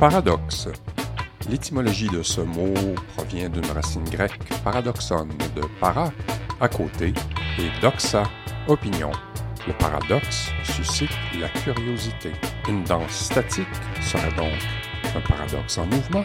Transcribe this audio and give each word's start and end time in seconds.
Paradoxe. 0.00 0.66
L'étymologie 1.50 2.08
de 2.08 2.22
ce 2.22 2.40
mot 2.40 2.72
provient 3.14 3.50
d'une 3.50 3.66
racine 3.66 4.04
grecque 4.04 4.48
paradoxon 4.64 5.26
de 5.54 5.60
para, 5.78 6.10
à 6.58 6.68
côté, 6.70 7.12
et 7.58 7.80
doxa, 7.82 8.22
opinion. 8.66 9.10
Le 9.66 9.74
paradoxe 9.74 10.52
suscite 10.64 11.10
la 11.38 11.50
curiosité. 11.50 12.32
Une 12.66 12.82
danse 12.84 13.10
statique 13.10 13.68
serait 14.00 14.32
donc 14.38 14.58
un 15.14 15.20
paradoxe 15.20 15.76
en 15.76 15.84
mouvement. 15.84 16.24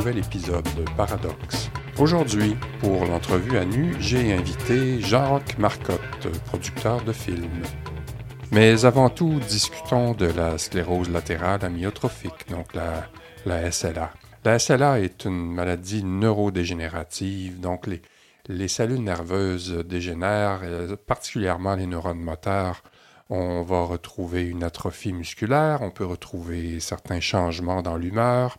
Nouvel 0.00 0.16
épisode 0.16 0.64
de 0.78 0.84
Paradoxe. 0.96 1.68
Aujourd'hui, 1.98 2.56
pour 2.80 3.04
l'entrevue 3.04 3.58
à 3.58 3.66
nu, 3.66 3.94
j'ai 4.00 4.32
invité 4.32 4.98
Jean-Roch 4.98 5.58
Marcotte, 5.58 6.26
producteur 6.46 7.04
de 7.04 7.12
films. 7.12 7.64
Mais 8.50 8.86
avant 8.86 9.10
tout, 9.10 9.38
discutons 9.46 10.14
de 10.14 10.24
la 10.24 10.56
sclérose 10.56 11.10
latérale 11.10 11.66
amyotrophique, 11.66 12.48
donc 12.48 12.72
la, 12.72 13.08
la 13.44 13.70
SLA. 13.70 14.10
La 14.42 14.58
SLA 14.58 15.00
est 15.00 15.26
une 15.26 15.52
maladie 15.52 16.02
neurodégénérative, 16.02 17.60
donc 17.60 17.86
les, 17.86 18.00
les 18.48 18.68
cellules 18.68 19.04
nerveuses 19.04 19.84
dégénèrent, 19.86 20.60
euh, 20.62 20.96
particulièrement 20.96 21.74
les 21.74 21.86
neurones 21.86 22.22
moteurs. 22.22 22.82
On 23.28 23.60
va 23.64 23.82
retrouver 23.82 24.44
une 24.44 24.64
atrophie 24.64 25.12
musculaire, 25.12 25.82
on 25.82 25.90
peut 25.90 26.06
retrouver 26.06 26.80
certains 26.80 27.20
changements 27.20 27.82
dans 27.82 27.98
l'humeur, 27.98 28.56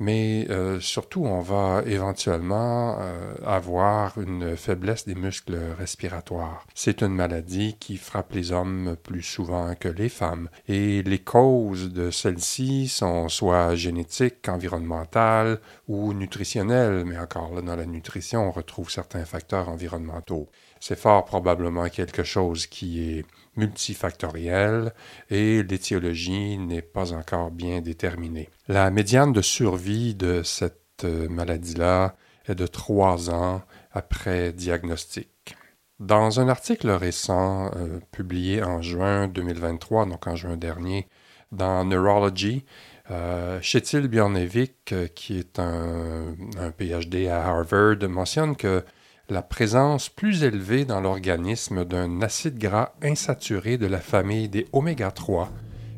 mais 0.00 0.46
euh, 0.50 0.80
surtout 0.80 1.24
on 1.26 1.40
va 1.40 1.82
éventuellement 1.86 2.96
euh, 2.98 3.34
avoir 3.46 4.18
une 4.18 4.56
faiblesse 4.56 5.06
des 5.06 5.14
muscles 5.14 5.56
respiratoires. 5.78 6.66
C'est 6.74 7.02
une 7.02 7.14
maladie 7.14 7.76
qui 7.78 7.98
frappe 7.98 8.32
les 8.32 8.50
hommes 8.50 8.96
plus 9.02 9.22
souvent 9.22 9.74
que 9.74 9.88
les 9.88 10.08
femmes 10.08 10.48
et 10.66 11.02
les 11.02 11.18
causes 11.18 11.92
de 11.92 12.10
celle-ci 12.10 12.88
sont 12.88 13.28
soit 13.28 13.74
génétiques, 13.74 14.48
environnementales 14.48 15.60
ou 15.86 16.14
nutritionnelles, 16.14 17.04
mais 17.04 17.18
encore 17.18 17.54
là 17.54 17.60
dans 17.60 17.76
la 17.76 17.86
nutrition 17.86 18.48
on 18.48 18.50
retrouve 18.50 18.90
certains 18.90 19.24
facteurs 19.24 19.68
environnementaux. 19.68 20.48
C'est 20.80 20.98
fort 20.98 21.26
probablement 21.26 21.88
quelque 21.90 22.24
chose 22.24 22.66
qui 22.66 23.02
est 23.02 23.26
multifactoriel 23.56 24.92
et 25.28 25.62
l'étiologie 25.62 26.58
n'est 26.58 26.82
pas 26.82 27.12
encore 27.12 27.50
bien 27.50 27.80
déterminée. 27.80 28.48
La 28.68 28.90
médiane 28.90 29.32
de 29.32 29.42
survie 29.42 30.14
de 30.14 30.42
cette 30.42 31.04
euh, 31.04 31.28
maladie-là 31.28 32.16
est 32.46 32.54
de 32.54 32.66
trois 32.66 33.30
ans 33.30 33.62
après 33.92 34.52
diagnostic. 34.52 35.56
Dans 35.98 36.40
un 36.40 36.48
article 36.48 36.90
récent 36.90 37.70
euh, 37.76 38.00
publié 38.10 38.62
en 38.62 38.80
juin 38.80 39.28
2023, 39.28 40.06
donc 40.06 40.26
en 40.26 40.34
juin 40.34 40.56
dernier, 40.56 41.06
dans 41.52 41.84
Neurology, 41.84 42.64
euh, 43.10 43.60
Chetil 43.60 44.08
Bjornevik, 44.08 44.92
euh, 44.92 45.08
qui 45.08 45.38
est 45.38 45.58
un 45.58 46.36
PhD 46.78 47.26
à 47.26 47.46
Harvard, 47.46 48.08
mentionne 48.08 48.56
que 48.56 48.82
la 49.30 49.42
présence 49.42 50.08
plus 50.08 50.42
élevée 50.42 50.84
dans 50.84 51.00
l'organisme 51.00 51.84
d'un 51.84 52.20
acide 52.22 52.58
gras 52.58 52.92
insaturé 53.02 53.78
de 53.78 53.86
la 53.86 53.98
famille 53.98 54.48
des 54.48 54.66
oméga 54.72 55.10
3, 55.10 55.50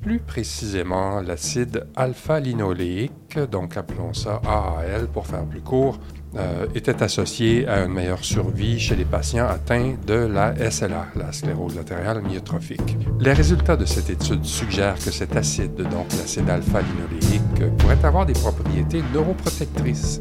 plus 0.02 0.18
précisément 0.18 1.20
l'acide 1.20 1.86
alpha-linoléique, 1.96 3.38
donc 3.50 3.76
appelons 3.76 4.12
ça 4.12 4.42
AAL 4.44 5.06
pour 5.06 5.26
faire 5.26 5.44
plus 5.44 5.60
court, 5.60 5.98
euh, 6.36 6.66
était 6.74 7.02
associé 7.02 7.68
à 7.68 7.84
une 7.84 7.92
meilleure 7.92 8.24
survie 8.24 8.80
chez 8.80 8.96
les 8.96 9.04
patients 9.04 9.46
atteints 9.46 9.94
de 10.06 10.14
la 10.14 10.54
SLA, 10.70 11.06
la 11.14 11.32
sclérose 11.32 11.76
latérale 11.76 12.18
amyotrophique. 12.18 12.96
Les 13.20 13.32
résultats 13.32 13.76
de 13.76 13.84
cette 13.84 14.10
étude 14.10 14.44
suggèrent 14.44 14.98
que 14.98 15.10
cet 15.10 15.36
acide, 15.36 15.74
donc 15.74 16.06
l'acide 16.18 16.48
alpha-linoléique, 16.50 17.76
pourrait 17.78 18.04
avoir 18.04 18.26
des 18.26 18.34
propriétés 18.34 19.02
neuroprotectrices. 19.14 20.20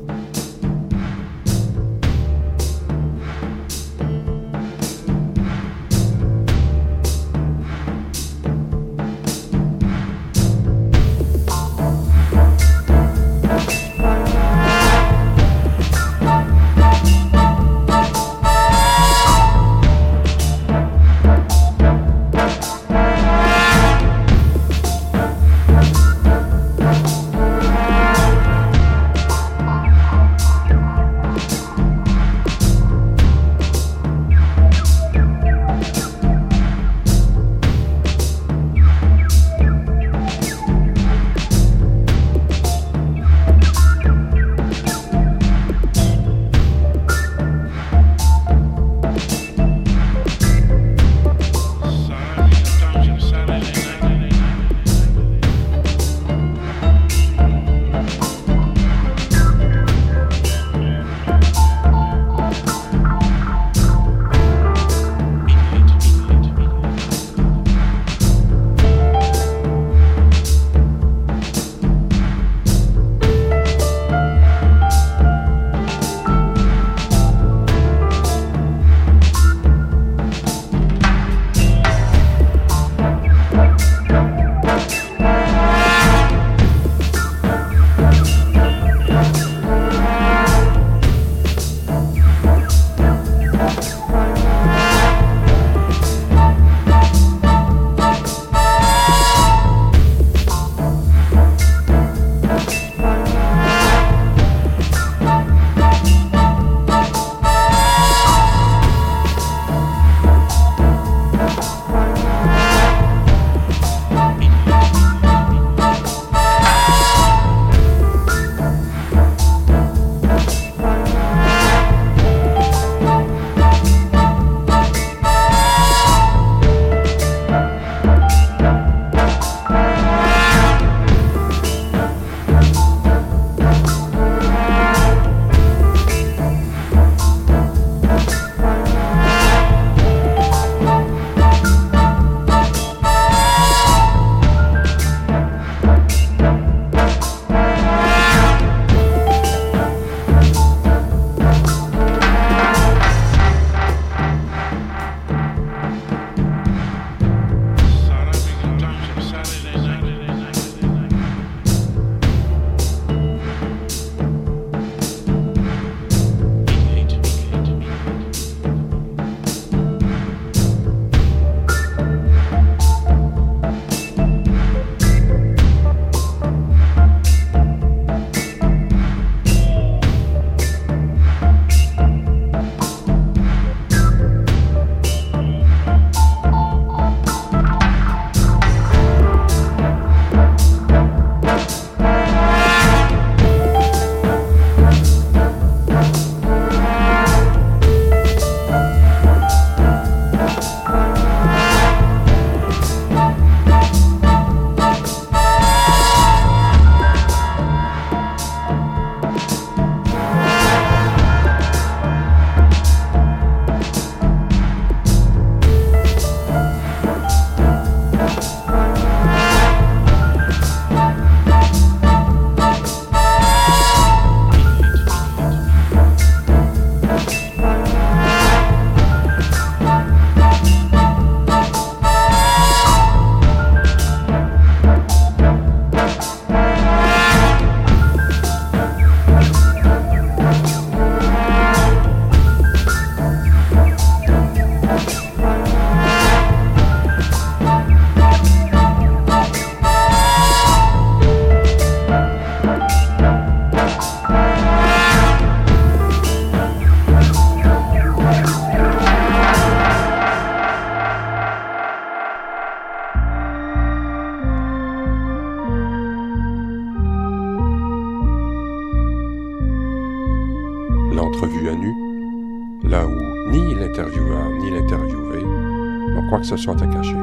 L'interviewé 274.72 275.44
n'ont 275.44 276.28
quoi 276.28 276.40
que 276.40 276.46
ce 276.46 276.58
soit 276.58 276.82
à 276.82 276.88
cacher. 276.88 277.16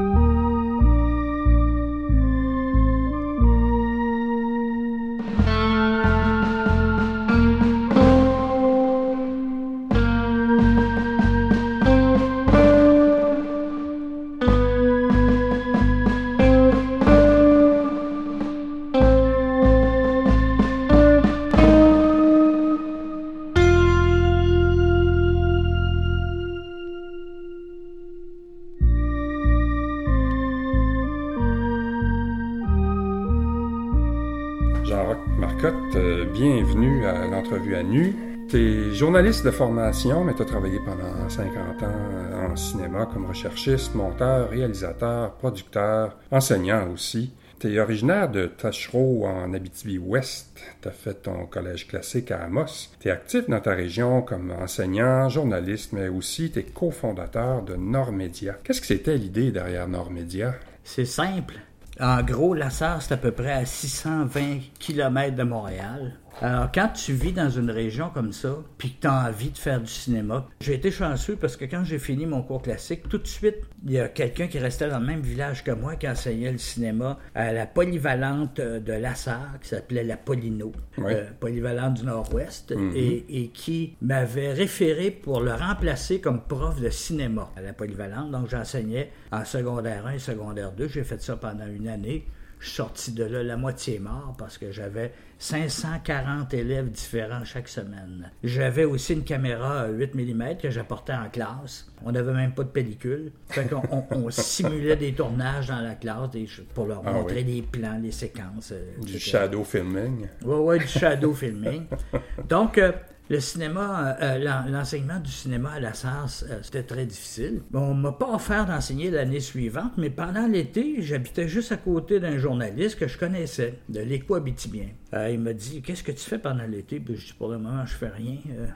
Journaliste 38.98 39.44
de 39.44 39.52
formation, 39.52 40.24
mais 40.24 40.34
tu 40.34 40.42
as 40.42 40.44
travaillé 40.44 40.80
pendant 40.84 41.28
50 41.28 41.82
ans 41.84 41.86
euh, 41.86 42.48
en 42.48 42.56
cinéma 42.56 43.06
comme 43.06 43.26
recherchiste, 43.26 43.94
monteur, 43.94 44.50
réalisateur, 44.50 45.34
producteur, 45.34 46.16
enseignant 46.32 46.90
aussi. 46.92 47.32
Tu 47.60 47.72
es 47.72 47.78
originaire 47.78 48.28
de 48.28 48.46
Tachereau 48.46 49.24
en 49.24 49.54
Abitibi-Ouest. 49.54 50.58
Tu 50.82 50.88
as 50.88 50.90
fait 50.90 51.14
ton 51.14 51.46
collège 51.46 51.86
classique 51.86 52.32
à 52.32 52.42
Amos. 52.42 52.90
Tu 52.98 53.06
es 53.06 53.12
actif 53.12 53.48
dans 53.48 53.60
ta 53.60 53.72
région 53.72 54.20
comme 54.20 54.50
enseignant, 54.50 55.28
journaliste, 55.28 55.92
mais 55.92 56.08
aussi 56.08 56.50
tu 56.50 56.58
es 56.58 56.64
cofondateur 56.64 57.62
de 57.62 57.76
Nord 57.76 58.10
Média. 58.10 58.56
Qu'est-ce 58.64 58.80
que 58.80 58.86
c'était 58.88 59.16
l'idée 59.16 59.52
derrière 59.52 59.86
Nord 59.86 60.10
Média? 60.10 60.54
C'est 60.82 61.04
simple. 61.04 61.54
En 62.00 62.22
gros, 62.22 62.54
la 62.54 62.70
Sarre, 62.70 63.02
c'est 63.02 63.14
à 63.14 63.16
peu 63.16 63.30
près 63.30 63.52
à 63.52 63.64
620 63.64 64.58
km 64.80 65.36
de 65.36 65.42
Montréal. 65.44 66.16
Alors, 66.40 66.70
quand 66.72 66.88
tu 66.94 67.14
vis 67.14 67.32
dans 67.32 67.50
une 67.50 67.68
région 67.70 68.10
comme 68.14 68.32
ça, 68.32 68.54
puis 68.78 68.92
que 68.92 69.00
tu 69.00 69.06
as 69.08 69.26
envie 69.28 69.50
de 69.50 69.58
faire 69.58 69.80
du 69.80 69.90
cinéma, 69.90 70.46
j'ai 70.60 70.74
été 70.74 70.92
chanceux 70.92 71.34
parce 71.34 71.56
que 71.56 71.64
quand 71.64 71.82
j'ai 71.82 71.98
fini 71.98 72.26
mon 72.26 72.42
cours 72.42 72.62
classique, 72.62 73.08
tout 73.08 73.18
de 73.18 73.26
suite, 73.26 73.56
il 73.84 73.92
y 73.92 73.98
a 73.98 74.08
quelqu'un 74.08 74.46
qui 74.46 74.60
restait 74.60 74.88
dans 74.88 75.00
le 75.00 75.06
même 75.06 75.20
village 75.20 75.64
que 75.64 75.72
moi 75.72 75.96
qui 75.96 76.08
enseignait 76.08 76.52
le 76.52 76.58
cinéma 76.58 77.18
à 77.34 77.52
la 77.52 77.66
polyvalente 77.66 78.60
de 78.60 78.92
la 78.92 79.16
Sarre, 79.16 79.58
qui 79.60 79.68
s'appelait 79.70 80.04
la 80.04 80.16
Polino, 80.16 80.70
Oui. 80.98 81.12
euh, 81.12 81.24
polyvalente 81.40 81.94
du 81.94 82.04
Nord-Ouest, 82.04 82.72
et, 82.94 83.24
et 83.42 83.48
qui 83.48 83.96
m'avait 84.00 84.52
référé 84.52 85.10
pour 85.10 85.40
le 85.40 85.52
remplacer 85.52 86.20
comme 86.20 86.40
prof 86.42 86.80
de 86.80 86.88
cinéma 86.90 87.50
à 87.56 87.62
la 87.62 87.72
polyvalente. 87.72 88.30
Donc, 88.30 88.48
j'enseignais 88.48 89.10
en 89.32 89.44
secondaire 89.44 90.06
1 90.06 90.12
et 90.12 90.18
secondaire 90.20 90.70
2. 90.70 90.86
J'ai 90.86 91.02
fait 91.02 91.20
ça 91.20 91.36
pendant 91.36 91.66
une 91.66 91.88
année. 91.88 92.24
Je 92.60 92.66
suis 92.66 92.76
sorti 92.76 93.12
de 93.12 93.24
là 93.24 93.42
la 93.42 93.56
moitié 93.56 93.98
mort 94.00 94.34
parce 94.36 94.58
que 94.58 94.72
j'avais 94.72 95.12
540 95.38 96.52
élèves 96.54 96.90
différents 96.90 97.44
chaque 97.44 97.68
semaine. 97.68 98.30
J'avais 98.42 98.84
aussi 98.84 99.12
une 99.12 99.22
caméra 99.24 99.86
8 99.88 100.14
mm 100.14 100.56
que 100.60 100.70
j'apportais 100.70 101.12
en 101.12 101.28
classe. 101.30 101.90
On 102.04 102.10
n'avait 102.12 102.32
même 102.32 102.52
pas 102.52 102.64
de 102.64 102.68
pellicule. 102.70 103.30
Fait 103.48 103.64
qu'on 103.68 103.82
on, 103.92 104.04
on 104.10 104.30
simulait 104.30 104.96
des 104.96 105.12
tournages 105.12 105.68
dans 105.68 105.80
la 105.80 105.94
classe 105.94 106.30
des- 106.30 106.48
pour 106.74 106.86
leur 106.86 107.02
Ah 107.06 107.12
montrer 107.12 107.44
oui. 107.46 107.54
les 107.54 107.62
plans, 107.62 107.98
les 108.02 108.10
séquences. 108.12 108.72
euh, 108.72 108.92
Du 109.04 109.18
shadow 109.20 109.62
filming. 109.62 110.26
Oui, 110.44 110.56
oui, 110.58 110.78
du 110.80 110.86
shadow 110.88 111.32
filming. 111.34 111.84
Donc, 112.48 112.78
euh, 112.78 112.90
le 113.30 113.40
cinéma, 113.40 114.16
euh, 114.20 114.22
euh, 114.22 114.38
l'en- 114.38 114.64
l'enseignement 114.70 115.20
du 115.20 115.30
cinéma 115.30 115.72
à 115.72 115.80
la 115.80 115.92
SARS, 115.94 116.44
euh, 116.48 116.58
c'était 116.62 116.82
très 116.82 117.04
difficile. 117.06 117.60
On 117.74 117.92
m'a 117.94 118.12
pas 118.12 118.34
offert 118.34 118.64
d'enseigner 118.66 119.10
l'année 119.10 119.40
suivante, 119.40 119.92
mais 119.98 120.10
pendant 120.10 120.46
l'été, 120.46 121.02
j'habitais 121.02 121.46
juste 121.48 121.72
à 121.72 121.76
côté 121.76 122.20
d'un 122.20 122.38
journaliste 122.38 122.98
que 122.98 123.06
je 123.06 123.18
connaissais, 123.18 123.74
de 123.88 124.00
l'écho 124.00 124.34
habitibien. 124.34 124.86
Euh, 125.14 125.30
il 125.30 125.40
m'a 125.40 125.52
dit 125.52 125.82
Qu'est-ce 125.82 126.02
que 126.02 126.12
tu 126.12 126.24
fais 126.24 126.38
pendant 126.38 126.64
l'été 126.66 127.00
Puis 127.00 127.34
Pour 127.38 127.48
le 127.50 127.58
moment, 127.58 127.84
je 127.84 127.94
fais 127.94 128.08
rien. 128.08 128.36
Euh, 128.50 128.66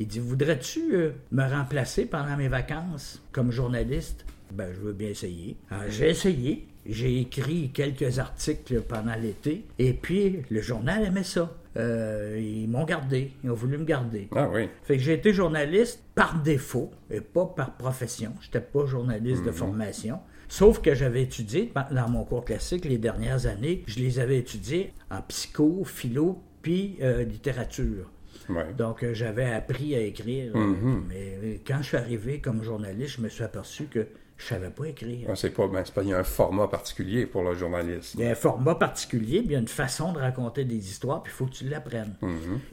il 0.00 0.06
dit 0.06 0.18
Voudrais-tu 0.20 0.94
euh, 0.94 1.10
me 1.32 1.44
remplacer 1.48 2.04
pendant 2.06 2.36
mes 2.36 2.48
vacances 2.48 3.22
comme 3.32 3.50
journaliste 3.50 4.24
Ben, 4.52 4.68
je 4.74 4.80
veux 4.80 4.92
bien 4.92 5.08
essayer. 5.08 5.56
J'ai 5.88 6.10
essayé. 6.10 6.68
J'ai 6.86 7.20
écrit 7.20 7.70
quelques 7.70 8.18
articles 8.18 8.80
pendant 8.80 9.14
l'été. 9.14 9.64
Et 9.78 9.92
puis, 9.92 10.42
le 10.48 10.60
journal 10.62 11.04
aimait 11.04 11.22
ça. 11.24 11.52
Euh, 11.78 12.38
ils 12.40 12.68
m'ont 12.68 12.84
gardé. 12.84 13.32
Ils 13.44 13.50
ont 13.50 13.54
voulu 13.54 13.78
me 13.78 13.84
garder. 13.84 14.28
Ah 14.34 14.48
oui. 14.52 14.68
Fait 14.82 14.96
que 14.96 15.02
j'ai 15.02 15.14
été 15.14 15.32
journaliste 15.32 16.02
par 16.14 16.40
défaut 16.42 16.90
et 17.10 17.20
pas 17.20 17.46
par 17.46 17.76
profession. 17.76 18.32
J'étais 18.40 18.60
pas 18.60 18.84
journaliste 18.86 19.44
de 19.44 19.52
formation. 19.52 20.20
Sauf 20.48 20.80
que 20.80 20.94
j'avais 20.94 21.22
étudié 21.22 21.72
dans 21.92 22.08
mon 22.08 22.24
cours 22.24 22.44
classique 22.44 22.84
les 22.86 22.98
dernières 22.98 23.46
années, 23.46 23.84
je 23.86 23.98
les 23.98 24.18
avais 24.18 24.38
étudiés 24.38 24.92
en 25.10 25.20
psycho, 25.22 25.84
philo, 25.84 26.40
puis 26.62 26.96
euh, 27.02 27.22
littérature. 27.22 28.10
Ouais. 28.48 28.72
Donc, 28.72 29.02
euh, 29.02 29.12
j'avais 29.12 29.44
appris 29.44 29.94
à 29.94 30.00
écrire. 30.00 30.52
euh, 30.56 30.74
Mais 31.06 31.60
quand 31.66 31.78
je 31.82 31.88
suis 31.88 31.96
arrivé 31.98 32.40
comme 32.40 32.62
journaliste, 32.62 33.16
je 33.18 33.20
me 33.22 33.28
suis 33.28 33.44
aperçu 33.44 33.84
que 33.84 34.06
je 34.38 34.46
savais 34.46 34.70
pas 34.70 34.86
écrire. 34.86 35.28
Ah, 35.30 35.34
c'est 35.34 35.50
pas, 35.50 35.66
ben, 35.66 35.82
c'est 35.84 35.92
pas, 35.92 36.02
il 36.02 36.10
y 36.10 36.14
a 36.14 36.18
un 36.18 36.24
format 36.24 36.68
particulier 36.68 37.26
pour 37.26 37.42
le 37.42 37.54
journaliste. 37.54 38.14
Il 38.14 38.20
y 38.20 38.26
a 38.26 38.30
un 38.30 38.36
format 38.36 38.76
particulier, 38.76 39.40
puis 39.40 39.48
il 39.48 39.52
y 39.52 39.56
a 39.56 39.58
une 39.58 39.66
façon 39.68 40.12
de 40.12 40.18
raconter 40.20 40.64
des 40.64 40.76
histoires, 40.76 41.22
puis 41.24 41.32
il 41.34 41.36
faut 41.36 41.46
que 41.46 41.54
tu 41.54 41.68
l'apprennes. 41.68 42.14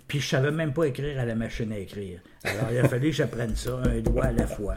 Puis 0.07 0.19
je 0.19 0.29
savais 0.29 0.51
même 0.51 0.73
pas 0.73 0.85
écrire 0.85 1.19
à 1.19 1.25
la 1.25 1.33
machine 1.33 1.71
à 1.71 1.79
écrire. 1.79 2.19
Alors 2.43 2.67
il 2.71 2.77
a 2.77 2.87
fallu 2.87 3.09
que 3.09 3.15
j'apprenne 3.15 3.55
ça, 3.55 3.81
un 3.83 3.99
doigt 3.99 4.25
à 4.25 4.31
la 4.31 4.45
fois. 4.45 4.75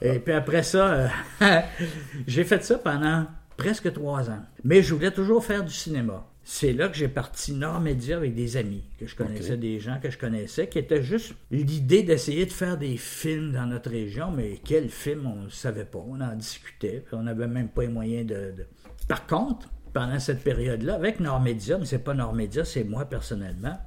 Et 0.00 0.18
puis 0.18 0.32
après 0.32 0.62
ça, 0.62 1.10
euh, 1.42 1.60
j'ai 2.26 2.44
fait 2.44 2.64
ça 2.64 2.78
pendant 2.78 3.26
presque 3.58 3.92
trois 3.92 4.30
ans. 4.30 4.42
Mais 4.64 4.82
je 4.82 4.94
voulais 4.94 5.10
toujours 5.10 5.44
faire 5.44 5.62
du 5.62 5.72
cinéma. 5.72 6.26
C'est 6.46 6.74
là 6.74 6.88
que 6.88 6.96
j'ai 6.96 7.08
parti 7.08 7.52
Nord 7.54 7.80
Média 7.80 8.18
avec 8.18 8.34
des 8.34 8.56
amis, 8.58 8.84
que 9.00 9.06
je 9.06 9.16
connaissais, 9.16 9.56
des 9.56 9.80
gens 9.80 9.98
que 10.02 10.10
je 10.10 10.18
connaissais, 10.18 10.68
qui 10.68 10.78
étaient 10.78 11.02
juste 11.02 11.32
l'idée 11.50 12.02
d'essayer 12.02 12.44
de 12.44 12.52
faire 12.52 12.76
des 12.76 12.98
films 12.98 13.52
dans 13.52 13.64
notre 13.66 13.90
région, 13.90 14.30
mais 14.30 14.60
quel 14.62 14.90
film, 14.90 15.26
on 15.26 15.44
ne 15.44 15.48
savait 15.48 15.86
pas. 15.86 16.04
On 16.06 16.20
en 16.20 16.34
discutait, 16.36 17.02
puis 17.06 17.14
on 17.14 17.22
n'avait 17.22 17.46
même 17.48 17.68
pas 17.68 17.82
les 17.82 17.88
moyens 17.88 18.26
de... 18.26 18.34
de- 18.56 18.66
Par 19.08 19.26
contre, 19.26 19.70
pendant 19.94 20.18
cette 20.18 20.44
période-là, 20.44 20.96
avec 20.96 21.18
Nord 21.18 21.40
Média, 21.40 21.78
mais 21.78 21.86
c'est 21.86 21.98
pas 22.04 22.12
Nord 22.14 22.34
Média, 22.34 22.62
c'est 22.64 22.84
moi 22.84 23.06
personnellement, 23.06 23.78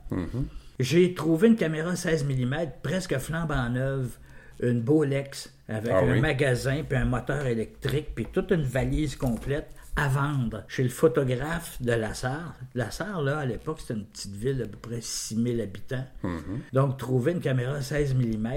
j'ai 0.80 1.14
trouvé 1.14 1.50
une 1.50 1.56
caméra 1.56 1.96
16 1.96 2.26
mm 2.26 2.56
presque 2.82 3.18
flambant 3.20 3.70
neuve, 3.70 4.18
une 4.62 4.82
Bolex 4.82 5.54
avec 5.68 5.92
Ah 5.92 6.00
un 6.00 6.14
oui? 6.14 6.22
magasin, 6.22 6.82
puis 6.88 6.98
un 6.98 7.06
moteur 7.06 7.46
électrique, 7.46 8.08
puis 8.16 8.26
toute 8.32 8.50
une 8.52 8.64
valise 8.64 9.16
complète 9.16 9.70
à 9.98 10.08
vendre 10.08 10.64
chez 10.68 10.84
le 10.84 10.90
photographe 10.90 11.82
de 11.82 11.92
La 11.92 12.14
Sarre. 12.14 12.56
La 12.76 12.92
Sarre, 12.92 13.24
là, 13.24 13.40
à 13.40 13.46
l'époque, 13.46 13.80
c'était 13.82 13.96
une 13.96 14.06
petite 14.06 14.36
ville 14.36 14.60
d'à 14.60 14.68
peu 14.68 14.78
près 14.78 15.02
6000 15.02 15.60
habitants. 15.60 16.06
Donc, 16.72 16.98
trouver 16.98 17.32
une 17.32 17.42
caméra 17.42 17.82
16 17.82 18.14
mm 18.14 18.48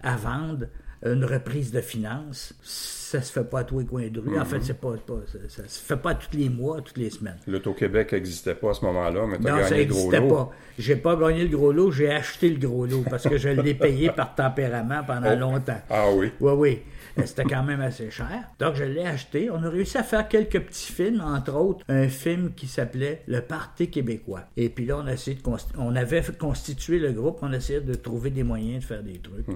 à 0.00 0.16
vendre, 0.16 0.66
une 1.04 1.24
reprise 1.24 1.70
de 1.72 1.80
finances, 1.80 2.54
ça 2.62 3.20
se 3.22 3.30
fait 3.32 3.44
pas 3.44 3.60
à 3.60 3.64
tous 3.64 3.78
les 3.80 3.84
coins 3.86 4.08
de 4.08 4.18
rue. 4.20 4.38
En 4.38 4.44
fait, 4.44 4.60
c'est 4.62 4.78
pas, 4.80 4.92
pas- 5.06 5.20
ça, 5.30 5.38
ça 5.48 5.68
se 5.68 5.80
fait 5.80 5.96
pas 5.96 6.14
tous 6.14 6.36
les 6.36 6.48
mois, 6.48 6.80
toutes 6.80 6.96
les 6.98 7.10
semaines. 7.10 7.36
L'Auto-Québec 7.46 8.12
n'existait 8.12 8.54
pas 8.54 8.70
à 8.70 8.74
ce 8.74 8.84
moment-là, 8.86 9.26
mais 9.28 9.38
tu 9.38 9.46
as 9.46 9.52
Non, 9.56 9.62
ça 9.62 9.70
gagné 9.70 9.84
le 9.84 9.90
gros 9.90 9.98
n'existait 10.10 10.20
lot. 10.28 10.34
pas. 10.34 10.50
J'ai 10.78 10.96
pas 10.96 11.16
gagné 11.16 11.42
le 11.46 11.56
gros 11.56 11.72
lot, 11.72 11.90
j'ai 11.92 12.10
acheté 12.10 12.48
le 12.50 12.58
gros 12.58 12.86
lot 12.86 13.04
parce 13.08 13.28
que 13.28 13.36
je 13.38 13.48
l'ai 13.50 13.74
payé 13.74 14.10
par 14.10 14.34
tempérament 14.34 15.02
pendant 15.06 15.32
Oh. 15.34 15.38
longtemps. 15.38 15.80
Ah 15.90 16.06
oui. 16.12 16.32
Oui, 16.40 16.52
oui. 16.56 16.78
Euh, 17.18 17.22
C'était 17.24 17.44
quand 17.44 17.62
même 17.62 17.80
assez 17.80 18.10
cher. 18.10 18.28
Donc, 18.58 18.74
je 18.74 18.84
l'ai 18.84 19.06
acheté. 19.06 19.50
On 19.50 19.62
a 19.62 19.70
réussi 19.70 19.96
à 19.96 20.02
faire 20.02 20.28
quelques 20.28 20.60
petits 20.60 20.92
films, 20.92 21.22
entre 21.22 21.54
autres, 21.54 21.82
un 21.88 22.08
film 22.08 22.52
qui 22.54 22.66
s'appelait 22.66 23.22
Le 23.26 23.40
Parti 23.40 23.88
québécois. 23.88 24.42
Et 24.56 24.68
puis 24.68 24.84
là, 24.84 24.98
on, 25.02 25.06
a 25.06 25.14
essayé 25.14 25.36
de 25.36 25.42
on 25.78 25.96
avait 25.96 26.22
constitué 26.38 26.98
le 26.98 27.12
groupe, 27.12 27.38
on 27.40 27.52
essayait 27.52 27.80
de 27.80 27.94
trouver 27.94 28.28
des 28.30 28.42
moyens 28.42 28.80
de 28.80 28.84
faire 28.84 29.02
des 29.02 29.18
trucs. 29.18 29.46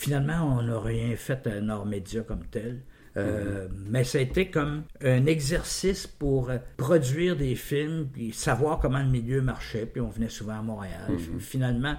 Finalement, 0.00 0.56
on 0.56 0.62
n'a 0.62 0.80
rien 0.80 1.14
fait 1.14 1.46
à 1.46 1.60
Nord 1.60 1.84
Média 1.84 2.22
comme 2.22 2.46
tel. 2.50 2.80
Euh, 3.18 3.68
Mais 3.90 4.02
ça 4.02 4.16
a 4.16 4.22
été 4.22 4.48
comme 4.50 4.84
un 5.04 5.26
exercice 5.26 6.06
pour 6.06 6.50
produire 6.78 7.36
des 7.36 7.54
films, 7.54 8.08
puis 8.10 8.32
savoir 8.32 8.78
comment 8.78 9.00
le 9.00 9.10
milieu 9.10 9.42
marchait. 9.42 9.84
Puis 9.84 10.00
on 10.00 10.08
venait 10.08 10.30
souvent 10.30 10.58
à 10.58 10.62
Montréal. 10.62 11.10
Finalement, 11.38 11.96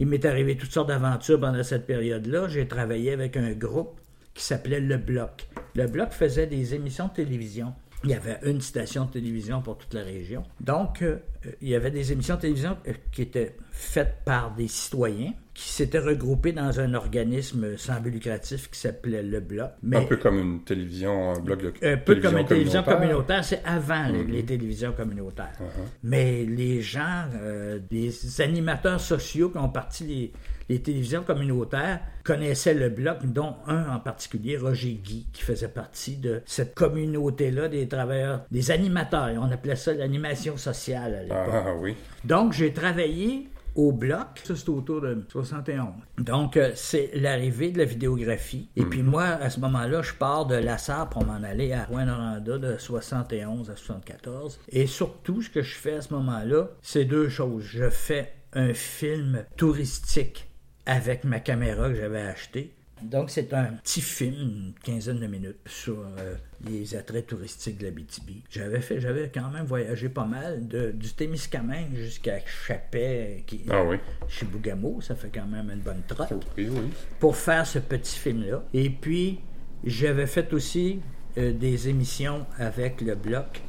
il 0.00 0.08
m'est 0.08 0.24
arrivé 0.24 0.56
toutes 0.56 0.72
sortes 0.72 0.88
d'aventures 0.88 1.38
pendant 1.38 1.62
cette 1.62 1.86
période-là. 1.86 2.48
J'ai 2.48 2.66
travaillé 2.66 3.12
avec 3.12 3.36
un 3.36 3.52
groupe 3.52 4.00
qui 4.34 4.42
s'appelait 4.42 4.80
Le 4.80 4.96
Bloc. 4.96 5.46
Le 5.76 5.86
Bloc 5.86 6.10
faisait 6.10 6.48
des 6.48 6.74
émissions 6.74 7.06
de 7.06 7.12
télévision. 7.12 7.72
Il 8.02 8.10
y 8.10 8.14
avait 8.14 8.40
une 8.42 8.60
station 8.60 9.04
de 9.04 9.12
télévision 9.12 9.62
pour 9.62 9.78
toute 9.78 9.94
la 9.94 10.02
région. 10.02 10.42
Donc, 10.58 11.02
euh, 11.02 11.18
euh, 11.46 11.50
il 11.60 11.68
y 11.68 11.76
avait 11.76 11.92
des 11.92 12.10
émissions 12.10 12.34
de 12.34 12.40
télévision 12.40 12.76
euh, 12.88 12.94
qui 13.12 13.22
étaient 13.22 13.54
faites 13.70 14.24
par 14.24 14.56
des 14.56 14.66
citoyens 14.66 15.34
qui 15.58 15.70
s'étaient 15.70 15.98
regroupés 15.98 16.52
dans 16.52 16.78
un 16.78 16.94
organisme 16.94 17.76
sans 17.76 18.00
but 18.00 18.12
lucratif 18.12 18.70
qui 18.70 18.78
s'appelait 18.78 19.24
Le 19.24 19.40
Bloc. 19.40 19.70
Mais 19.82 19.96
Un 19.96 20.04
peu 20.04 20.16
comme 20.16 20.38
une 20.38 20.62
télévision, 20.62 21.32
un 21.32 21.40
bloc 21.40 21.60
de 21.62 21.68
un 21.82 21.96
peu 21.96 22.14
télévision 22.14 22.30
comme 22.30 22.38
une 22.38 22.46
télévision 22.46 22.82
communautaire. 22.84 23.44
c'est 23.44 23.62
avant 23.64 24.06
les, 24.06 24.22
Mhm. 24.22 24.30
les 24.30 24.44
télévisions 24.44 24.92
communautaires. 24.92 25.52
Uh-huh. 25.60 25.82
Mais 26.04 26.44
les 26.44 26.80
gens, 26.80 27.24
euh, 27.42 27.80
des 27.90 28.40
animateurs 28.40 29.00
sociaux 29.00 29.50
qui 29.50 29.58
ont 29.58 29.68
parti 29.68 30.04
les, 30.04 30.32
les 30.68 30.80
télévisions 30.80 31.24
communautaires 31.24 31.98
connaissaient 32.22 32.74
le 32.74 32.90
bloc, 32.90 33.26
dont 33.26 33.56
un 33.66 33.88
en 33.96 33.98
particulier, 33.98 34.58
Roger 34.58 34.92
Guy, 35.02 35.26
qui 35.32 35.42
faisait 35.42 35.66
partie 35.66 36.18
de 36.18 36.40
cette 36.46 36.76
communauté-là 36.76 37.66
des 37.66 37.88
travailleurs, 37.88 38.44
des 38.52 38.70
animateurs. 38.70 39.30
On 39.40 39.50
appelait 39.50 39.74
ça 39.74 39.92
l'animation 39.92 40.56
sociale 40.56 41.14
à 41.16 41.22
l'époque. 41.24 41.52
Ah 41.52 41.74
oui. 41.80 41.96
Donc, 42.24 42.52
j'ai 42.52 42.72
travaillé 42.72 43.48
au 43.78 43.92
bloc. 43.92 44.40
Ça, 44.42 44.56
c'était 44.56 44.70
autour 44.70 45.00
de 45.00 45.24
71. 45.28 45.86
Donc, 46.18 46.56
euh, 46.56 46.72
c'est 46.74 47.12
l'arrivée 47.14 47.70
de 47.70 47.78
la 47.78 47.84
vidéographie. 47.84 48.68
Et 48.74 48.84
puis 48.84 49.04
moi, 49.04 49.22
à 49.22 49.50
ce 49.50 49.60
moment-là, 49.60 50.02
je 50.02 50.12
pars 50.14 50.46
de 50.46 50.56
Lassar 50.56 51.08
pour 51.08 51.24
m'en 51.24 51.40
aller 51.44 51.72
à 51.72 51.84
Rouen-Noranda 51.84 52.58
de 52.58 52.76
71 52.76 53.70
à 53.70 53.76
74. 53.76 54.58
Et 54.70 54.88
surtout, 54.88 55.42
ce 55.42 55.48
que 55.48 55.62
je 55.62 55.76
fais 55.76 55.94
à 55.94 56.00
ce 56.00 56.12
moment-là, 56.14 56.70
c'est 56.82 57.04
deux 57.04 57.28
choses. 57.28 57.62
Je 57.62 57.88
fais 57.88 58.32
un 58.52 58.74
film 58.74 59.44
touristique 59.56 60.48
avec 60.84 61.22
ma 61.22 61.38
caméra 61.38 61.88
que 61.88 61.94
j'avais 61.94 62.22
achetée. 62.22 62.74
Donc, 63.02 63.30
c'est 63.30 63.52
un 63.54 63.72
petit 63.82 64.00
film, 64.00 64.34
une 64.34 64.72
quinzaine 64.82 65.20
de 65.20 65.26
minutes, 65.26 65.56
sur 65.66 65.98
euh, 66.00 66.34
les 66.66 66.94
attraits 66.96 67.26
touristiques 67.26 67.78
de 67.78 67.84
la 67.86 67.90
BTB. 67.90 68.42
J'avais 68.50 68.80
fait, 68.80 69.00
j'avais 69.00 69.30
quand 69.32 69.50
même 69.50 69.64
voyagé 69.66 70.08
pas 70.08 70.24
mal, 70.26 70.66
de, 70.66 70.90
du 70.90 71.12
Témiscamingue 71.12 71.94
jusqu'à 71.94 72.38
Chapet, 72.46 73.44
qui, 73.46 73.62
Ah 73.70 73.84
oui. 73.84 73.96
chez 74.28 74.46
Bougamo, 74.46 75.00
ça 75.00 75.14
fait 75.14 75.30
quand 75.32 75.46
même 75.46 75.70
une 75.70 75.80
bonne 75.80 76.02
trotte, 76.06 76.32
Oui, 76.56 76.68
oui. 76.70 76.90
pour 77.20 77.36
faire 77.36 77.66
ce 77.66 77.78
petit 77.78 78.18
film-là. 78.18 78.62
Et 78.74 78.90
puis, 78.90 79.40
j'avais 79.84 80.26
fait 80.26 80.52
aussi 80.52 81.00
euh, 81.38 81.52
des 81.52 81.88
émissions 81.88 82.46
avec 82.58 83.00
le 83.00 83.14
Bloc 83.14 83.60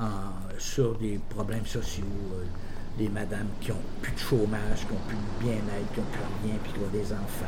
en- 0.00 0.32
sur 0.58 0.96
des 0.98 1.18
problèmes 1.28 1.66
sociaux, 1.66 2.04
euh, 2.34 2.44
des 2.98 3.08
madames 3.08 3.48
qui 3.60 3.70
ont 3.70 3.80
plus 4.02 4.12
de 4.12 4.18
chômage, 4.18 4.80
qui 4.86 4.92
ont 4.92 5.06
plus 5.06 5.16
de 5.16 5.44
bien-être, 5.44 5.92
qui 5.94 6.00
ont 6.00 6.10
plus 6.10 6.48
rien, 6.48 6.58
puis 6.62 6.72
qui 6.72 6.78
ont 6.80 6.88
des 6.92 7.12
enfants, 7.12 7.46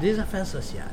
des, 0.00 0.18
affaires 0.18 0.46
sociales. 0.46 0.86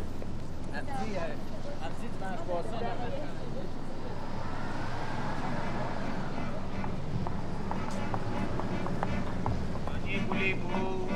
Voulez-vous 10.28 11.09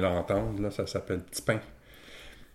D'entendre, 0.00 0.62
là, 0.62 0.70
ça 0.70 0.86
s'appelle 0.86 1.20
Petit 1.20 1.42
Pain. 1.42 1.60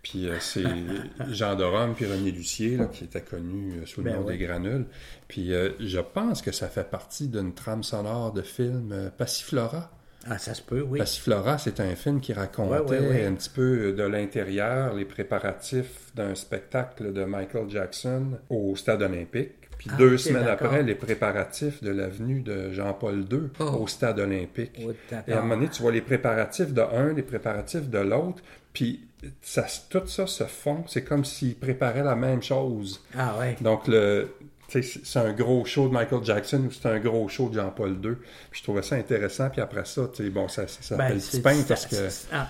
Puis 0.05 0.29
euh, 0.29 0.37
c'est 0.39 0.63
Jean 1.31 1.55
de 1.55 1.63
Rome 1.63 1.95
puis 1.95 2.05
René 2.05 2.29
Lucier, 2.29 2.77
là, 2.77 2.85
qui 2.85 3.05
était 3.05 3.21
connu 3.21 3.73
euh, 3.73 3.85
sous 3.87 4.01
le 4.01 4.11
Ben 4.11 4.19
nom 4.19 4.25
ouais. 4.25 4.37
des 4.37 4.45
Granules. 4.45 4.85
Puis 5.27 5.51
euh, 5.51 5.71
je 5.79 5.99
pense 5.99 6.43
que 6.43 6.51
ça 6.51 6.67
fait 6.67 6.87
partie 6.87 7.27
d'une 7.27 7.55
trame 7.55 7.81
sonore 7.81 8.31
de 8.31 8.43
film 8.43 9.11
Passiflora. 9.17 9.89
Ah, 10.27 10.37
ça 10.37 10.53
se 10.53 10.61
peut, 10.61 10.81
oui. 10.81 10.99
Passiflora, 10.99 11.57
c'est 11.57 11.79
un 11.79 11.95
film 11.95 12.19
qui 12.19 12.33
racontait 12.33 12.79
Ouais, 12.79 12.99
ouais, 12.99 13.07
ouais. 13.09 13.25
un 13.25 13.33
petit 13.33 13.49
peu 13.49 13.93
de 13.93 14.03
l'intérieur, 14.03 14.93
les 14.93 15.05
préparatifs 15.05 16.11
d'un 16.15 16.35
spectacle 16.35 17.11
de 17.11 17.25
Michael 17.25 17.69
Jackson 17.69 18.37
au 18.49 18.75
Stade 18.75 19.01
olympique. 19.01 19.64
Puis 19.85 19.91
Ah, 19.93 19.97
deux 19.97 20.17
semaines 20.17 20.47
après, 20.47 20.81
les 20.83 20.95
préparatifs 20.95 21.83
de 21.83 21.91
l'avenue 21.91 22.41
de 22.41 22.71
Jean-Paul 22.71 23.25
II 23.31 23.39
Oh. 23.59 23.63
au 23.83 23.87
Stade 23.87 24.19
olympique. 24.19 24.71
Oui, 24.79 24.93
Et 25.27 25.31
à 25.33 25.37
un 25.39 25.41
moment 25.41 25.55
donné, 25.55 25.69
tu 25.69 25.81
vois 25.81 25.91
les 25.91 26.01
préparatifs 26.01 26.73
de 26.73 26.81
un, 26.81 27.13
les 27.13 27.21
préparatifs 27.23 27.87
de 27.89 27.99
l'autre, 27.99 28.41
puis 28.73 29.07
ça, 29.41 29.65
tout 29.89 30.07
ça 30.07 30.25
se 30.27 30.43
fond. 30.45 30.83
C'est 30.87 31.03
comme 31.03 31.23
s'ils 31.23 31.55
préparaient 31.55 32.03
la 32.03 32.15
même 32.15 32.41
chose. 32.41 33.03
Ah, 33.17 33.37
ouais. 33.39 33.55
Donc, 33.61 33.87
le, 33.87 34.29
c'est 34.67 35.19
un 35.19 35.31
gros 35.31 35.63
show 35.65 35.87
de 35.87 35.93
Michael 35.93 36.23
Jackson 36.23 36.63
ou 36.67 36.71
c'est 36.71 36.87
un 36.89 36.99
gros 36.99 37.27
show 37.29 37.49
de 37.49 37.53
Jean-Paul 37.55 37.91
II. 38.03 38.15
Puis 38.49 38.59
je 38.59 38.63
trouvais 38.63 38.81
ça 38.81 38.95
intéressant. 38.95 39.49
Puis 39.51 39.61
après 39.61 39.85
ça, 39.85 40.09
bon, 40.31 40.47
ça, 40.47 40.67
ça 40.67 40.81
s'appelle 40.81 41.09
Ben, 41.13 41.19
Petit 41.19 41.27
c'est- 41.37 41.41
Pain 41.41 41.53
c'est- 41.53 41.67
parce 41.67 41.85
que... 41.85 41.95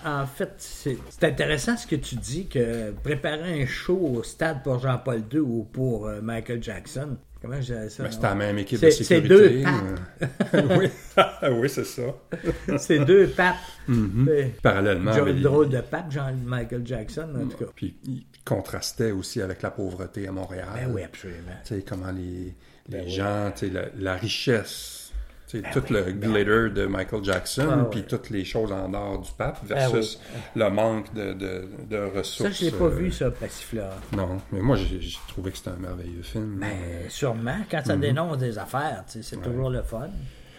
En, 0.08 0.22
en 0.22 0.26
fait, 0.26 0.50
c'est 0.56 0.96
c'est 1.10 1.24
intéressant 1.24 1.76
ce 1.76 1.86
que 1.86 1.96
tu 1.96 2.16
dis 2.16 2.46
que 2.48 2.90
préparer 3.02 3.62
un 3.62 3.66
show 3.66 3.98
au 3.98 4.22
stade 4.22 4.62
pour 4.62 4.78
Jean-Paul 4.78 5.22
II 5.32 5.40
ou 5.40 5.64
pour 5.70 6.06
euh, 6.08 6.20
Michael 6.22 6.62
Jackson, 6.62 7.16
comment 7.46 7.60
je 7.60 7.66
dirais 7.72 7.88
ça? 7.88 8.02
Ben, 8.02 8.10
c'était 8.12 8.26
la 8.26 8.34
même 8.34 8.58
équipe 8.58 8.78
C'est- 8.78 8.86
de 8.86 8.90
c'est 8.90 9.04
sécurité. 9.04 9.62
deux 9.62 9.64
euh, 10.54 10.76
oui, 10.78 10.90
oui 11.60 11.68
c'est 11.70 11.84
ça. 11.84 12.02
C'est 12.78 12.98
deux 13.04 13.28
papes. 13.28 13.56
Mhm. 13.88 14.10
Mais- 14.26 14.52
Parallèlement. 14.62 15.12
John- 15.12 15.28
il- 15.28 15.42
drôle 15.42 15.68
de 15.68 15.80
pape, 15.80 16.10
Jean-Michael 16.10 16.82
Jackson, 16.86 17.28
en 17.36 17.46
tout 17.46 17.56
cas. 17.56 17.70
Puis 17.74 17.96
il 18.04 18.24
contrastait 18.44 19.12
aussi 19.12 19.40
avec 19.42 19.62
la 19.62 19.70
pauvreté 19.70 20.26
à 20.28 20.32
Montréal. 20.32 20.66
Ben 20.74 20.90
oui, 20.92 21.02
absolument. 21.02 21.52
Tu 21.64 21.74
sais, 21.76 21.82
comment 21.82 22.10
les, 22.12 22.22
les 22.22 22.54
Ben 22.88 23.04
oui. 23.04 23.10
gens, 23.10 23.52
tu 23.54 23.66
sais, 23.68 23.72
la, 23.72 23.82
la 23.98 24.14
richesse 24.14 24.95
Sais, 25.46 25.62
tout 25.72 25.82
le 25.90 26.02
glitter 26.10 26.70
de 26.70 26.86
Michael 26.86 27.22
Jackson, 27.22 27.68
Ah, 27.70 27.84
puis 27.88 28.02
toutes 28.02 28.30
les 28.30 28.44
choses 28.44 28.72
en 28.72 28.92
or 28.92 29.20
du 29.20 29.30
pape, 29.38 29.58
Ah, 29.62 29.66
versus 29.88 30.20
le 30.56 30.68
manque 30.70 31.14
de, 31.14 31.34
de, 31.34 31.68
de 31.88 31.96
Ça, 32.12 32.18
ressources. 32.18 32.58
je 32.58 32.64
l'ai 32.64 32.70
pas 32.72 32.84
euh, 32.86 32.88
vu, 32.88 33.12
ça, 33.12 33.30
Passiflora. 33.30 33.94
Non, 34.16 34.38
mais 34.50 34.60
moi, 34.60 34.74
j'ai 34.76 34.98
trouvé 35.28 35.52
que 35.52 35.56
c'était 35.58 35.70
un 35.70 35.76
merveilleux 35.76 36.22
film. 36.22 36.56
Mais 36.58 37.08
sûrement, 37.08 37.58
quand 37.70 37.82
ça 37.84 37.96
dénonce 37.96 38.38
des 38.38 38.58
affaires, 38.58 39.04
c'est 39.06 39.40
toujours 39.40 39.70
le 39.70 39.82
fun. 39.82 40.08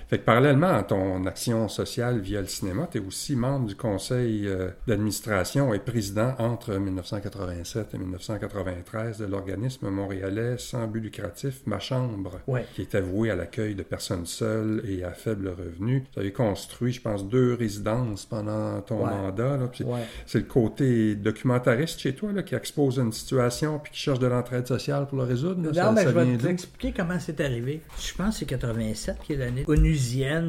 Fait 0.09 0.19
que 0.19 0.23
parallèlement 0.23 0.73
à 0.73 0.83
ton 0.83 1.25
action 1.25 1.67
sociale 1.67 2.19
via 2.19 2.39
le 2.39 2.47
cinéma, 2.47 2.87
tu 2.89 2.97
es 2.97 3.01
aussi 3.01 3.35
membre 3.35 3.67
du 3.67 3.75
conseil 3.75 4.47
euh, 4.47 4.69
d'administration 4.87 5.73
et 5.73 5.79
président 5.79 6.33
entre 6.39 6.73
1987 6.75 7.93
et 7.93 7.97
1993 7.97 9.17
de 9.17 9.25
l'organisme 9.25 9.89
montréalais 9.89 10.55
sans 10.57 10.87
but 10.87 11.01
lucratif 11.01 11.61
Ma 11.65 11.79
Chambre, 11.79 12.39
Ouais. 12.47 12.65
qui 12.73 12.81
est 12.83 12.95
avoué 12.95 13.31
à 13.31 13.35
l'accueil 13.35 13.75
de 13.75 13.83
personnes 13.83 14.25
seules 14.25 14.81
et 14.87 15.03
à 15.03 15.11
faible 15.11 15.49
revenu. 15.49 16.05
Tu 16.13 16.19
avais 16.19 16.31
construit, 16.31 16.93
je 16.93 17.01
pense, 17.01 17.27
deux 17.27 17.53
résidences 17.55 18.25
pendant 18.25 18.79
ton 18.81 19.03
Ouais. 19.03 19.11
mandat. 19.11 19.57
Ouais. 19.83 19.99
C'est 20.25 20.39
le 20.39 20.45
côté 20.45 21.15
documentariste 21.15 21.99
chez 21.99 22.15
toi 22.15 22.31
là, 22.31 22.43
qui 22.43 22.55
expose 22.55 22.97
une 22.97 23.11
situation 23.11 23.79
puis 23.79 23.91
qui 23.91 23.99
cherche 23.99 24.19
de 24.19 24.27
l'entraide 24.27 24.67
sociale 24.67 25.07
pour 25.07 25.17
le 25.17 25.23
résoudre. 25.25 25.61
là? 25.63 25.67
Non, 25.67 25.73
Ça- 25.73 25.91
mais 25.91 26.03
ça 26.03 26.11
je 26.11 26.15
vais 26.17 26.37
t'expliquer 26.37 26.93
comment 26.95 27.19
c'est 27.19 27.41
arrivé. 27.41 27.81
Je 27.99 28.13
pense 28.13 28.35
que 28.35 28.39
c'est 28.39 28.45
87 28.45 29.17
qui 29.25 29.33
est 29.33 29.37
l'année 29.37 29.63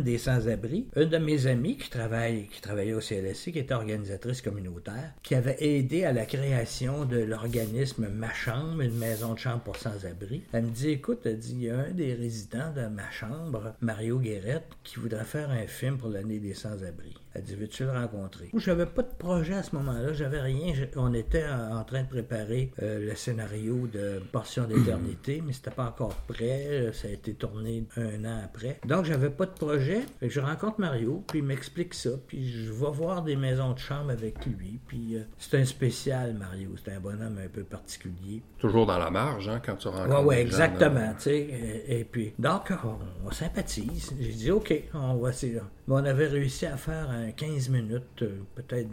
des 0.04 0.18
sans-abri. 0.18 0.86
Une 0.94 1.08
de 1.08 1.16
mes 1.16 1.46
amies 1.46 1.78
qui 1.78 1.88
travaille, 1.88 2.48
qui 2.48 2.60
travaillait 2.60 2.92
au 2.92 3.00
CLSC, 3.00 3.50
qui 3.50 3.58
était 3.58 3.72
organisatrice 3.72 4.42
communautaire, 4.42 5.14
qui 5.22 5.34
avait 5.34 5.56
aidé 5.60 6.04
à 6.04 6.12
la 6.12 6.26
création 6.26 7.06
de 7.06 7.16
l'organisme 7.16 8.08
Ma 8.08 8.32
Chambre, 8.34 8.82
une 8.82 8.98
maison 8.98 9.32
de 9.32 9.38
chambre 9.38 9.60
pour 9.60 9.76
sans-abri. 9.76 10.42
Elle 10.52 10.64
me 10.64 10.70
dit, 10.70 10.90
écoute, 10.90 11.20
elle 11.24 11.38
dit, 11.38 11.54
il 11.54 11.64
y 11.64 11.70
a 11.70 11.78
un 11.78 11.90
des 11.90 12.14
résidents 12.14 12.72
de 12.76 12.86
Ma 12.88 13.10
Chambre, 13.10 13.74
Mario 13.80 14.18
Guérette, 14.18 14.68
qui 14.84 15.00
voudrait 15.00 15.24
faire 15.24 15.50
un 15.50 15.66
film 15.66 15.96
pour 15.96 16.10
l'année 16.10 16.40
des 16.40 16.54
sans-abri. 16.54 17.14
Elle 17.34 17.42
dit, 17.42 17.54
veux-tu 17.54 17.84
le 17.84 17.92
rencontrer? 17.92 18.48
Moi, 18.52 18.60
j'avais 18.64 18.86
pas 18.86 19.02
de 19.02 19.12
projet 19.18 19.54
à 19.54 19.62
ce 19.62 19.74
moment-là, 19.76 20.12
j'avais 20.12 20.40
rien. 20.40 20.72
Je- 20.74 20.84
on 20.96 21.12
était 21.14 21.44
en 21.46 21.78
en 21.78 21.84
train 21.84 22.02
de 22.02 22.08
préparer 22.08 22.72
euh, 22.82 23.06
le 23.08 23.14
scénario 23.14 23.86
de 23.86 24.20
Portion 24.32 24.64
d'éternité, 24.64 25.42
mais 25.46 25.52
c'était 25.52 25.70
pas 25.70 25.84
encore 25.86 26.14
prêt. 26.26 26.66
Euh, 26.68 26.92
Ça 26.92 27.08
a 27.08 27.10
été 27.10 27.34
tourné 27.34 27.84
un 27.96 28.24
an 28.24 28.40
après. 28.44 28.80
Donc, 28.86 29.04
j'avais 29.04 29.30
pas 29.30 29.46
de 29.46 29.52
projet. 29.52 30.00
Je 30.22 30.40
rencontre 30.40 30.80
Mario, 30.80 31.22
puis 31.28 31.38
il 31.40 31.44
m'explique 31.44 31.94
ça, 31.94 32.10
puis 32.26 32.50
je 32.50 32.72
vais 32.72 32.90
voir 32.90 33.22
des 33.22 33.36
maisons 33.36 33.72
de 33.72 33.78
chambre 33.78 34.10
avec 34.10 34.44
lui. 34.46 34.80
Puis 34.86 35.16
euh, 35.16 35.22
c'est 35.38 35.58
un 35.58 35.64
spécial, 35.64 36.34
Mario. 36.34 36.70
C'est 36.84 36.92
un 36.92 37.00
bonhomme 37.00 37.38
un 37.44 37.48
peu 37.48 37.62
particulier. 37.62 38.42
Toujours 38.58 38.86
dans 38.86 38.98
la 38.98 39.10
marge 39.10 39.48
hein, 39.48 39.60
quand 39.64 39.76
tu 39.76 39.88
rencontres. 39.88 40.20
Ouais, 40.20 40.24
ouais, 40.24 40.36
gens, 40.36 40.42
exactement, 40.46 41.12
tu 41.16 41.22
sais. 41.24 41.38
Et, 41.38 42.00
et 42.00 42.04
puis, 42.04 42.32
donc, 42.38 42.72
on, 42.84 43.26
on 43.26 43.30
sympathise. 43.30 44.12
J'ai 44.18 44.32
dit, 44.32 44.50
OK, 44.50 44.74
on 44.94 45.16
va 45.16 45.30
essayer. 45.30 45.60
Mais 45.88 45.94
on 45.94 46.04
avait 46.04 46.26
réussi 46.26 46.66
à 46.66 46.76
faire 46.76 47.08
un 47.10 47.30
15 47.30 47.70
minutes, 47.70 48.22
euh, 48.22 48.42
peut-être 48.54 48.90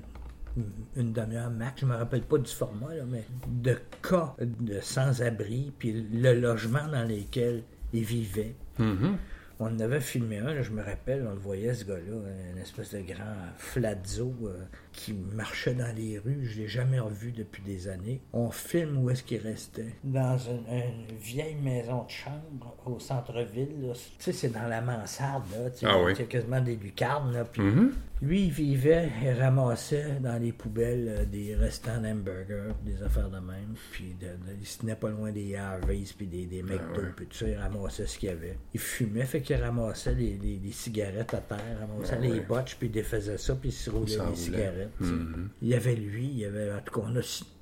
une 0.95 1.11
demi-heure 1.11 1.51
max, 1.51 1.81
je 1.81 1.85
me 1.85 1.95
rappelle 1.95 2.21
pas 2.21 2.37
du 2.37 2.49
format, 2.49 2.95
là, 2.95 3.03
mais 3.05 3.25
de 3.47 3.77
cas 4.01 4.33
de 4.39 4.79
sans-abri, 4.79 5.73
puis 5.77 6.07
le 6.13 6.39
logement 6.39 6.87
dans 6.87 7.05
lequel 7.05 7.63
ils 7.91 8.05
vivaient. 8.05 8.55
Mhm. 8.79 9.17
On 9.59 9.65
en 9.67 9.79
avait 9.81 9.99
filmé 9.99 10.37
un, 10.39 10.53
là, 10.53 10.61
je 10.61 10.71
me 10.71 10.81
rappelle, 10.81 11.25
on 11.27 11.33
le 11.33 11.39
voyait 11.39 11.73
ce 11.73 11.83
gars-là, 11.83 12.15
une 12.53 12.57
espèce 12.57 12.93
de 12.93 13.01
grand 13.01 13.35
flazzo 13.57 14.33
euh, 14.45 14.63
qui 14.95 15.13
marchait 15.13 15.73
dans 15.73 15.93
les 15.95 16.17
rues. 16.19 16.45
Je 16.45 16.61
l'ai 16.61 16.67
jamais 16.67 16.99
revu 16.99 17.31
depuis 17.31 17.61
des 17.63 17.87
années. 17.87 18.21
On 18.33 18.49
filme 18.49 18.97
où 19.03 19.09
est-ce 19.09 19.23
qu'il 19.23 19.41
restait. 19.41 19.93
Dans 20.03 20.37
une, 20.37 20.63
une 20.69 21.17
vieille 21.17 21.55
maison 21.55 22.03
de 22.05 22.09
chambre 22.09 22.75
au 22.85 22.99
centre-ville. 22.99 23.91
Tu 23.93 23.99
sais, 24.19 24.31
c'est 24.31 24.49
dans 24.53 24.67
la 24.67 24.81
mansarde, 24.81 25.43
là. 25.51 25.69
Tu 25.69 25.85
Ah 25.85 26.01
oui. 26.01 26.13
quasiment 26.27 26.61
des 26.61 26.75
lucarnes, 26.75 27.33
là. 27.33 27.43
Puis 27.45 27.61
Mhm. 27.61 27.93
lui, 28.21 28.43
il 28.45 28.51
vivait 28.51 29.09
et 29.23 29.33
ramassait 29.33 30.19
dans 30.21 30.41
les 30.41 30.51
poubelles 30.51 31.07
euh, 31.19 31.25
des 31.25 31.55
restants 31.55 31.99
d'hamburgers, 32.01 32.73
des 32.85 33.01
affaires 33.03 33.29
de 33.29 33.39
même. 33.39 33.75
Puis 33.91 34.15
de- 34.19 34.27
de- 34.27 34.57
il 34.59 34.65
se 34.65 34.79
tenait 34.79 34.95
pas 34.95 35.09
loin 35.09 35.31
des 35.31 35.55
Harveys, 35.55 36.05
puis 36.17 36.27
des, 36.27 36.45
des 36.45 36.63
McDo, 36.63 37.01
ouais. 37.01 37.11
puis 37.15 37.25
tout 37.27 37.37
ça. 37.37 37.47
Il 37.47 37.55
ramassait 37.57 38.07
ce 38.07 38.17
qu'il 38.17 38.29
y 38.29 38.31
avait. 38.31 38.57
Il 38.73 38.79
fumait, 38.79 39.25
fait 39.25 39.41
qu'il 39.41 39.57
ramassait 39.57 40.15
les, 40.15 40.37
les- 40.41 40.59
les 40.63 40.71
cigarettes 40.71 41.33
à 41.33 41.39
terre, 41.39 41.79
ramassait 41.81 42.15
Ah 42.17 42.21
les 42.21 42.39
botches, 42.39 42.75
puis 42.77 42.87
il 42.87 42.91
défaisait 42.91 43.37
ça, 43.37 43.55
puis 43.55 43.69
il 43.69 43.73
se 43.73 43.89
roulait 43.89 44.17
roulait. 44.17 44.35
cigarettes. 44.35 44.84
Mhm. 44.99 45.49
Il 45.61 45.67
y 45.69 45.73
avait 45.75 45.95
lui, 45.95 46.25
il 46.25 46.37
y 46.39 46.45
avait. 46.45 46.71
En 46.71 46.79
tout 46.79 46.99
cas, 46.99 47.07
on 47.11 47.15
a 47.15 47.21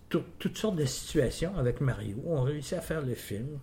tout- 0.10 0.24
toutes 0.40 0.58
sortes 0.58 0.76
de 0.76 0.86
situations 0.86 1.58
avec 1.58 1.82
Mario. 1.82 2.18
On 2.26 2.42
réussit 2.44 2.74
à 2.74 2.82
faire 2.82 3.02
le 3.02 3.16
film. 3.16 3.60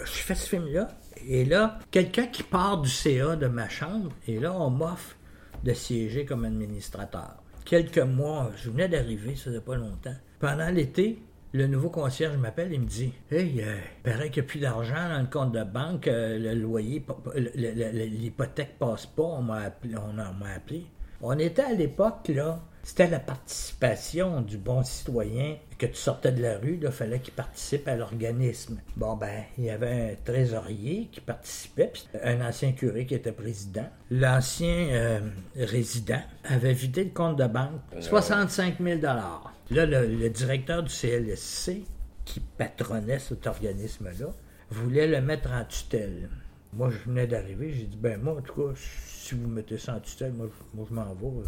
Je 0.00 0.04
fais 0.10 0.34
ce 0.34 0.48
film-là, 0.48 0.88
et 1.28 1.44
là, 1.44 1.78
quelqu'un 1.92 2.26
qui 2.26 2.42
part 2.42 2.80
du 2.80 2.88
CA 2.90 3.36
de 3.36 3.46
ma 3.46 3.68
chambre, 3.68 4.10
et 4.26 4.40
là, 4.40 4.52
on 4.52 4.68
m'offre 4.70 5.14
de 5.62 5.72
siéger 5.72 6.24
comme 6.24 6.44
administrateur. 6.44 7.36
Quelques 7.64 7.98
mois, 8.00 8.50
je 8.56 8.70
venais 8.70 8.88
d'arriver, 8.88 9.36
ça 9.36 9.44
faisait 9.44 9.60
pas 9.60 9.76
longtemps. 9.76 10.16
Pendant 10.40 10.68
l'été, 10.70 11.20
le 11.52 11.68
nouveau 11.68 11.90
concierge 11.90 12.36
m'appelle 12.36 12.72
et 12.74 12.78
me 12.78 12.84
dit 12.86 13.12
Hey, 13.30 13.62
euh, 13.62 13.76
il 13.98 14.02
paraît 14.02 14.30
qu'il 14.30 14.42
n'y 14.42 14.48
a 14.48 14.50
plus 14.50 14.58
d'argent 14.58 15.08
dans 15.08 15.20
le 15.20 15.28
compte 15.28 15.52
de 15.52 15.62
banque, 15.62 16.08
euh, 16.08 16.38
le 16.40 16.60
loyer, 16.60 17.04
l'hypothèque 17.36 18.78
passe 18.78 19.06
pas, 19.06 19.22
on 19.22 19.42
m'a 19.42 19.58
appelé. 19.62 19.94
On, 19.96 20.18
a- 20.18 20.30
on 20.30 20.34
m'a 20.34 20.50
appelé. 20.56 20.86
On 21.20 21.38
était 21.38 21.62
à 21.62 21.72
l'époque, 21.72 22.28
là, 22.28 22.60
c'était 22.84 23.08
la 23.08 23.18
participation 23.18 24.42
du 24.42 24.58
bon 24.58 24.84
citoyen 24.84 25.56
que 25.78 25.86
tu 25.86 25.96
sortais 25.96 26.32
de 26.32 26.42
la 26.42 26.58
rue, 26.58 26.78
il 26.80 26.90
fallait 26.90 27.18
qu'il 27.18 27.32
participe 27.32 27.88
à 27.88 27.96
l'organisme. 27.96 28.78
Bon, 28.96 29.16
ben, 29.16 29.42
il 29.56 29.64
y 29.64 29.70
avait 29.70 30.12
un 30.12 30.14
trésorier 30.22 31.08
qui 31.10 31.22
participait, 31.22 31.90
puis 31.92 32.04
un 32.22 32.46
ancien 32.46 32.72
curé 32.72 33.06
qui 33.06 33.14
était 33.14 33.32
président. 33.32 33.88
L'ancien 34.10 34.88
euh, 34.90 35.20
résident 35.56 36.20
avait 36.44 36.74
vidé 36.74 37.04
le 37.04 37.10
compte 37.10 37.38
de 37.38 37.46
banque, 37.46 37.80
65 38.00 38.76
000 38.80 39.00
Là, 39.00 39.86
le, 39.86 40.06
le 40.06 40.28
directeur 40.28 40.82
du 40.82 40.92
CLSC, 40.92 41.84
qui 42.26 42.40
patronnait 42.40 43.18
cet 43.18 43.46
organisme-là, 43.46 44.26
voulait 44.70 45.06
le 45.06 45.22
mettre 45.22 45.50
en 45.52 45.64
tutelle. 45.64 46.28
Moi, 46.76 46.90
je 46.90 47.08
venais 47.08 47.26
d'arriver, 47.26 47.72
j'ai 47.72 47.84
dit, 47.84 47.96
ben 47.96 48.20
moi, 48.22 48.34
en 48.38 48.40
tout 48.40 48.54
cas, 48.54 48.72
si 48.76 49.34
vous 49.34 49.46
mettez 49.48 49.78
ça 49.78 49.94
en 49.94 50.00
tutelle, 50.00 50.32
moi, 50.32 50.46
je- 50.48 50.76
moi, 50.76 50.86
je 50.90 50.94
m'en 50.94 51.14
vais. 51.14 51.46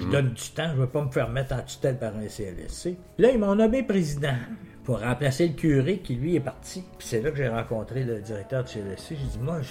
Je 0.00 0.06
donne 0.08 0.30
du 0.30 0.50
temps, 0.50 0.68
je 0.70 0.74
ne 0.76 0.80
veux 0.80 0.86
pas 0.88 1.04
me 1.04 1.10
faire 1.10 1.28
mettre 1.30 1.54
en 1.54 1.62
tutelle 1.62 1.98
par 1.98 2.16
un 2.16 2.28
CLSC. 2.28 2.96
Là, 3.18 3.30
ils 3.30 3.38
m'ont 3.38 3.54
nommé 3.54 3.82
président 3.82 4.36
pour 4.84 5.00
remplacer 5.00 5.48
le 5.48 5.54
curé 5.54 5.98
qui, 5.98 6.14
lui, 6.14 6.36
est 6.36 6.40
parti. 6.40 6.84
Puis 6.98 7.08
c'est 7.08 7.20
là 7.20 7.30
que 7.30 7.36
j'ai 7.36 7.48
rencontré 7.48 8.04
le 8.04 8.20
directeur 8.20 8.64
du 8.64 8.72
CLSC. 8.72 9.16
J'ai 9.16 9.26
dit, 9.26 9.38
moi, 9.42 9.60
je, 9.62 9.68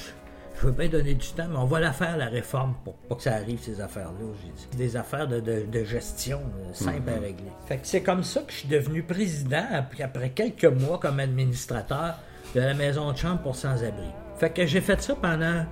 je 0.59 0.65
veux 0.67 0.71
bien 0.73 0.89
donner 0.89 1.13
du 1.13 1.27
temps, 1.29 1.47
mais 1.49 1.57
on 1.57 1.65
va 1.65 1.79
la 1.79 1.93
faire, 1.93 2.17
la 2.17 2.27
réforme, 2.27 2.75
pour 2.83 2.95
pas 2.95 3.15
que 3.15 3.23
ça 3.23 3.35
arrive, 3.35 3.59
ces 3.61 3.79
affaires-là. 3.79 4.25
J'ai 4.71 4.77
des 4.77 4.95
affaires 4.97 5.27
de, 5.27 5.39
de- 5.39 5.65
de 5.71 5.83
gestion 5.83 6.39
euh, 6.41 6.73
simples 6.73 7.09
à 7.09 7.19
régler. 7.19 7.51
Fait 7.65 7.77
que 7.77 7.87
c'est 7.87 8.01
comme 8.03 8.23
ça 8.23 8.41
que 8.41 8.51
je 8.51 8.57
suis 8.57 8.67
devenu 8.67 9.03
président, 9.03 9.63
après 10.03 10.29
quelques 10.31 10.65
mois 10.65 10.99
comme 10.99 11.19
administrateur 11.19 12.15
de 12.55 12.59
la 12.59 12.73
maison 12.73 13.11
de 13.11 13.17
chambre 13.17 13.41
pour 13.41 13.55
sans-abri. 13.55 14.09
Fait 14.38 14.50
que 14.52 14.65
j'ai 14.65 14.82
fait 14.82 15.02
ça 15.02 15.15
pendant 15.15 15.65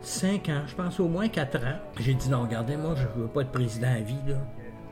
cinq 0.00 0.48
ans, 0.48 0.62
je 0.66 0.74
pense 0.74 1.00
au 1.00 1.08
moins 1.08 1.28
quatre 1.28 1.58
ans. 1.58 1.78
J'ai 1.98 2.14
dit 2.14 2.28
non, 2.28 2.42
regardez, 2.42 2.76
moi, 2.76 2.94
je 2.96 3.06
veux 3.20 3.26
pas 3.26 3.42
être 3.42 3.50
président 3.52 3.88
à 3.92 4.00
vie, 4.00 4.18
là. 4.26 4.36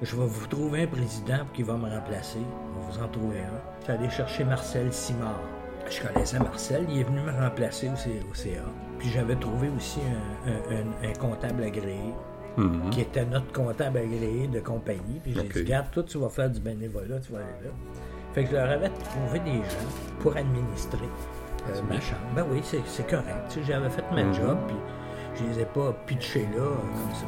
Je 0.00 0.16
vais 0.16 0.26
vous 0.26 0.46
trouver 0.48 0.82
un 0.82 0.86
président 0.88 1.38
qui 1.54 1.62
va 1.62 1.74
me 1.74 1.88
remplacer. 1.88 2.38
On 2.40 2.80
va 2.80 2.86
vous 2.90 3.02
en 3.04 3.08
trouver 3.08 3.36
un. 3.40 3.92
Allé 3.92 4.10
chercher 4.10 4.42
Marcel 4.44 4.92
Simard. 4.92 5.40
Je 5.88 6.00
connaissais 6.00 6.38
Marcel, 6.40 6.86
il 6.88 7.00
est 7.00 7.04
venu 7.04 7.20
me 7.20 7.30
remplacer 7.30 7.88
au, 7.88 8.34
CA. 8.34 8.50
Puis 8.98 9.08
j'avais 9.10 9.36
trouvé 9.36 9.68
aussi 9.76 10.00
un, 10.46 10.50
un- 10.50 10.80
un- 10.80 11.10
un 11.10 11.12
comptable 11.14 11.62
agréé, 11.64 12.14
qui 12.90 13.00
était 13.00 13.24
notre 13.24 13.52
comptable 13.52 13.98
agréé 13.98 14.46
de 14.48 14.60
compagnie. 14.60 15.20
Puis 15.22 15.34
j'ai 15.34 15.42
dit, 15.42 15.58
regarde, 15.60 15.86
toi, 15.92 16.02
tu 16.02 16.18
vas 16.18 16.28
faire 16.28 16.50
du 16.50 16.60
bénévolat, 16.60 17.18
tu 17.20 17.32
vas 17.32 17.38
aller 17.38 17.64
là. 17.64 17.70
Fait 18.32 18.44
que 18.44 18.50
je 18.50 18.56
leur 18.56 18.70
avais 18.70 18.88
trouvé 18.90 19.38
des 19.40 19.58
gens 19.58 19.88
pour 20.20 20.36
administrer 20.36 21.08
euh, 21.70 21.82
ma 21.88 22.00
chambre. 22.00 22.20
Ben 22.34 22.44
oui, 22.50 22.60
c'est 22.62 23.06
correct. 23.08 23.58
J'avais 23.64 23.90
fait 23.90 24.04
ma 24.12 24.32
job, 24.32 24.58
puis 24.66 24.76
je 25.34 25.44
les 25.44 25.60
ai 25.60 25.64
pas 25.64 25.92
pitchés 26.06 26.48
là, 26.54 26.62
euh, 26.62 26.76
comme 26.76 27.14
ça. 27.14 27.26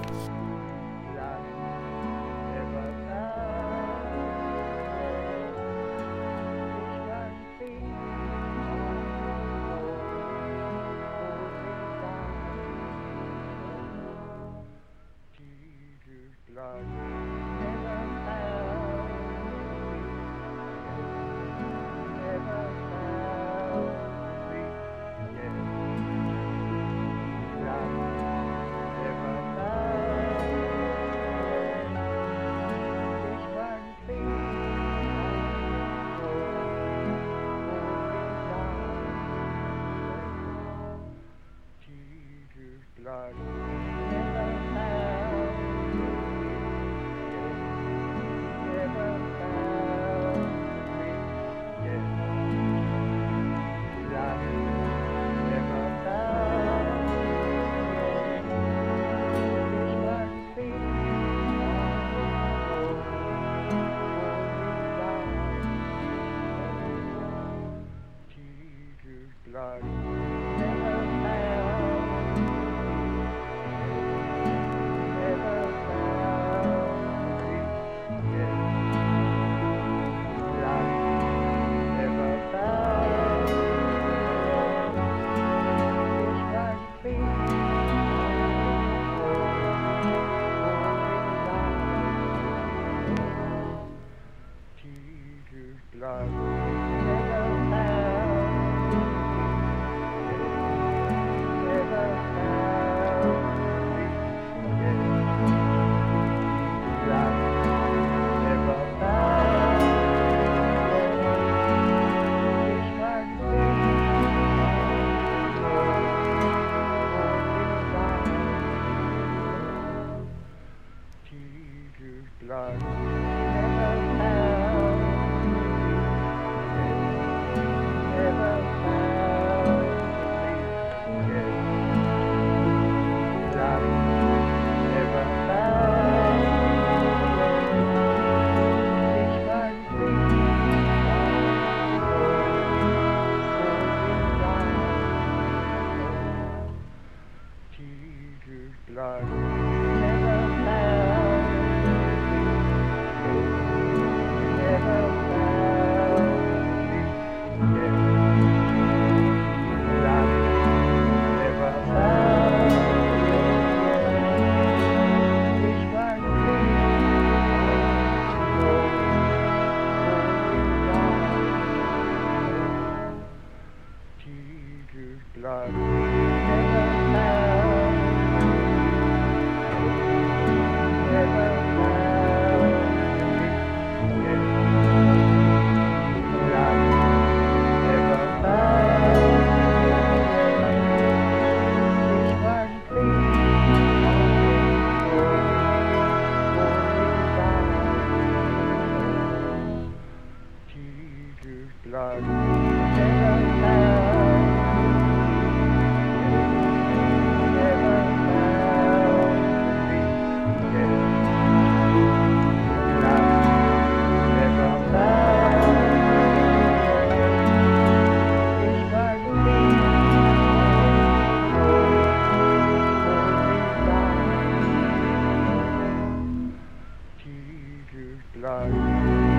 Bye. 228.55 229.34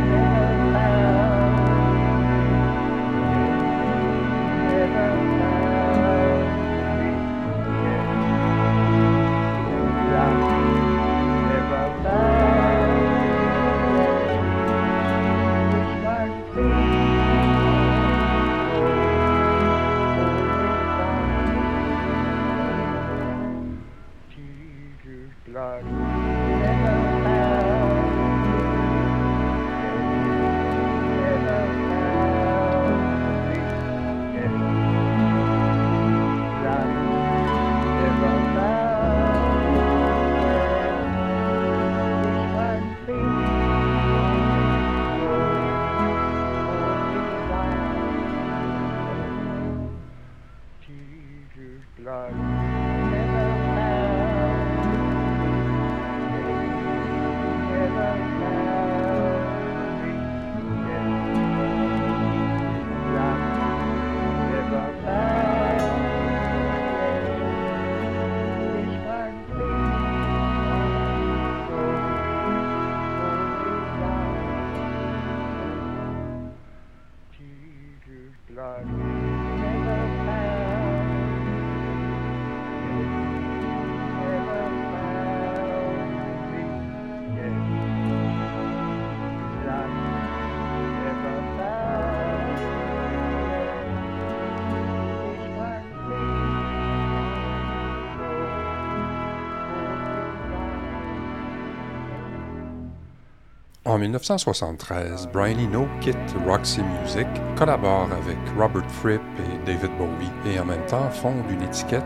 En 103.95 103.97
1973, 103.97 105.29
Brian 105.31 105.57
Eno 105.57 105.87
quitte 106.01 106.17
Roxy 106.45 106.81
Music, 106.81 107.27
collabore 107.55 108.09
avec 108.11 108.37
Robert 108.59 108.91
Fripp 108.91 109.21
et 109.39 109.65
David 109.65 109.89
Bowie 109.97 110.29
et 110.45 110.59
en 110.59 110.65
même 110.65 110.85
temps 110.85 111.09
fonde 111.09 111.49
une 111.49 111.61
étiquette 111.61 112.03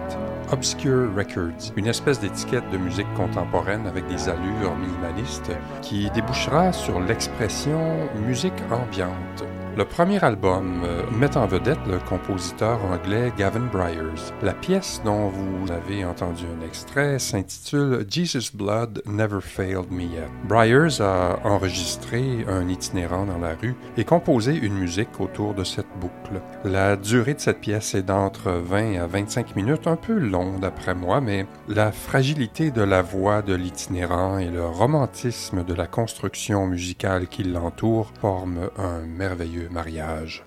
Obscure 0.52 1.10
Records, 1.15 1.73
une 1.78 1.88
espèce 1.88 2.19
d'étiquette 2.19 2.69
de 2.69 2.78
musique 2.78 3.12
contemporaine 3.15 3.88
avec 3.88 4.06
des 4.06 4.30
allures 4.30 4.75
minimalistes 4.75 5.52
qui 5.82 6.12
débouchera 6.12 6.71
sur 6.71 6.99
l'expression 6.99 8.08
musique 8.23 8.62
ambiante. 8.69 9.43
Le 9.77 9.86
premier 9.86 10.21
album 10.23 10.82
euh, 10.84 11.03
met 11.12 11.38
en 11.38 11.45
vedette 11.45 11.79
le 11.88 11.99
compositeur 11.99 12.84
anglais 12.84 13.32
Gavin 13.38 13.67
Bryars. 13.71 14.34
La 14.41 14.53
pièce 14.53 15.01
dont 15.05 15.29
vous 15.29 15.71
avez 15.71 16.03
entendu 16.03 16.43
un 16.45 16.65
extrait 16.65 17.19
s'intitule 17.19 18.05
Jesus 18.10 18.51
Blood 18.53 19.01
Never 19.05 19.39
Failed 19.41 19.91
Me 19.91 20.03
Yet. 20.03 20.27
Bryars 20.45 21.01
a 21.01 21.39
enregistré 21.45 22.45
un 22.47 22.67
itinérant 22.67 23.25
dans 23.25 23.38
la 23.38 23.55
rue 23.55 23.75
et 23.95 24.03
composé 24.03 24.55
une 24.55 24.73
musique 24.73 25.19
autour 25.19 25.53
de 25.53 25.63
cette 25.63 25.88
boucle. 26.01 26.41
La 26.65 26.95
durée 26.95 27.36
de 27.36 27.39
cette 27.39 27.62
pièce 27.62 27.95
est 27.95 28.03
d'entre 28.03 28.51
20 28.51 29.01
à 29.01 29.08
25 29.08 29.55
minutes, 29.55 29.88
un 29.88 29.95
peu 29.95 30.17
long 30.17 30.60
d'après 30.60 30.95
moi, 30.95 31.21
mais 31.21 31.45
la 31.67 31.91
fragilité 31.91 32.71
de 32.71 32.82
la 32.82 33.01
voix 33.01 33.41
de 33.41 33.53
l'itinérant 33.53 34.39
et 34.39 34.49
le 34.49 34.65
romantisme 34.65 35.63
de 35.63 35.73
la 35.73 35.88
construction 35.88 36.65
musicale 36.65 37.27
qui 37.27 37.43
l'entoure 37.43 38.12
forment 38.19 38.69
un 38.77 39.01
merveilleux 39.05 39.59
mariage. 39.67 40.45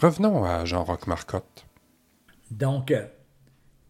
Revenons 0.00 0.44
à 0.44 0.64
Jean-Roch 0.64 1.06
Marcotte. 1.06 1.66
Donc, 2.50 2.90
euh, 2.90 3.06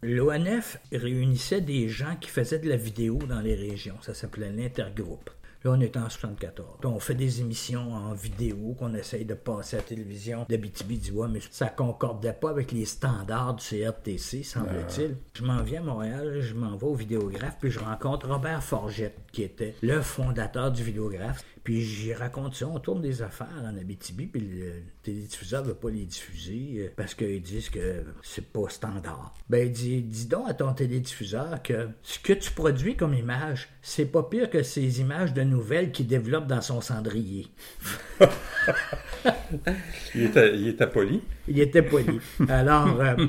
l'ONF 0.03 0.79
réunissait 0.93 1.61
des 1.61 1.89
gens 1.89 2.17
qui 2.21 2.29
faisaient 2.29 2.59
de 2.59 2.69
la 2.69 2.77
vidéo 2.77 3.19
dans 3.19 3.41
les 3.41 3.55
régions. 3.55 3.97
Ça 4.03 4.15
s'appelait 4.15 4.53
l'intergroupe. 4.53 5.31
Là, 5.65 5.71
on 5.71 5.81
est 5.81 5.97
en 5.97 6.09
74. 6.09 6.81
On 6.85 6.99
fait 6.99 7.15
des 7.15 7.41
émissions 7.41 7.93
en 7.95 8.15
vidéo 8.15 8.75
qu'on 8.79 8.95
essaye 8.95 9.25
de 9.25 9.35
passer 9.35 9.77
à 9.77 9.79
la 9.79 9.85
télévision 9.85 10.45
d'Abitibi-Diois, 10.49 11.29
mais 11.29 11.39
ça 11.51 11.69
concordait 11.69 12.33
pas 12.33 12.51
avec 12.51 12.73
les 12.73 12.85
standards 12.85 13.55
du 13.55 13.65
CRTC, 13.65 14.43
semble-t-il. 14.43 15.17
Je 15.35 15.45
m'en 15.45 15.63
viens 15.63 15.83
à 15.83 15.85
Montréal, 15.85 16.41
je 16.41 16.55
m'en 16.55 16.77
vais 16.77 16.87
au 16.87 16.95
vidéographe, 16.95 17.59
puis 17.61 17.71
je 17.71 17.79
rencontre 17.79 18.29
Robert 18.29 18.63
Forgette, 18.63 19.19
qui 19.31 19.45
était 19.45 19.77
le 19.83 20.01
fondateur 20.01 20.73
du 20.73 20.83
vidéographe. 20.83 21.45
Puis 21.65 21.81
j'y 21.83 22.13
raconte 22.13 22.57
ça, 22.57 22.67
on 22.67 22.81
tourne 22.81 23.01
des 23.01 23.23
affaires 23.23 23.63
en 23.63 23.77
Abitibi, 23.77 24.27
puis 24.27 24.41
le 24.41 24.83
télédiffuseur 25.03 25.63
veut 25.63 25.75
pas 25.75 25.91
les 25.91 26.05
diffuser 26.05 26.75
euh, 26.79 26.93
parce 26.97 27.15
qu'ils 27.15 27.41
disent 27.41 27.71
que 27.71 28.05
c'est 28.23 28.53
pas 28.53 28.69
standard. 28.69 29.33
Ben, 29.49 29.71
dit, 29.71 30.03
dis 30.03 30.27
donc 30.27 30.49
à 30.49 30.55
ton 30.55 30.73
télédiffuseur 30.73 31.63
que 31.63 31.89
ce 32.03 32.19
que 32.19 32.33
tu 32.33 32.51
produis 32.51 32.97
comme 32.97 33.15
image, 33.15 33.69
c'est 33.81 34.07
pas 34.07 34.25
pire 34.25 34.51
que 34.51 34.65
ces 34.65 35.01
images 35.01 35.35
de 35.35 35.43
nouvelles 35.43 35.93
qu'il 35.93 36.09
développe 36.09 36.49
dans 36.49 36.63
son 36.63 36.81
cendrier. 36.81 37.47
il, 40.15 40.25
était, 40.25 40.57
il 40.57 40.69
était 40.69 40.89
poli. 40.89 41.23
Il 41.47 41.61
était 41.61 41.83
poli. 41.83 42.19
Alors, 42.49 43.01
euh, 43.01 43.27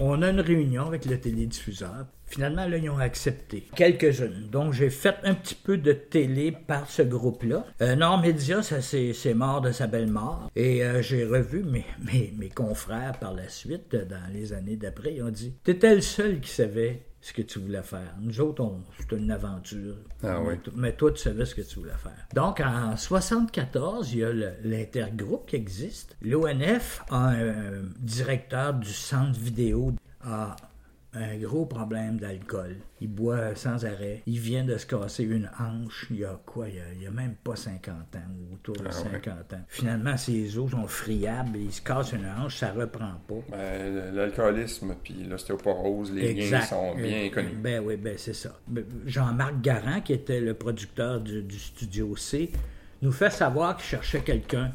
on 0.00 0.22
a 0.22 0.30
une 0.30 0.40
réunion 0.40 0.86
avec 0.86 1.04
le 1.04 1.20
télédiffuseur. 1.20 2.06
Finalement, 2.32 2.66
là, 2.66 2.78
ils 2.78 2.88
ont 2.88 2.98
accepté. 2.98 3.68
Quelques-unes. 3.76 4.48
Donc, 4.50 4.72
j'ai 4.72 4.88
fait 4.88 5.16
un 5.22 5.34
petit 5.34 5.54
peu 5.54 5.76
de 5.76 5.92
télé 5.92 6.50
par 6.50 6.88
ce 6.88 7.02
groupe-là. 7.02 7.66
Euh, 7.82 7.94
Nord 7.94 8.22
Média, 8.22 8.62
ça 8.62 8.80
c'est 8.80 9.34
mort 9.34 9.60
de 9.60 9.70
sa 9.70 9.86
belle 9.86 10.10
mort. 10.10 10.50
Et 10.56 10.82
euh, 10.82 11.02
j'ai 11.02 11.26
revu 11.26 11.62
mes, 11.62 11.84
mes, 12.10 12.32
mes, 12.38 12.48
confrères 12.48 13.18
par 13.20 13.34
la 13.34 13.50
suite, 13.50 13.94
dans 13.94 14.32
les 14.32 14.54
années 14.54 14.76
d'après. 14.76 15.12
Ils 15.12 15.22
ont 15.22 15.28
dit 15.28 15.54
T'étais 15.62 15.94
le 15.94 16.00
seul 16.00 16.40
qui 16.40 16.48
savait 16.48 17.02
ce 17.20 17.34
que 17.34 17.42
tu 17.42 17.58
voulais 17.58 17.82
faire. 17.82 18.16
Nous 18.18 18.40
autres, 18.40 18.66
c'était 18.98 19.16
une 19.16 19.30
aventure. 19.30 19.96
Ah 20.22 20.40
oui. 20.40 20.54
Mais 20.74 20.94
toi, 20.94 21.12
tu 21.12 21.22
savais 21.22 21.44
ce 21.44 21.54
que 21.54 21.60
tu 21.60 21.80
voulais 21.80 21.92
faire. 22.02 22.26
Donc, 22.34 22.60
en 22.60 22.96
74, 22.96 24.10
il 24.14 24.18
y 24.20 24.24
a 24.24 24.32
l'intergroupe 24.64 25.46
qui 25.46 25.56
existe. 25.56 26.16
L'ONF 26.22 27.04
a 27.10 27.28
un 27.28 27.82
directeur 27.98 28.72
du 28.72 28.90
centre 28.90 29.38
vidéo 29.38 29.92
à 30.24 30.56
un 31.14 31.36
gros 31.36 31.66
problème 31.66 32.18
d'alcool. 32.18 32.76
Il 33.00 33.08
boit 33.08 33.54
sans 33.54 33.84
arrêt. 33.84 34.22
Il 34.26 34.38
vient 34.38 34.64
de 34.64 34.76
se 34.78 34.86
casser 34.86 35.24
une 35.24 35.50
hanche. 35.60 36.06
Il 36.10 36.20
y 36.20 36.24
a 36.24 36.40
quoi? 36.46 36.68
Il 36.68 37.02
y 37.02 37.06
a, 37.06 37.10
même 37.10 37.34
pas 37.34 37.54
50 37.54 38.16
ans, 38.16 38.18
ou 38.30 38.54
autour 38.54 38.76
de 38.82 38.90
50 38.90 39.22
ah 39.26 39.54
ans. 39.54 39.60
Finalement, 39.68 40.16
ses 40.16 40.56
os 40.56 40.70
sont 40.70 40.86
friables. 40.86 41.58
Il 41.58 41.72
se 41.72 41.82
casse 41.82 42.12
une 42.12 42.26
hanche, 42.26 42.56
ça 42.56 42.72
reprend 42.72 43.20
pas. 43.28 43.42
Ben, 43.50 44.14
L'alcoolisme 44.14 44.94
puis 45.02 45.24
l'ostéoporose, 45.24 46.12
les 46.12 46.32
liens 46.32 46.62
sont 46.62 46.94
bien 46.94 47.28
connus. 47.28 47.56
Ben 47.56 47.82
oui, 47.84 47.96
ben 47.96 48.14
c'est 48.16 48.34
ça. 48.34 48.58
Ben, 48.66 48.84
Jean-Marc 49.04 49.60
Garand, 49.60 50.00
qui 50.00 50.14
était 50.14 50.40
le 50.40 50.54
producteur 50.54 51.20
du, 51.20 51.58
studio 51.58 52.16
C, 52.16 52.50
nous 53.02 53.12
fait 53.12 53.30
savoir 53.30 53.76
qu'il 53.76 53.84
cherchait 53.84 54.22
quelqu'un 54.22 54.72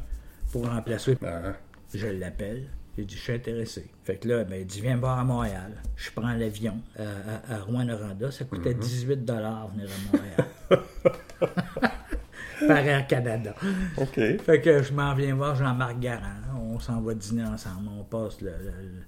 pour 0.52 0.68
remplacer. 0.68 1.18
Ah. 1.24 1.54
Je 1.92 2.06
l'appelle. 2.06 2.68
J'ai 2.98 3.04
dit, 3.04 3.14
je 3.14 3.20
suis 3.20 3.32
intéressé. 3.32 3.86
Fait 4.02 4.16
que 4.16 4.26
là, 4.26 4.42
ben, 4.42 4.58
il 4.60 4.66
dit, 4.66 4.80
viens 4.80 4.96
me 4.96 5.00
voir 5.00 5.20
à 5.20 5.22
Montréal. 5.22 5.70
Je 5.94 6.10
prends 6.10 6.32
l'avion 6.32 6.80
à, 6.98 7.54
à, 7.54 7.60
Rouen-Noranda. 7.60 8.32
Ça 8.32 8.44
coûtait 8.44 8.74
18 8.74 9.24
dollars 9.24 9.68
venir 9.68 9.88
à 9.88 10.16
Montréal. 10.16 10.46
Par 12.66 12.78
Air 12.78 13.06
Canada. 13.06 13.54
OK. 13.98 14.14
Fait 14.42 14.60
que 14.60 14.82
je 14.82 14.92
m'en 14.92 15.14
viens 15.14 15.36
voir 15.36 15.54
Jean-Marc 15.54 16.00
Garand. 16.00 16.42
On 16.56 16.80
s'en 16.80 17.00
va 17.00 17.14
dîner 17.14 17.44
ensemble. 17.44 17.88
On 18.00 18.02
passe 18.02 18.40
le 18.40 18.50
le 18.50 19.04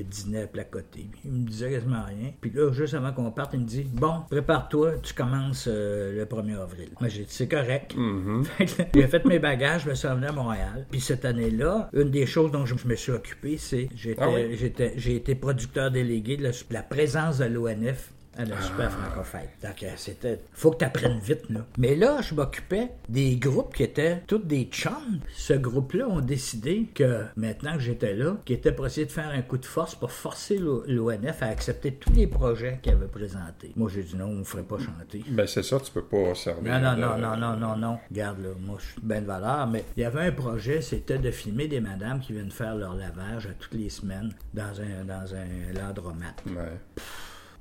dîner 0.00 0.42
à 0.42 0.64
côté. 0.64 1.08
Il 1.24 1.32
me 1.32 1.46
disait 1.46 1.70
quasiment 1.70 2.04
rien. 2.04 2.32
Puis 2.40 2.50
là, 2.50 2.72
juste 2.72 2.94
avant 2.94 3.12
qu'on 3.12 3.30
parte, 3.30 3.52
il 3.54 3.60
me 3.60 3.66
dit 3.66 3.84
Bon, 3.92 4.22
prépare-toi, 4.30 4.98
tu 5.02 5.14
commences 5.14 5.66
euh, 5.68 6.12
le 6.12 6.24
1er 6.24 6.60
avril. 6.60 6.90
Moi, 7.00 7.08
j'ai 7.08 7.24
dit 7.24 7.32
C'est 7.32 7.48
correct. 7.48 7.94
Mm-hmm. 7.96 8.88
j'ai 8.94 9.06
fait 9.06 9.24
mes 9.24 9.38
bagages, 9.38 9.84
je 9.84 9.90
me 9.90 9.94
suis 9.94 10.08
revenu 10.08 10.26
à 10.26 10.32
Montréal. 10.32 10.86
Puis 10.90 11.00
cette 11.00 11.24
année-là, 11.24 11.90
une 11.92 12.10
des 12.10 12.26
choses 12.26 12.50
dont 12.50 12.66
je 12.66 12.74
me 12.86 12.94
suis 12.94 13.12
occupé, 13.12 13.56
c'est 13.58 13.88
j'étais, 13.94 14.22
ah 14.22 14.54
j'étais, 14.54 14.92
j'ai 14.96 15.16
été 15.16 15.34
producteur 15.34 15.90
délégué 15.90 16.36
de 16.36 16.50
la 16.70 16.82
présence 16.82 17.38
de 17.38 17.44
l'ONF 17.44 18.12
à 18.36 18.44
la 18.44 18.60
super 18.60 18.90
francophone. 18.90 19.40
Donc, 19.62 19.82
euh, 19.82 19.90
c'était. 19.96 20.40
Faut 20.52 20.70
que 20.70 20.78
tu 20.78 20.84
apprennes 20.84 21.18
vite, 21.18 21.48
là. 21.50 21.66
Mais 21.78 21.94
là, 21.94 22.20
je 22.22 22.34
m'occupais 22.34 22.90
des 23.08 23.36
groupes 23.36 23.74
qui 23.74 23.82
étaient 23.82 24.22
tous 24.26 24.38
des 24.38 24.64
chums. 24.64 25.20
Ce 25.34 25.52
groupe-là 25.52 26.08
ont 26.08 26.20
décidé 26.20 26.86
que, 26.94 27.24
maintenant 27.36 27.74
que 27.74 27.80
j'étais 27.80 28.14
là, 28.14 28.36
qu'ils 28.44 28.56
étaient 28.56 28.72
pour 28.72 28.86
essayer 28.86 29.06
de 29.06 29.12
faire 29.12 29.28
un 29.28 29.42
coup 29.42 29.58
de 29.58 29.66
force 29.66 29.94
pour 29.94 30.12
forcer 30.12 30.58
l'ONF 30.58 31.42
à 31.42 31.46
accepter 31.46 31.92
tous 31.92 32.12
les 32.12 32.26
projets 32.26 32.78
qu'ils 32.82 32.92
avaient 32.92 33.06
présentés. 33.06 33.72
Moi, 33.76 33.90
j'ai 33.92 34.02
dit 34.02 34.16
non, 34.16 34.26
on 34.26 34.34
ne 34.36 34.44
ferait 34.44 34.62
pas 34.62 34.78
chanter. 34.78 35.22
Ben, 35.28 35.46
c'est 35.46 35.62
ça, 35.62 35.78
tu 35.80 35.92
peux 35.92 36.04
pas 36.04 36.34
servir. 36.34 36.80
Non, 36.80 36.80
non, 36.80 36.96
non, 36.96 37.18
non, 37.18 37.36
non, 37.36 37.56
non, 37.56 37.76
non. 37.76 37.98
Regarde, 38.10 38.40
là, 38.42 38.50
moi, 38.60 38.78
je 38.80 38.86
suis 38.92 39.00
bien 39.02 39.20
de 39.20 39.26
valeur, 39.26 39.66
mais 39.66 39.84
il 39.96 40.02
y 40.02 40.06
avait 40.06 40.26
un 40.26 40.32
projet, 40.32 40.80
c'était 40.80 41.18
de 41.18 41.30
filmer 41.30 41.68
des 41.68 41.80
madames 41.80 42.20
qui 42.20 42.32
viennent 42.32 42.50
faire 42.50 42.76
leur 42.76 42.94
lavage 42.94 43.46
à 43.46 43.52
toutes 43.58 43.74
les 43.74 43.90
semaines 43.90 44.32
dans 44.54 44.80
un, 44.80 45.04
dans 45.04 45.34
un 45.34 45.72
landromat. 45.74 46.34
Ouais 46.46 46.78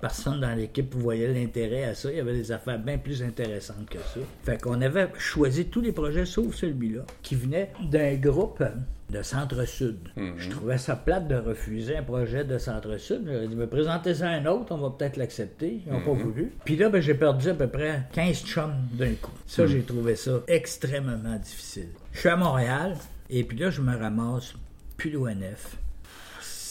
personne 0.01 0.41
dans 0.41 0.53
l'équipe 0.53 0.93
voyait 0.95 1.31
l'intérêt 1.33 1.83
à 1.85 1.93
ça. 1.95 2.09
Il 2.11 2.17
y 2.17 2.19
avait 2.19 2.33
des 2.33 2.51
affaires 2.51 2.79
bien 2.79 2.97
plus 2.97 3.21
intéressantes 3.23 3.87
que 3.89 3.99
ça. 3.99 4.19
Fait 4.43 4.59
qu'on 4.61 4.81
avait 4.81 5.07
choisi 5.17 5.65
tous 5.65 5.81
les 5.81 5.91
projets 5.91 6.25
sauf 6.25 6.55
celui-là, 6.55 7.01
qui 7.21 7.35
venait 7.35 7.71
d'un 7.89 8.15
groupe 8.15 8.63
de 9.09 9.21
Centre-Sud. 9.21 9.97
Mhm. 10.15 10.33
Je 10.37 10.49
trouvais 10.49 10.77
ça 10.77 10.95
plate 10.95 11.27
de 11.27 11.35
refuser 11.35 11.97
un 11.97 12.03
projet 12.03 12.43
de 12.45 12.57
Centre-Sud. 12.57 13.21
Je 13.25 13.45
dit, 13.47 13.55
me 13.55 13.67
présenter 13.67 14.15
ça 14.15 14.29
à 14.29 14.31
un 14.33 14.45
autre, 14.45 14.73
on 14.73 14.77
va 14.77 14.89
peut-être 14.97 15.17
l'accepter. 15.17 15.81
Ils 15.85 15.91
n'ont 15.91 15.99
pas 16.01 16.11
Mhm. 16.13 16.21
voulu. 16.21 16.51
Puis 16.63 16.77
là, 16.77 16.89
ben, 16.89 17.01
j'ai 17.01 17.13
perdu 17.13 17.49
à 17.49 17.53
peu 17.53 17.67
près 17.67 18.03
15 18.13 18.43
chums 18.45 18.73
d'un 18.93 19.13
coup. 19.21 19.31
Ça, 19.45 19.67
j'ai 19.67 19.81
trouvé 19.81 20.15
ça 20.15 20.39
extrêmement 20.47 21.35
difficile. 21.37 21.89
Je 22.13 22.19
suis 22.19 22.29
à 22.29 22.37
Montréal, 22.37 22.95
et 23.29 23.43
puis 23.43 23.57
là, 23.57 23.69
je 23.69 23.81
me 23.81 23.95
ramasse 23.95 24.53
plus 24.97 25.09
d'ONF 25.11 25.77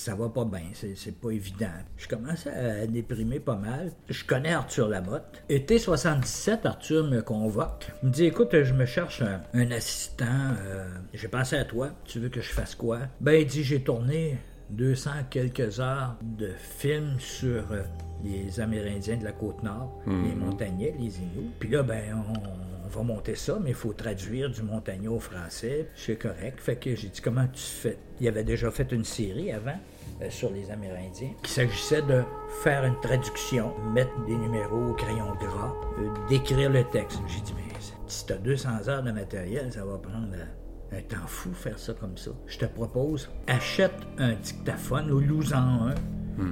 ça 0.01 0.15
va 0.15 0.31
pas 0.31 0.47
bien, 0.47 0.63
c'est 0.73 1.21
pas 1.21 1.31
évident. 1.31 1.67
Je 1.99 2.09
commence 2.09 2.47
à 2.47 2.87
déprimer 2.87 3.39
pas 3.39 3.57
mal. 3.57 3.93
Je 4.09 4.25
connais 4.25 4.55
Arthur 4.55 4.89
Lamotte. 4.89 5.45
Été 5.51 5.79
77, 5.79 6.65
Arthur 6.65 7.05
me 7.05 7.21
convoque. 7.21 7.87
Il 8.03 8.09
me 8.09 8.13
dit 8.13 8.25
Écoute, 8.25 8.63
je 8.63 8.73
me 8.73 8.87
cherche 8.87 9.23
un, 9.53 9.71
assistant. 9.71 10.55
Euh, 10.65 10.89
j'ai 11.13 11.29
pensé 11.29 11.57
à 11.57 11.67
toi. 11.67 11.91
Tu 12.05 12.19
veux 12.19 12.31
que 12.31 12.41
je 12.41 12.49
fasse 12.49 12.75
quoi? 12.75 13.01
Ben, 13.21 13.35
il 13.35 13.47
dit 13.47 13.63
J'ai 13.63 13.83
tourné 13.83 14.39
200 14.71 15.11
quelques 15.29 15.81
heures 15.81 16.17
de 16.23 16.49
films 16.79 17.17
sur 17.19 17.71
euh, 17.71 17.83
les 18.25 18.59
Amérindiens 18.59 19.19
de 19.19 19.25
la 19.25 19.33
côte 19.33 19.63
nord, 19.63 20.01
les 20.07 20.35
montagnais, 20.35 20.95
les 20.99 21.19
Inuits. 21.19 21.51
Puis 21.59 21.69
là, 21.69 21.83
ben, 21.83 22.25
on, 22.35 22.89
va 22.89 23.03
monter 23.03 23.37
ça, 23.37 23.59
mais 23.63 23.71
il 23.71 23.77
faut 23.77 23.93
traduire 23.93 24.51
du 24.51 24.63
montagnais 24.63 25.09
au 25.09 25.21
français. 25.21 25.89
C'est 25.95 26.17
correct. 26.17 26.59
Fait 26.59 26.77
que 26.77 26.97
j'ai 26.97 27.09
dit 27.09 27.21
Comment 27.21 27.47
tu 27.47 27.63
fais? 27.63 27.99
Il 28.19 28.27
avait 28.27 28.45
déjà 28.45 28.71
fait 28.71 28.91
une 28.93 29.05
série 29.05 29.53
avant. 29.53 29.79
Euh, 30.23 30.29
sur 30.29 30.51
les 30.51 30.71
Amérindiens, 30.71 31.31
qu'il 31.43 31.49
s'agissait 31.49 32.03
de 32.03 32.23
faire 32.63 32.85
une 32.85 32.99
traduction, 33.01 33.73
mettre 33.95 34.13
des 34.27 34.37
numéros 34.37 34.91
au 34.91 34.93
crayon 34.93 35.33
gras, 35.41 35.75
euh, 35.99 36.11
d'écrire 36.29 36.69
le 36.69 36.85
texte. 36.85 37.21
J'ai 37.27 37.41
dit, 37.41 37.55
mais 37.57 37.73
si 38.07 38.27
tu 38.27 38.33
as 38.35 38.37
200 38.37 38.89
heures 38.89 39.03
de 39.03 39.13
matériel, 39.13 39.73
ça 39.73 39.85
va 39.85 39.97
prendre 39.97 40.35
euh, 40.35 40.99
un 40.99 41.01
temps 41.03 41.27
fou 41.27 41.53
faire 41.55 41.79
ça 41.79 41.95
comme 41.95 42.19
ça. 42.19 42.33
Je 42.47 42.59
te 42.59 42.67
propose, 42.67 43.31
achète 43.47 43.95
un 44.19 44.35
dictaphone 44.35 45.11
ou 45.11 45.21
loue-en 45.21 45.89
un, 45.89 45.95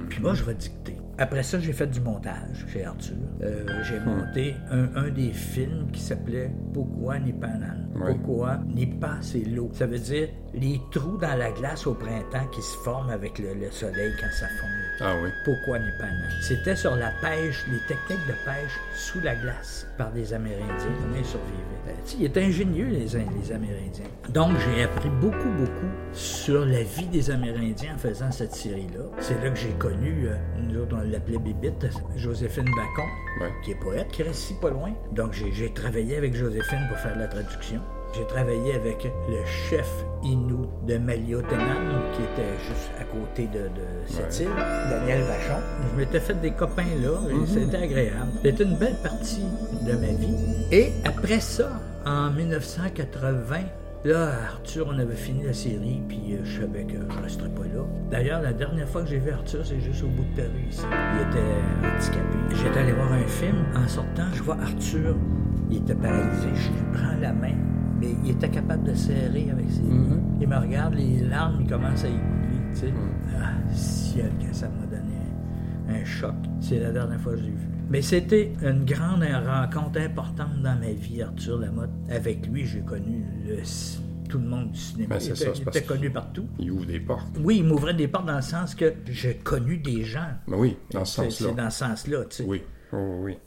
puis 0.09 0.19
moi, 0.19 0.33
je 0.33 0.43
vais 0.43 0.55
dicter. 0.55 0.97
Après 1.21 1.43
ça, 1.43 1.59
j'ai 1.59 1.73
fait 1.73 1.87
du 1.87 1.99
montage 1.99 2.65
chez 2.71 2.85
Arthur. 2.85 3.17
Euh, 3.43 3.65
j'ai 3.83 3.99
monté 3.99 4.55
un, 4.71 4.87
un 4.95 5.09
des 5.09 5.33
films 5.33 5.91
qui 5.91 5.99
s'appelait 6.01 6.49
Pourquoi 6.73 7.19
Nipanan. 7.19 7.89
Pourquoi 7.93 8.59
Nipa, 8.65 9.17
c'est 9.19 9.43
l'eau? 9.43 9.69
Ça 9.73 9.85
veut 9.85 9.99
dire 9.99 10.29
les 10.53 10.79
trous 10.91 11.17
dans 11.17 11.37
la 11.37 11.51
glace 11.51 11.85
au 11.87 11.93
printemps 11.93 12.47
qui 12.53 12.61
se 12.61 12.77
forment 12.85 13.09
avec 13.09 13.37
le, 13.37 13.53
le 13.53 13.69
soleil 13.69 14.13
quand 14.17 14.31
ça 14.31 14.47
fond. 14.47 14.67
Ah 15.01 15.15
oui. 15.21 15.29
Pourquoi 15.45 15.79
Nipanan? 15.79 16.29
C'était 16.41 16.75
sur 16.75 16.95
la 16.95 17.11
pêche, 17.21 17.63
les 17.71 17.79
techniques 17.87 18.27
de 18.27 18.33
pêche 18.45 18.77
sous 18.93 19.19
la 19.21 19.33
glace 19.35 19.87
par 19.97 20.11
des 20.11 20.33
Amérindiens. 20.33 20.75
Comment 21.01 21.15
ils 21.17 21.25
survivaient? 21.25 21.57
Euh, 21.87 21.91
tu 22.05 22.11
sais, 22.11 22.17
Ils 22.19 22.25
étaient 22.25 22.43
ingénieux, 22.43 22.87
les, 22.87 23.15
In- 23.15 23.25
les 23.41 23.51
Amérindiens. 23.53 24.05
Donc, 24.29 24.51
j'ai 24.59 24.83
appris 24.83 25.09
beaucoup, 25.09 25.49
beaucoup 25.57 25.87
sur 26.11 26.65
la 26.65 26.83
vie 26.83 27.07
des 27.07 27.31
Amérindiens 27.31 27.95
en 27.95 27.97
faisant 27.97 28.31
cette 28.31 28.53
série-là. 28.53 29.05
C'est 29.19 29.41
là 29.41 29.49
que 29.49 29.57
j'ai 29.59 29.71
connu, 29.79 30.27
euh, 30.27 30.35
nous 30.61 30.81
autres, 30.81 30.97
on 30.99 31.09
l'appelait 31.09 31.37
Bébite, 31.39 31.87
Joséphine 32.17 32.65
Bacon, 32.65 33.09
Ouais. 33.41 33.53
qui 33.63 33.71
est 33.71 33.75
poète, 33.79 34.09
qui 34.11 34.23
reste 34.23 34.39
ici 34.43 34.55
pas 34.61 34.69
loin. 34.69 34.91
Donc, 35.13 35.31
j'ai- 35.33 35.51
j'ai 35.53 35.71
travaillé 35.73 36.17
avec 36.17 36.35
Joséphine 36.35 36.85
pour 36.89 36.97
faire 36.97 37.17
la 37.17 37.27
traduction. 37.27 37.81
J'ai 38.13 38.25
travaillé 38.25 38.73
avec 38.73 39.03
le 39.29 39.45
chef 39.45 39.87
Inou 40.23 40.65
de 40.87 40.97
Maliotenam, 40.97 42.01
qui 42.15 42.23
était 42.23 42.57
juste 42.67 42.91
à 42.99 43.03
côté 43.05 43.47
de, 43.47 43.67
de 43.69 43.85
cette 44.07 44.39
Ouais. 44.39 44.45
île, 44.45 44.89
Daniel 44.89 45.21
Vachon. 45.23 45.61
Je 45.93 45.97
m'étais 45.99 46.19
fait 46.19 46.33
des 46.41 46.51
copains 46.51 46.83
là, 47.01 47.11
et 47.29 47.45
c'était 47.47 47.77
agréable. 47.77 48.31
C'était 48.43 48.63
une 48.63 48.75
belle 48.75 48.97
partie 49.03 49.45
de 49.85 49.91
ma 49.93 50.07
vie. 50.07 50.35
Et 50.71 50.91
après 51.05 51.39
ça, 51.39 51.69
en 52.05 52.31
1980, 52.31 53.57
Là, 54.05 54.29
Arthur, 54.53 54.87
on 54.89 54.97
avait 54.97 55.13
fini 55.13 55.43
la 55.43 55.51
série, 55.51 56.01
puis 56.07 56.21
euh, 56.31 56.37
je 56.45 56.61
savais 56.61 56.83
que 56.85 56.93
je 57.13 57.21
resterais 57.21 57.49
pas 57.49 57.63
là. 57.63 57.81
D'ailleurs, 58.09 58.41
la 58.41 58.53
dernière 58.53 58.87
fois 58.87 59.01
que 59.01 59.09
j'ai 59.09 59.17
vu 59.19 59.29
Arthur, 59.29 59.59
c'est 59.65 59.81
juste 59.81 60.01
au 60.05 60.07
bout 60.07 60.23
de 60.23 60.41
Paris, 60.41 60.63
ici. 60.69 60.83
Il 60.85 61.27
était 61.27 61.85
handicapé. 61.85 62.55
J'étais 62.63 62.79
allé 62.79 62.93
voir 62.93 63.11
un 63.11 63.27
film. 63.27 63.57
En 63.75 63.85
sortant, 63.89 64.23
je 64.33 64.41
vois 64.41 64.55
Arthur. 64.61 65.17
Il 65.69 65.79
était 65.79 65.95
paralysé. 65.95 66.47
Je 66.55 66.69
lui 66.69 66.85
prends 66.93 67.19
la 67.19 67.33
main, 67.33 67.55
mais 67.99 68.07
il 68.23 68.31
était 68.31 68.49
capable 68.49 68.83
de 68.83 68.93
serrer 68.93 69.49
avec 69.51 69.69
ses 69.69 69.81
mains. 69.81 70.19
Il 70.39 70.47
me 70.47 70.57
regarde, 70.57 70.95
les 70.95 71.19
larmes, 71.21 71.61
il 71.61 71.67
commence 71.69 72.03
à 72.03 72.07
y 72.07 72.11
couler, 72.11 72.73
tu 72.73 72.79
sais. 72.79 72.93
Ah, 73.39 73.51
ciel, 73.73 74.31
que 74.39 74.55
ça 74.55 74.67
m'a 74.69 74.85
donné 74.85 75.15
un, 75.89 75.93
un 76.01 76.05
choc. 76.05 76.33
C'est 76.61 76.79
la 76.79 76.91
dernière 76.91 77.19
fois 77.19 77.33
que 77.33 77.39
je 77.39 77.43
l'ai 77.45 77.51
vu. 77.51 77.67
Mais 77.89 78.01
c'était 78.01 78.53
une 78.61 78.85
grande 78.85 79.23
rencontre 79.23 79.99
importante 79.99 80.61
dans 80.61 80.75
ma 80.79 80.91
vie, 80.91 81.21
Arthur 81.23 81.57
Lamotte. 81.59 81.89
Avec 82.09 82.45
lui, 82.47 82.65
j'ai 82.65 82.81
connu 82.81 83.23
le- 83.47 83.57
tout 84.29 84.37
le 84.37 84.45
monde 84.47 84.71
du 84.71 84.79
cinéma. 84.79 85.15
Ben, 85.15 85.19
c'est 85.19 85.29
il 85.31 85.37
ça, 85.37 85.45
était, 85.45 85.55
c'est 85.55 85.61
il 85.63 85.67
était 85.69 85.83
connu 85.83 86.09
partout. 86.11 86.45
Il 86.59 86.69
ouvre 86.71 86.85
des 86.85 86.99
portes. 86.99 87.35
Oui, 87.43 87.57
il 87.57 87.63
m'ouvrait 87.65 87.95
des 87.95 88.07
portes 88.07 88.27
dans 88.27 88.35
le 88.35 88.41
sens 88.43 88.75
que 88.75 88.93
j'ai 89.07 89.35
connu 89.37 89.77
des 89.79 90.03
gens. 90.03 90.27
Ben 90.47 90.57
oui, 90.57 90.77
dans 90.91 91.03
ce 91.03 91.15
sens-là. 91.23 91.47
C'est 91.49 91.55
dans 91.55 91.69
ce 91.71 91.79
sens-là, 91.79 92.25
tu 92.29 92.35
sais. 92.37 92.43
Oui. 92.47 92.61
Oh, 92.93 93.21
oui. 93.23 93.39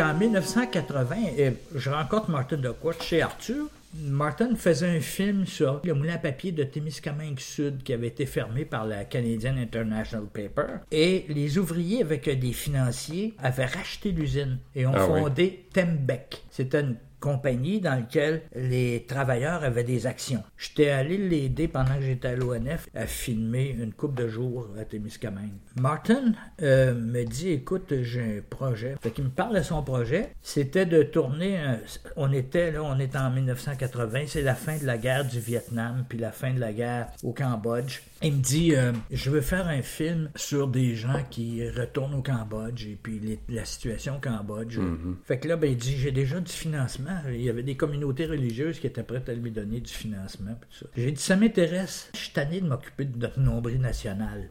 Donc, 0.00 0.08
en 0.08 0.18
1980, 0.18 1.16
euh, 1.38 1.50
je 1.74 1.90
rencontre 1.90 2.30
Martin 2.30 2.56
Duckworth 2.56 3.02
chez 3.02 3.22
Arthur. 3.22 3.66
Martin 4.02 4.54
faisait 4.56 4.88
un 4.96 5.00
film 5.00 5.46
sur 5.46 5.80
le 5.84 5.94
moulin 5.94 6.14
à 6.14 6.18
papier 6.18 6.52
de 6.52 6.62
Témiscamingue 6.62 7.40
Sud 7.40 7.82
qui 7.82 7.92
avait 7.92 8.06
été 8.06 8.24
fermé 8.24 8.64
par 8.64 8.86
la 8.86 9.04
Canadian 9.04 9.56
International 9.56 10.26
Paper. 10.32 10.78
Et 10.92 11.26
les 11.28 11.58
ouvriers, 11.58 12.02
avec 12.02 12.28
des 12.38 12.52
financiers, 12.52 13.34
avaient 13.42 13.66
racheté 13.66 14.12
l'usine 14.12 14.58
et 14.76 14.86
ont 14.86 14.92
Ah 14.94 15.06
oui. 15.08 15.20
fondé 15.20 15.66
Tembec. 15.72 16.40
C'était 16.50 16.80
une 16.80 16.96
compagnie 17.18 17.80
dans 17.80 17.96
laquelle 17.96 18.42
les 18.54 19.04
travailleurs 19.06 19.62
avaient 19.64 19.84
des 19.84 20.06
actions. 20.06 20.42
J'étais 20.60 20.90
allé 20.90 21.16
l'aider 21.16 21.68
pendant 21.68 21.94
que 21.96 22.02
j'étais 22.02 22.28
à 22.28 22.36
l'ONF 22.36 22.88
à 22.94 23.06
filmer 23.06 23.74
une 23.80 23.94
coupe 23.94 24.14
de 24.14 24.28
jours 24.28 24.68
à 24.78 24.84
Témiscamingue. 24.84 25.54
Martin 25.80 26.32
euh, 26.60 26.92
me 26.94 27.24
dit, 27.24 27.48
écoute, 27.48 27.94
j'ai 28.02 28.20
un 28.38 28.40
projet. 28.48 28.94
Fait 29.00 29.10
qu'il 29.10 29.24
me 29.24 29.30
parle 29.30 29.56
de 29.56 29.62
son 29.62 29.82
projet. 29.82 30.34
C'était 30.42 30.84
de 30.84 31.02
tourner, 31.02 31.56
un- 31.56 31.78
on 32.16 32.30
était 32.30 32.72
là, 32.72 32.82
on 32.82 32.98
est 32.98 33.16
en 33.16 33.30
1980, 33.30 34.24
c'est 34.26 34.42
la 34.42 34.54
fin 34.54 34.76
de 34.76 34.84
la 34.84 34.98
guerre 34.98 35.24
du 35.26 35.40
Vietnam, 35.40 36.04
puis 36.06 36.18
la 36.18 36.30
fin 36.30 36.52
de 36.52 36.60
la 36.60 36.74
guerre 36.74 37.06
au 37.22 37.32
Cambodge. 37.32 38.00
Il 38.22 38.34
me 38.34 38.42
dit, 38.42 38.74
euh, 38.76 38.92
je 39.10 39.30
veux 39.30 39.40
faire 39.40 39.66
un 39.66 39.80
film 39.80 40.28
sur 40.36 40.68
des 40.68 40.94
gens 40.94 41.24
qui 41.30 41.66
retournent 41.70 42.14
au 42.16 42.22
Cambodge 42.22 42.84
et 42.86 42.98
puis 43.02 43.18
les- 43.18 43.38
la 43.48 43.64
situation 43.64 44.16
au 44.18 44.20
Cambodge. 44.20 44.78
Fait 45.24 45.38
que 45.38 45.48
là, 45.48 45.56
ben, 45.56 45.70
il 45.70 45.76
dit, 45.78 45.96
j'ai 45.96 46.12
déjà 46.12 46.38
du 46.38 46.52
financement. 46.52 47.16
Il 47.30 47.40
y 47.40 47.48
avait 47.48 47.62
des 47.62 47.76
communautés 47.78 48.26
religieuses 48.26 48.78
qui 48.78 48.86
étaient 48.86 49.02
prêtes 49.02 49.30
à 49.30 49.32
lui 49.32 49.50
donner 49.50 49.80
du 49.80 49.90
financement. 49.90 50.49
J'ai 50.96 51.12
dit, 51.12 51.20
ça 51.22 51.36
m'intéresse. 51.36 52.10
Je 52.14 52.18
suis 52.18 52.30
tanné 52.32 52.60
de 52.60 52.66
m'occuper 52.68 53.04
de 53.04 53.18
notre 53.18 53.40
nombril 53.40 53.80
national. 53.80 54.48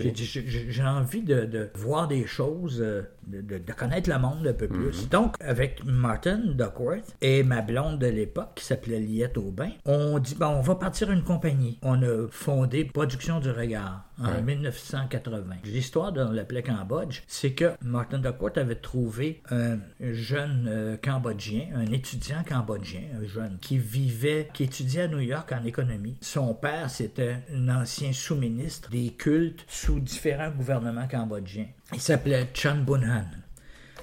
J'ai 0.00 0.10
dit, 0.12 0.24
j'ai- 0.24 0.82
envie 0.82 1.22
de, 1.22 1.44
de 1.44 1.70
voir 1.74 2.08
des 2.08 2.26
choses, 2.26 2.80
euh, 2.80 3.02
de, 3.26 3.40
de- 3.40 3.58
de 3.58 3.72
connaître 3.72 4.10
le 4.10 4.18
monde 4.18 4.46
un 4.46 4.52
peu 4.52 4.68
plus. 4.68 5.08
Donc, 5.08 5.34
avec 5.40 5.84
Martin 5.84 6.38
Duckworth 6.54 7.16
et 7.20 7.42
ma 7.42 7.62
blonde 7.62 7.98
de 7.98 8.06
l'époque, 8.06 8.50
qui 8.56 8.64
s'appelait 8.64 9.00
Liette 9.00 9.36
Aubin, 9.38 9.70
on 9.84 10.18
dit, 10.18 10.34
bon, 10.34 10.46
on 10.46 10.60
va 10.60 10.74
partir 10.76 11.10
une 11.10 11.22
compagnie. 11.22 11.78
On 11.82 12.02
a 12.02 12.28
fondé 12.30 12.84
Production 12.84 13.40
du 13.40 13.50
Regard 13.50 14.04
en 14.20 14.26
Ouais. 14.32 14.42
1980. 14.42 15.56
L'histoire 15.64 16.12
de 16.12 16.22
on 16.22 16.32
l'appelait 16.32 16.62
Cambodge, 16.62 17.20
c'est 17.26 17.52
que 17.52 17.72
Martin 17.82 18.18
Duckworth 18.18 18.58
avait 18.58 18.74
trouvé 18.76 19.42
un 19.50 19.78
jeune 20.00 20.66
euh, 20.68 20.96
Cambodgien, 20.96 21.66
un 21.74 21.86
étudiant 21.92 22.42
cambodgien, 22.48 23.02
un 23.22 23.26
jeune, 23.26 23.58
qui 23.60 23.78
vivait, 23.78 24.48
qui 24.54 24.64
étudiait 24.64 25.02
à 25.02 25.08
New 25.08 25.20
York 25.20 25.52
en 25.52 25.64
économie. 25.64 26.16
Son 26.20 26.54
père, 26.54 26.88
c'était 26.90 27.36
un 27.54 27.68
ancien 27.68 28.12
sous-ministre 28.12 28.90
des 28.90 29.10
cultes 29.10 29.64
sous 29.68 30.00
différents 30.00 30.50
gouvernements 30.50 31.08
cambodgiens. 31.08 31.66
Il 31.92 32.00
s'appelait 32.00 32.48
Chan 32.52 32.76
Bunhan. 32.76 33.26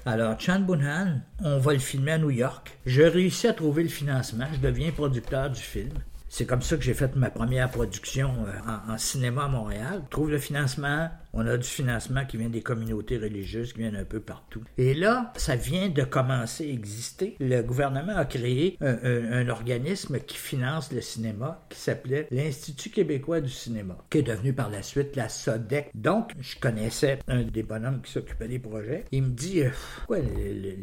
Alors, 0.06 0.40
Chan 0.40 0.60
Bunhan, 0.60 1.22
on 1.40 1.60
va 1.60 1.74
le 1.74 1.80
filmer 1.80 2.14
à 2.14 2.18
New 2.18 2.32
York. 2.32 2.78
Je 2.86 3.02
réussis 3.02 3.48
à 3.48 3.54
trouver 3.54 3.84
le 3.84 3.90
financement. 3.90 4.46
Je 4.54 4.60
deviens 4.60 4.92
producteur 4.92 5.50
du 5.50 5.62
film. 5.62 5.94
C'est 6.30 6.46
comme 6.46 6.62
ça 6.62 6.78
que 6.78 6.84
j'ai 6.84 6.94
fait 6.94 7.16
ma 7.16 7.30
première 7.30 7.70
production 7.70 8.34
euh, 8.48 8.92
en, 8.94 8.98
cinéma 8.98 9.46
à 9.46 9.48
Montréal. 9.50 10.02
Trouve 10.10 10.32
le 10.32 10.40
financement. 10.40 11.10
On 11.34 11.48
a 11.48 11.58
du 11.58 11.68
financement 11.68 12.26
qui 12.26 12.38
vient 12.38 12.50
des 12.50 12.62
communautés 12.62 13.18
religieuses 13.18 13.74
qui 13.74 13.80
viennent 13.80 13.96
un 13.96 14.06
peu 14.06 14.20
partout. 14.20 14.64
Et 14.78 14.94
là, 14.94 15.34
ça 15.36 15.56
vient 15.56 15.90
de 15.90 16.04
commencer 16.04 16.66
à 16.66 16.72
exister. 16.72 17.36
Le 17.40 17.62
gouvernement 17.62 18.16
a 18.16 18.26
créé 18.26 18.78
un, 18.82 19.50
organisme 19.50 20.20
qui 20.20 20.38
finance 20.38 20.92
le 20.92 21.02
cinéma 21.02 21.66
qui 21.70 21.80
s'appelait 21.80 22.28
l'Institut 22.32 22.90
québécois 22.90 23.42
du 23.42 23.50
cinéma, 23.50 23.98
qui 24.10 24.20
est 24.20 24.24
devenu 24.24 24.54
par 24.54 24.70
la 24.70 24.84
suite 24.84 25.16
la 25.16 25.28
SODEC. 25.28 25.90
Donc, 25.96 26.34
je 26.40 26.58
connaissais 26.60 27.20
un 27.28 27.44
des 27.44 27.64
bonhommes 27.64 28.02
qui 28.02 28.12
s'occupait 28.12 28.48
des 28.48 28.60
projets. 28.60 29.06
Il 29.12 29.24
me 29.24 29.30
dit, 29.30 29.62
euh, 29.62 29.70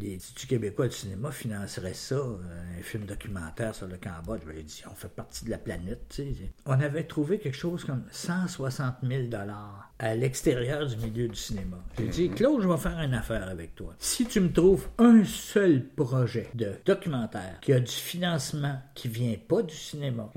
l'Institut 0.01 0.47
québécois 0.47 0.89
du 0.89 0.97
cinéma 0.97 1.31
financerait 1.31 1.95
ça, 1.95 2.17
euh, 2.17 2.39
un 2.79 2.83
film 2.83 3.05
documentaire 3.05 3.75
sur 3.75 3.87
le 3.87 3.97
Cambodge? 3.97 4.43
Ben, 4.47 4.55
il 4.57 4.65
dit, 4.65 4.83
on 4.91 4.95
fait 4.95 5.09
partie 5.09 5.45
de 5.45 5.51
la 5.51 5.59
planète. 5.59 6.21
On 6.67 6.81
avait 6.81 7.05
trouvé 7.05 7.39
quelque 7.39 7.57
chose 7.57 7.85
comme 7.85 8.05
160 8.11 8.97
000 9.03 9.29
à 10.01 10.15
l'extérieur 10.15 10.87
du 10.87 10.97
milieu 10.97 11.29
du 11.29 11.37
cinéma. 11.37 11.77
J'ai 11.99 12.07
dit, 12.07 12.31
Claude, 12.31 12.63
je 12.63 12.69
vais 12.69 12.77
faire 12.79 12.99
une 13.01 13.13
affaire 13.13 13.47
avec 13.49 13.75
toi. 13.75 13.95
Si 13.99 14.25
tu 14.25 14.41
me 14.41 14.51
trouves 14.51 14.89
un 14.99 15.25
seul 15.25 15.85
projet 15.85 16.49
de 16.55 16.73
documentaire 16.87 17.59
qui 17.61 17.75
a 17.75 17.81
du 17.81 17.93
financement 17.93 18.81
qui 18.95 19.09
vient 19.09 19.35
pas 19.47 19.63
du 19.63 19.75
cinéma, 19.75 20.33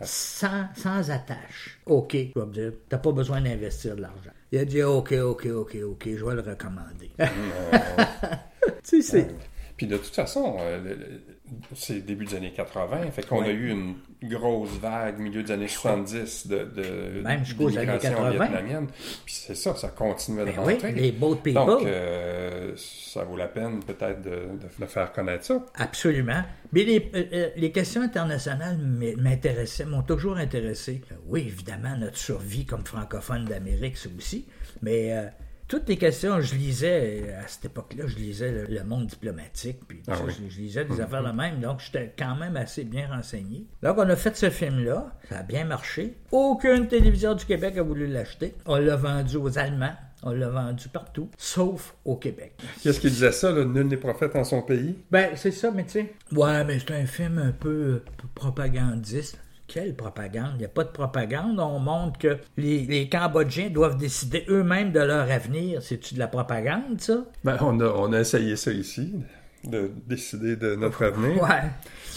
sans, 0.00 0.66
sans 0.74 1.10
attache, 1.10 1.78
OK, 1.86 2.16
je 2.34 2.40
vais 2.40 2.46
me 2.46 2.52
dire, 2.52 2.72
t'as 2.88 2.98
pas 2.98 3.12
besoin 3.12 3.42
d'investir 3.42 3.96
de 3.96 4.00
l'argent. 4.00 4.30
Il 4.50 4.58
a 4.58 4.64
dit, 4.64 4.82
OK, 4.82 5.12
OK, 5.12 5.46
OK, 5.46 5.76
OK, 5.84 6.08
je 6.16 6.24
vais 6.24 6.34
le 6.34 6.40
recommander. 6.40 7.10
tu 8.82 9.02
sais, 9.02 9.02
c'est... 9.02 9.51
Puis 9.82 9.90
de 9.90 9.96
toute 9.96 10.14
façon, 10.14 10.58
euh, 10.60 10.94
c'est 11.74 12.06
début 12.06 12.24
des 12.24 12.36
années 12.36 12.52
80, 12.52 13.10
fait 13.10 13.26
qu'on 13.26 13.40
Ouais. 13.40 13.48
a 13.48 13.50
eu 13.50 13.68
une 13.70 13.94
grosse 14.22 14.70
vague 14.80 15.18
milieu 15.18 15.42
des 15.42 15.50
années 15.50 15.66
70 15.66 16.46
de, 16.46 16.56
de 16.64 17.20
Même 17.22 17.44
jusqu'aux 17.44 17.66
années 17.66 17.78
d'immigration 17.86 18.10
80. 18.22 18.30
vietnamienne. 18.46 18.86
Puis 19.24 19.34
c'est 19.34 19.56
ça, 19.56 19.74
ça 19.74 19.88
continuait 19.88 20.44
de 20.44 20.50
Ben 20.52 20.62
oui, 20.64 20.74
rentrer. 20.74 20.92
les 20.92 21.10
boat 21.10 21.34
people. 21.42 21.66
Donc, 21.66 21.84
euh, 21.84 22.72
ça 22.76 23.24
vaut 23.24 23.36
la 23.36 23.48
peine 23.48 23.80
peut-être 23.82 24.22
de, 24.22 24.30
de- 24.30 24.80
de 24.84 24.86
faire 24.86 25.12
connaître 25.12 25.44
ça. 25.46 25.66
Absolument. 25.74 26.44
Mais 26.72 26.84
les, 26.84 27.10
euh, 27.14 27.48
les 27.56 27.72
questions 27.72 28.02
internationales 28.02 28.78
m'intéressaient, 29.18 29.84
m'ont 29.84 30.02
toujours 30.02 30.36
intéressé. 30.36 31.00
Oui, 31.26 31.40
évidemment, 31.40 31.96
notre 31.96 32.18
survie 32.18 32.64
comme 32.66 32.86
francophone 32.86 33.46
d'Amérique, 33.46 33.96
c'est 33.96 34.14
aussi. 34.16 34.46
Mais 34.80 35.12
euh, 35.12 35.26
toutes 35.78 35.88
les 35.88 35.96
questions, 35.96 36.38
je 36.42 36.54
lisais, 36.54 37.22
euh, 37.28 37.42
à 37.42 37.48
cette 37.48 37.64
époque-là, 37.64 38.04
je 38.06 38.16
lisais 38.16 38.52
le, 38.52 38.66
le 38.66 38.84
monde 38.84 39.06
diplomatique, 39.06 39.78
puis 39.88 40.02
Ah 40.06 40.16
ça, 40.16 40.22
oui. 40.26 40.32
je, 40.48 40.54
je 40.54 40.60
lisais 40.60 40.84
des 40.84 41.00
affaires 41.00 41.24
de 41.24 41.30
même, 41.34 41.60
donc 41.60 41.80
j'étais 41.80 42.12
quand 42.18 42.36
même 42.36 42.58
assez 42.58 42.84
bien 42.84 43.08
renseigné. 43.08 43.64
Donc, 43.82 43.96
on 43.96 44.06
a 44.08 44.14
fait 44.16 44.36
ce 44.36 44.50
film-là, 44.50 45.16
ça 45.30 45.38
a 45.38 45.42
bien 45.42 45.64
marché. 45.64 46.18
Aucune 46.30 46.88
télévision 46.88 47.34
du 47.34 47.46
Québec 47.46 47.78
a 47.78 47.82
voulu 47.82 48.06
l'acheter. 48.06 48.54
On 48.66 48.76
l'a 48.76 48.96
vendu 48.96 49.36
aux 49.38 49.58
Allemands. 49.58 49.94
On 50.24 50.30
l'a 50.30 50.48
vendu 50.50 50.88
partout, 50.88 51.28
sauf 51.36 51.96
au 52.04 52.14
Québec. 52.16 52.52
Qu'est-ce 52.80 53.00
qu'il 53.00 53.10
disait 53.10 53.32
ça, 53.32 53.50
là, 53.50 53.64
nul 53.64 53.88
n'est 53.88 53.96
prophète 53.96 54.36
en 54.36 54.44
son 54.44 54.62
pays? 54.62 54.96
Ben, 55.10 55.30
c'est 55.34 55.50
ça, 55.50 55.72
mais 55.72 55.82
tu 55.84 55.90
sais. 55.92 56.14
Ouais, 56.30 56.62
mais 56.64 56.78
c'est 56.78 56.92
un 56.94 57.06
film 57.06 57.38
un 57.38 57.50
peu 57.50 57.68
euh, 57.70 58.04
propagandiste. 58.36 59.38
Quelle 59.72 59.94
propagande? 59.94 60.52
Il 60.56 60.58
n'y 60.58 60.64
a 60.66 60.68
pas 60.68 60.84
de 60.84 60.90
propagande. 60.90 61.58
On 61.58 61.78
montre 61.78 62.18
que 62.18 62.36
les, 62.58 62.84
les 62.84 63.08
Cambodgiens 63.08 63.70
doivent 63.70 63.96
décider 63.96 64.44
eux-mêmes 64.50 64.92
de 64.92 65.00
leur 65.00 65.30
avenir. 65.30 65.80
C'est-tu 65.82 66.12
de 66.14 66.18
la 66.18 66.26
propagande, 66.28 67.00
ça? 67.00 67.24
Ben, 67.42 67.56
on 67.62 67.80
a, 67.80 67.86
on 67.86 68.12
a 68.12 68.20
essayé 68.20 68.56
ça 68.56 68.70
ici, 68.70 69.14
de 69.64 69.90
décider 70.06 70.56
de 70.56 70.74
notre 70.74 71.06
avenir. 71.06 71.42
Ouais. 71.42 71.70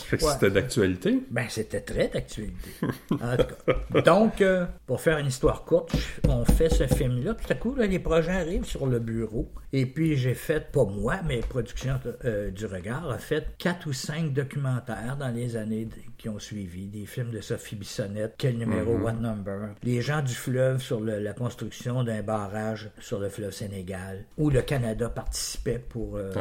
Fait 0.05 0.17
que 0.17 0.25
Ouais. 0.25 0.31
c'était 0.33 0.51
d'actualité. 0.51 1.23
Ben, 1.31 1.45
c'était 1.49 1.79
très 1.81 2.09
d'actualité. 2.09 2.69
En 3.11 3.37
tout 3.37 3.45
cas. 3.93 4.01
Donc, 4.01 4.41
euh, 4.41 4.65
pour 4.85 4.99
faire 5.01 5.17
une 5.17 5.27
histoire 5.27 5.63
courte, 5.63 5.95
on 6.27 6.43
fait 6.45 6.69
ce 6.69 6.85
film-là. 6.87 7.33
Tout 7.35 7.51
à 7.51 7.55
coup, 7.55 7.73
là, 7.73 7.87
les 7.87 7.99
projets 7.99 8.31
arrivent 8.33 8.65
sur 8.65 8.85
le 8.85 8.99
bureau. 8.99 9.49
Et 9.73 9.85
puis, 9.85 10.15
j'ai 10.17 10.35
fait, 10.35 10.71
pas 10.71 10.83
moi, 10.85 11.15
mais 11.25 11.39
Production 11.39 11.99
euh, 12.25 12.51
du 12.51 12.65
Regard 12.65 13.09
a 13.09 13.17
fait 13.17 13.47
quatre 13.57 13.87
ou 13.87 13.93
cinq 13.93 14.31
documentaires 14.33 15.17
dans 15.17 15.29
les 15.29 15.55
années 15.55 15.85
qui 16.25 16.29
ont 16.29 16.39
suivi. 16.39 16.87
Des 16.87 17.05
films 17.05 17.29
de 17.29 17.39
Sophie 17.39 17.75
Bissonnette, 17.75 18.33
Quel 18.39 18.57
numéro, 18.57 18.97
What 18.97 19.13
Number. 19.13 19.75
Les 19.83 20.01
gens 20.01 20.23
du 20.23 20.33
fleuve 20.33 20.81
sur 20.81 20.99
le- 20.99 21.19
la 21.19 21.33
construction 21.33 22.03
d'un 22.03 22.23
barrage 22.23 22.89
sur 22.99 23.19
le 23.19 23.29
fleuve 23.29 23.51
Sénégal, 23.51 24.25
où 24.35 24.49
le 24.49 24.63
Canada 24.63 25.07
participait 25.07 25.77
pour 25.77 26.17
euh, 26.17 26.31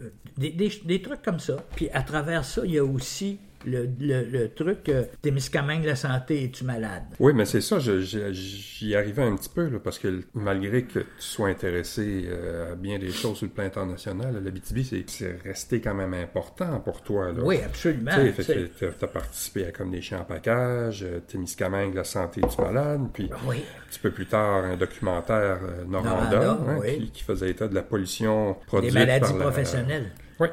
euh, 0.00 0.08
des, 0.38 0.48
des- 0.52 0.72
des 0.86 1.02
trucs 1.02 1.20
comme 1.20 1.40
ça. 1.40 1.58
Puis 1.76 1.90
à 1.90 2.00
travers 2.02 2.42
ça, 2.46 2.62
il 2.64 2.70
y 2.72 2.78
a 2.78 2.84
aussi 2.84 3.38
le, 3.66 3.88
le- 4.00 4.24
le 4.24 4.48
truc 4.50 4.88
euh, 4.88 5.04
Témiscamingue, 5.22 5.84
la 5.84 5.96
santé, 5.96 6.44
es-tu 6.44 6.64
malade? 6.64 7.02
Oui, 7.20 7.32
mais 7.34 7.44
c'est 7.44 7.60
ça, 7.60 7.78
j'y 7.78 8.94
arrivais 8.94 9.22
un 9.22 9.36
petit 9.36 9.48
peu, 9.48 9.68
là, 9.68 9.78
parce 9.82 9.98
que 9.98 10.22
malgré 10.34 10.84
que 10.84 11.00
tu 11.00 11.06
sois 11.18 11.48
intéressé 11.48 12.24
euh, 12.28 12.72
à 12.72 12.74
bien 12.74 12.98
des 12.98 13.10
choses 13.10 13.36
sur 13.38 13.46
le 13.46 13.52
plan 13.52 13.64
international, 13.64 14.42
l'Abitibi, 14.44 14.84
c'est 14.84 15.04
c'est 15.08 15.38
resté 15.44 15.80
quand 15.80 15.94
même 15.94 16.14
important 16.14 16.80
pour 16.80 17.02
toi. 17.02 17.26
Là. 17.32 17.42
Oui, 17.42 17.58
absolument. 17.64 18.10
Tu 18.36 18.68
t'as 18.98 19.06
participé 19.06 19.66
à 19.66 19.70
comme 19.72 19.90
des 19.90 20.00
champs 20.02 20.20
à 20.20 20.24
package, 20.24 21.02
euh, 21.02 21.20
Témiscamingue, 21.20 21.94
la 21.94 22.04
santé 22.04 22.40
du 22.40 22.62
malade, 22.62 23.02
puis 23.12 23.30
Oui. 23.46 23.56
un 23.58 23.88
petit 23.90 24.00
peu 24.00 24.10
plus 24.10 24.26
tard, 24.26 24.64
un 24.64 24.76
documentaire 24.76 25.60
euh, 25.62 25.84
Noranda, 25.84 26.52
hein, 26.52 26.78
oui. 26.80 26.98
qui, 26.98 27.10
qui 27.10 27.22
faisait 27.24 27.50
état 27.50 27.68
de 27.68 27.74
la 27.74 27.82
pollution 27.82 28.52
Des 28.52 28.66
produite 28.66 28.94
maladies 28.94 29.20
par 29.20 29.36
la- 29.36 29.44
professionnelles. 29.44 30.10
Oui, 30.42 30.48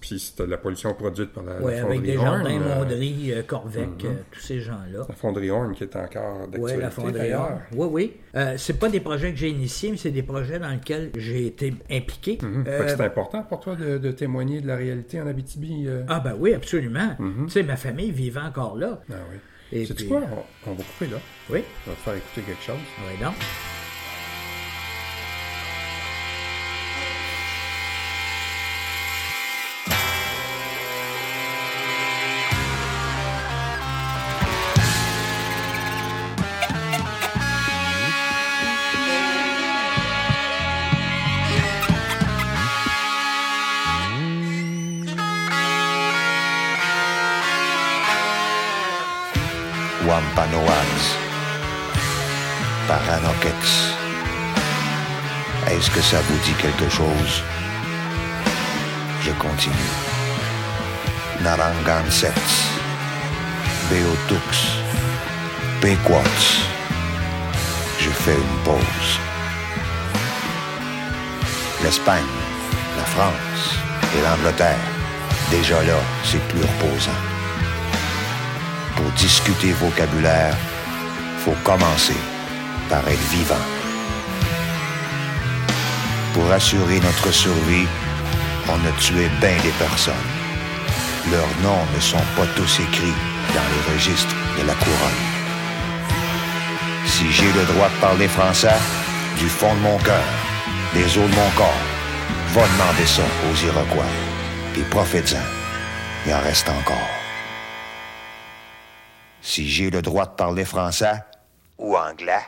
puis 0.00 0.18
c'était 0.18 0.46
la 0.46 0.56
pollution 0.56 0.94
produite 0.94 1.32
par 1.32 1.44
la, 1.44 1.60
Oui, 1.60 1.72
la 1.72 1.80
avec 1.84 1.96
fonderie 1.98 2.00
des 2.12 2.16
Horn, 2.16 2.26
jardins, 2.48 2.60
euh, 2.62 2.74
Mondry, 2.78 3.32
euh, 3.32 3.42
Corvec, 3.42 3.88
euh, 4.04 4.14
tous 4.30 4.40
ces 4.40 4.60
gens-là. 4.60 5.04
la 5.08 5.14
fonderie 5.14 5.50
Horn 5.50 5.74
qui 5.74 5.82
est 5.84 5.94
encore 5.96 6.46
d'actualité. 6.48 6.58
Oui, 6.76 6.80
la 6.80 6.90
fonderie. 6.90 7.32
Horn. 7.34 7.60
Oui, 7.72 7.88
oui. 7.90 8.16
Euh, 8.36 8.54
c'est 8.56 8.78
pas 8.78 8.88
des 8.88 9.00
projets 9.00 9.32
que 9.32 9.36
j'ai 9.38 9.50
initiés, 9.50 9.90
mais 9.90 9.96
c'est 9.98 10.10
des 10.10 10.22
projets 10.22 10.58
dans 10.58 10.70
lesquels 10.70 11.10
j'ai 11.16 11.46
été 11.46 11.74
impliqué. 11.90 12.38
Mhm. 12.40 12.64
Fait 12.64 12.70
Euh, 12.70 12.88
c'est 12.88 13.00
important 13.04 13.42
pour 13.42 13.60
toi 13.60 13.76
de, 13.76 13.98
de 13.98 14.10
témoigner 14.12 14.60
de 14.60 14.66
la 14.66 14.76
réalité 14.76 15.20
en 15.20 15.26
Abitibi. 15.26 15.86
ah 16.08 16.20
ben 16.20 16.34
oui, 16.38 16.54
absolument. 16.54 17.16
Tu 17.18 17.50
sais, 17.50 17.62
ma 17.62 17.76
famille 17.76 18.12
vivait 18.12 18.40
encore 18.40 18.76
là. 18.76 19.02
Ah 19.10 19.14
oui. 19.30 19.36
Et 19.72 19.84
Sais-tu 19.84 20.04
puis- 20.04 20.08
quoi? 20.08 20.22
On, 20.66 20.70
on 20.70 20.74
va 20.74 20.82
couper 20.84 21.10
là. 21.12 21.18
Oui, 21.50 21.62
On 21.86 21.90
va 21.90 21.96
te 21.96 22.00
faire 22.02 22.14
écouter 22.14 22.40
quelque 22.42 22.62
chose. 22.62 22.76
oui 23.06 23.22
donc. 23.22 23.34
Paranokets. 52.88 53.52
Est-ce 55.68 55.90
que 55.90 56.00
ça 56.00 56.18
vous 56.20 56.38
dit 56.44 56.54
quelque 56.54 56.88
chose? 56.88 57.42
Je 59.22 59.32
continue. 59.32 59.92
Narragansets, 61.42 62.32
Beotux, 63.90 64.82
Pequots. 65.80 66.46
Je 67.98 68.10
fais 68.10 68.34
une 68.34 68.58
pause. 68.64 69.10
L'Espagne, 71.82 72.22
la 72.96 73.04
France 73.04 73.78
et 74.16 74.22
l'Angleterre, 74.22 74.86
déjà 75.50 75.82
là, 75.82 75.98
c'est 76.24 76.42
plus 76.48 76.62
reposant. 76.62 77.35
Discuter 79.18 79.72
vocabulaire, 79.72 80.54
faut 81.38 81.56
commencer 81.64 82.16
par 82.88 83.00
être 83.08 83.28
vivant. 83.30 83.64
Pour 86.34 86.50
assurer 86.52 87.00
notre 87.00 87.32
survie, 87.32 87.88
on 88.68 88.74
a 88.74 88.92
tué 89.00 89.28
bien 89.40 89.56
des 89.62 89.72
personnes. 89.78 90.14
Leurs 91.30 91.56
noms 91.62 91.86
ne 91.94 92.00
sont 92.00 92.26
pas 92.36 92.46
tous 92.54 92.80
écrits 92.80 93.18
dans 93.54 93.68
les 93.72 93.94
registres 93.94 94.36
de 94.60 94.66
la 94.66 94.74
couronne. 94.74 95.22
Si 97.06 97.32
j'ai 97.32 97.52
le 97.52 97.64
droit 97.72 97.88
de 97.88 98.00
parler 98.00 98.28
français, 98.28 98.78
du 99.38 99.48
fond 99.48 99.74
de 99.74 99.80
mon 99.80 99.98
cœur, 99.98 100.28
des 100.92 101.06
os 101.18 101.30
de 101.30 101.34
mon 101.34 101.50
corps, 101.56 101.84
va 102.52 102.62
demander 102.62 103.06
ça 103.06 103.22
aux 103.50 103.66
Iroquois. 103.66 104.12
Puis 104.74 104.82
profites-en, 104.90 105.44
il 106.26 106.34
en 106.34 106.40
reste 106.40 106.68
encore. 106.68 107.25
Si 109.46 109.68
j'ai 109.68 109.90
le 109.90 110.02
droit 110.02 110.26
de 110.26 110.32
parler 110.32 110.64
français 110.64 111.22
ou 111.78 111.96
anglais, 111.96 112.42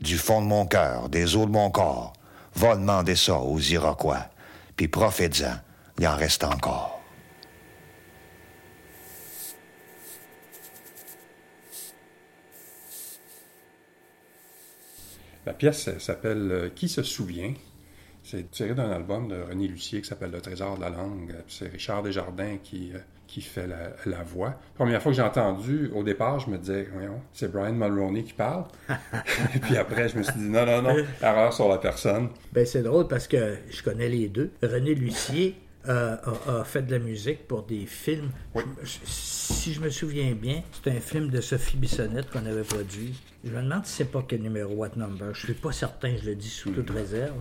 du 0.00 0.16
fond 0.16 0.40
de 0.40 0.46
mon 0.46 0.64
cœur, 0.64 1.08
des 1.08 1.34
os 1.34 1.44
de 1.44 1.50
mon 1.50 1.72
corps, 1.72 2.12
va 2.54 2.76
demander 2.76 3.16
ça 3.16 3.40
aux 3.40 3.58
Iroquois. 3.58 4.28
Puis 4.76 4.86
profites-en, 4.86 5.56
il 5.98 6.06
en 6.06 6.14
reste 6.14 6.44
encore. 6.44 7.02
La 15.46 15.52
pièce 15.52 15.88
elle 15.88 16.00
s'appelle 16.00 16.52
euh, 16.52 16.70
Qui 16.70 16.88
se 16.88 17.02
souvient? 17.02 17.54
C'est 18.22 18.52
tiré 18.52 18.74
d'un 18.76 18.92
album 18.92 19.26
de 19.26 19.42
René 19.42 19.66
Lucier 19.66 20.00
qui 20.00 20.08
s'appelle 20.08 20.30
Le 20.30 20.40
Trésor 20.40 20.76
de 20.76 20.82
la 20.82 20.90
langue. 20.90 21.34
C'est 21.48 21.68
Richard 21.68 22.04
Desjardins 22.04 22.58
qui, 22.62 22.92
euh, 22.94 22.98
qui 23.26 23.40
fait 23.40 23.66
la, 23.66 23.90
la 24.06 24.22
voix. 24.22 24.54
Première 24.74 25.02
fois 25.02 25.12
que 25.12 25.16
j'ai 25.16 25.22
entendu, 25.22 25.90
au 25.94 26.02
départ, 26.02 26.38
je 26.40 26.48
me 26.50 26.58
disais, 26.58 26.88
voyons, 26.92 27.20
c'est 27.32 27.50
Brian 27.50 27.72
Mulroney 27.72 28.22
qui 28.24 28.32
parle. 28.32 28.64
Et 29.54 29.58
puis 29.58 29.76
après, 29.76 30.08
je 30.08 30.18
me 30.18 30.22
suis 30.22 30.32
dit, 30.34 30.48
non, 30.48 30.64
non, 30.66 30.82
non, 30.82 30.96
erreur 31.22 31.52
sur 31.52 31.68
la 31.68 31.78
personne. 31.78 32.28
Ben, 32.52 32.64
c'est 32.64 32.82
drôle 32.82 33.08
parce 33.08 33.26
que 33.28 33.56
je 33.70 33.82
connais 33.82 34.08
les 34.08 34.28
deux. 34.28 34.50
René 34.62 34.94
Lucier 34.94 35.56
euh, 35.88 36.16
a, 36.48 36.60
a 36.60 36.64
fait 36.64 36.82
de 36.82 36.90
la 36.92 36.98
musique 36.98 37.46
pour 37.46 37.62
des 37.64 37.86
films. 37.86 38.30
Oui. 38.54 38.62
Je- 38.82 38.88
si 39.04 39.72
je 39.72 39.80
me 39.80 39.90
souviens 39.90 40.32
bien, 40.32 40.62
c'est 40.82 40.90
un 40.90 41.00
film 41.00 41.28
de 41.30 41.40
Sophie 41.40 41.76
Bissonnette 41.76 42.30
qu'on 42.30 42.44
avait 42.46 42.62
produit. 42.64 43.14
Je 43.44 43.50
me 43.50 43.62
demande 43.62 43.86
si 43.86 43.92
c'est 43.92 44.10
pas 44.10 44.24
quel 44.26 44.42
numéro 44.42 44.74
What 44.74 44.90
Number. 44.96 45.32
Je 45.34 45.44
suis 45.46 45.54
pas 45.54 45.72
certain, 45.72 46.14
je 46.20 46.30
le 46.30 46.34
dis 46.34 46.48
sous 46.48 46.70
toute 46.70 46.90
réserve. 46.90 47.34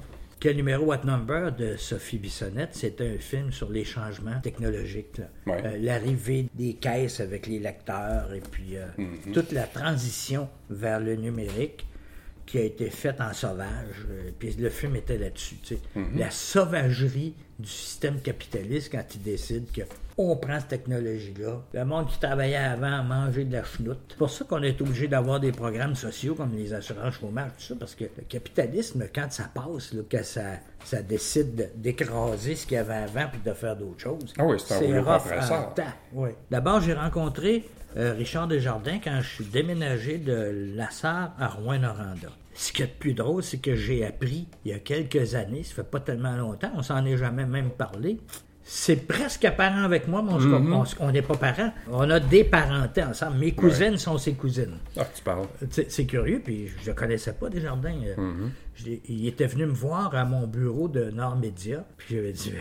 Quel 0.45 0.57
numéro 0.57 0.85
What 0.85 1.05
Number 1.05 1.51
de 1.51 1.75
Sophie 1.75 2.19
Bissonnette, 2.19 2.75
c'était 2.75 3.15
un 3.15 3.17
film 3.17 3.51
sur 3.51 3.71
les 3.71 3.83
changements 3.83 4.39
technologiques. 4.43 5.19
Ouais. 5.47 5.59
Euh, 5.65 5.77
L'arrivée 5.81 6.45
des 6.53 6.75
caisses 6.75 7.19
avec 7.19 7.47
les 7.47 7.57
lecteurs 7.57 8.31
et 8.31 8.41
puis 8.41 8.77
euh, 8.77 8.85
toute 9.33 9.51
la 9.51 9.63
transition 9.63 10.47
vers 10.69 10.99
le 10.99 11.15
numérique 11.15 11.87
qui 12.45 12.59
a 12.59 12.61
été 12.61 12.89
faite 12.89 13.19
en 13.21 13.33
sauvage. 13.33 14.05
euh, 14.09 14.29
Puis 14.37 14.53
le 14.59 14.69
film 14.69 14.95
était 14.95 15.17
là-dessus. 15.17 15.55
sais. 15.63 15.79
La 16.15 16.29
sauvagerie 16.29 17.33
du 17.57 17.67
système 17.69 18.19
capitaliste 18.21 18.91
quand 18.91 19.03
il 19.15 19.21
décide 19.21 19.71
que 19.71 19.81
on 20.17 20.37
prend 20.37 20.59
cette 20.59 20.69
technologie-là. 20.69 21.61
Le 21.73 21.83
monde 21.85 22.07
qui 22.07 22.17
travaillait 22.19 22.55
avant 22.55 22.99
a 22.99 23.03
mangé 23.03 23.43
de 23.43 23.51
la 23.51 23.63
chenoute. 23.65 23.97
C'est 24.09 24.17
pour 24.17 24.29
ça 24.29 24.45
qu'on 24.45 24.63
est 24.63 24.79
obligé 24.79 25.09
d'avoir 25.09 25.41
des 25.41 25.51
programmes 25.51 25.95
sociaux 25.95 26.35
comme 26.35 26.55
les 26.55 26.73
assurances 26.73 27.15
chômage, 27.15 27.51
tout 27.57 27.63
ça, 27.65 27.75
parce 27.77 27.95
que 27.95 28.05
le 28.05 28.23
capitalisme, 28.29 29.05
quand 29.13 29.29
ça 29.31 29.49
passe, 29.53 29.91
là, 29.91 30.03
que 30.09 30.23
ça, 30.23 30.41
ça 30.85 31.01
décide 31.01 31.55
de- 31.55 31.67
d'écraser 31.75 32.55
ce 32.55 32.65
qu'il 32.65 32.75
y 32.75 32.77
avait 32.77 32.93
avant 32.93 33.27
puis 33.29 33.41
de 33.43 33.51
faire 33.53 33.75
d'autres 33.75 33.99
choses. 33.99 34.33
Ah 34.37 34.45
oui, 34.45 34.57
c'est 34.65 34.89
un 34.93 35.01
rough 35.03 35.51
en 35.51 35.63
temps. 35.73 35.83
Oui. 36.13 36.29
D'abord, 36.49 36.79
j'ai 36.79 36.93
rencontré 36.93 37.65
euh, 37.97 38.13
Richard 38.13 38.47
Desjardins 38.47 38.99
quand 39.03 39.21
je 39.21 39.27
suis 39.27 39.45
déménagé 39.45 40.17
de 40.17 40.73
Lassar 40.75 41.33
à 41.39 41.47
Rouen-Noranda. 41.47 42.29
Ce 42.53 42.71
qui 42.71 42.81
est 42.81 42.85
le 42.85 42.91
plus 42.99 43.13
drôle, 43.13 43.43
c'est 43.43 43.57
que 43.57 43.75
j'ai 43.75 44.05
appris 44.05 44.47
il 44.63 44.71
y 44.71 44.73
a 44.73 44.79
quelques 44.79 45.35
années, 45.35 45.63
ça 45.63 45.75
fait 45.75 45.89
pas 45.89 45.99
tellement 45.99 46.35
longtemps, 46.35 46.71
on 46.75 46.83
s'en 46.83 47.05
est 47.05 47.17
jamais 47.17 47.45
même 47.45 47.71
parlé. 47.71 48.19
C'est 48.67 49.07
presque 49.07 49.47
parent 49.55 49.83
avec 49.83 50.07
moi, 50.07 50.23
mais 50.25 50.33
on 50.33 50.39
se- 50.39 50.47
on 50.47 50.85
se- 50.85 50.95
on 50.99 51.11
n'est 51.11 51.21
pas 51.21 51.35
parents. 51.37 51.71
On 51.91 52.09
a 52.09 52.19
des 52.19 52.43
parentés 52.43 53.03
ensemble. 53.03 53.37
Mes 53.37 53.51
cousines 53.51 53.97
sont 53.97 54.17
ses 54.17 54.33
cousines. 54.33 54.79
Ah, 54.97 55.05
tu 55.13 55.21
parles. 55.21 55.45
C'est 55.69 56.05
curieux, 56.07 56.41
puis 56.43 56.69
je 56.83 56.89
ne 56.89 56.95
connaissais 56.95 57.33
pas 57.33 57.47
Desjardins. 57.49 57.93
Euh, 58.03 58.15
Mm-hmm. 58.17 58.49
je 58.73 58.85
l'ai- 58.85 59.01
il 59.07 59.27
était 59.27 59.45
venu 59.45 59.67
me 59.67 59.71
voir 59.73 60.15
à 60.15 60.25
mon 60.25 60.47
bureau 60.47 60.87
de 60.87 61.11
Nord 61.11 61.35
Média, 61.37 61.85
puis 61.95 62.15
j'avais 62.15 62.31
dit, 62.33 62.49
Ben, 62.49 62.59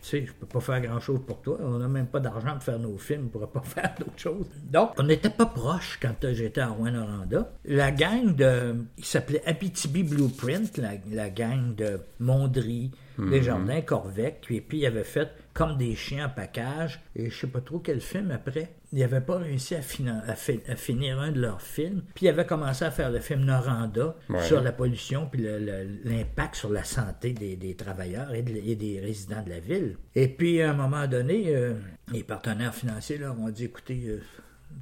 tu 0.00 0.08
sais, 0.08 0.24
je 0.24 0.32
peux 0.32 0.46
pas 0.46 0.60
faire 0.60 0.80
grand-chose 0.82 1.20
pour 1.26 1.42
toi, 1.42 1.58
on 1.60 1.78
n'a 1.78 1.88
même 1.88 2.06
pas 2.06 2.20
d'argent 2.20 2.52
pour 2.52 2.62
faire 2.62 2.78
nos 2.78 2.96
films, 2.96 3.24
on 3.26 3.28
pourra 3.30 3.50
pas 3.50 3.60
faire 3.64 3.92
d'autres 3.98 4.18
choses. 4.18 4.46
Donc, 4.70 4.90
on 4.98 5.02
n'était 5.02 5.30
pas 5.30 5.46
proches 5.46 5.98
quand 6.00 6.14
euh, 6.24 6.32
j'étais 6.32 6.60
à 6.60 6.68
Rouen-Noranda. 6.68 7.50
La 7.64 7.90
gang 7.90 8.36
de, 8.36 8.76
il 8.98 9.04
s'appelait 9.04 9.42
Abitibi 9.46 10.04
Blueprint, 10.04 10.76
la, 10.78 10.90
la 11.10 11.28
gang 11.28 11.74
de 11.74 11.98
Mondry, 12.20 12.92
Desjardins, 13.28 13.80
Corvette, 13.82 14.44
et 14.50 14.60
puis 14.60 14.78
il 14.78 14.86
avait 14.86 15.04
fait 15.04 15.28
comme 15.52 15.76
des 15.76 15.94
chiens 15.96 16.26
en 16.26 16.28
package, 16.30 17.00
et 17.16 17.28
je 17.28 17.36
sais 17.40 17.46
pas 17.48 17.60
trop 17.60 17.78
quel 17.80 18.00
film 18.00 18.30
après. 18.30 18.70
Il 18.92 19.00
n'avait 19.00 19.20
pas 19.20 19.38
réussi 19.38 19.74
à, 19.74 19.82
fina- 19.82 20.22
à 20.26 20.34
fi- 20.34 20.60
à 20.68 20.74
finir 20.76 21.20
un 21.20 21.30
de 21.32 21.40
leurs 21.40 21.60
films, 21.62 22.02
puis 22.14 22.26
il 22.26 22.28
avait 22.28 22.46
commencé 22.46 22.84
à 22.84 22.90
faire 22.90 23.10
le 23.10 23.20
film 23.20 23.44
Noranda 23.44 24.16
Ouais. 24.28 24.42
sur 24.42 24.60
la 24.62 24.72
pollution, 24.72 25.28
puis 25.30 25.42
l'impact 26.04 26.54
sur 26.56 26.70
la 26.70 26.84
santé 26.84 27.32
des, 27.32 27.56
des 27.56 27.74
travailleurs 27.74 28.32
et, 28.34 28.42
de- 28.42 28.56
et 28.56 28.74
des 28.76 29.00
résidents 29.00 29.42
de 29.42 29.50
la 29.50 29.60
ville. 29.60 29.96
Et 30.14 30.28
puis, 30.28 30.60
à 30.62 30.70
un 30.70 30.74
moment 30.74 31.06
donné, 31.06 31.44
euh, 31.54 31.74
les 32.12 32.22
partenaires 32.24 32.74
financiers 32.74 33.18
leur 33.18 33.38
ont 33.38 33.50
dit, 33.50 33.64
écoutez, 33.64 34.02
euh, 34.06 34.20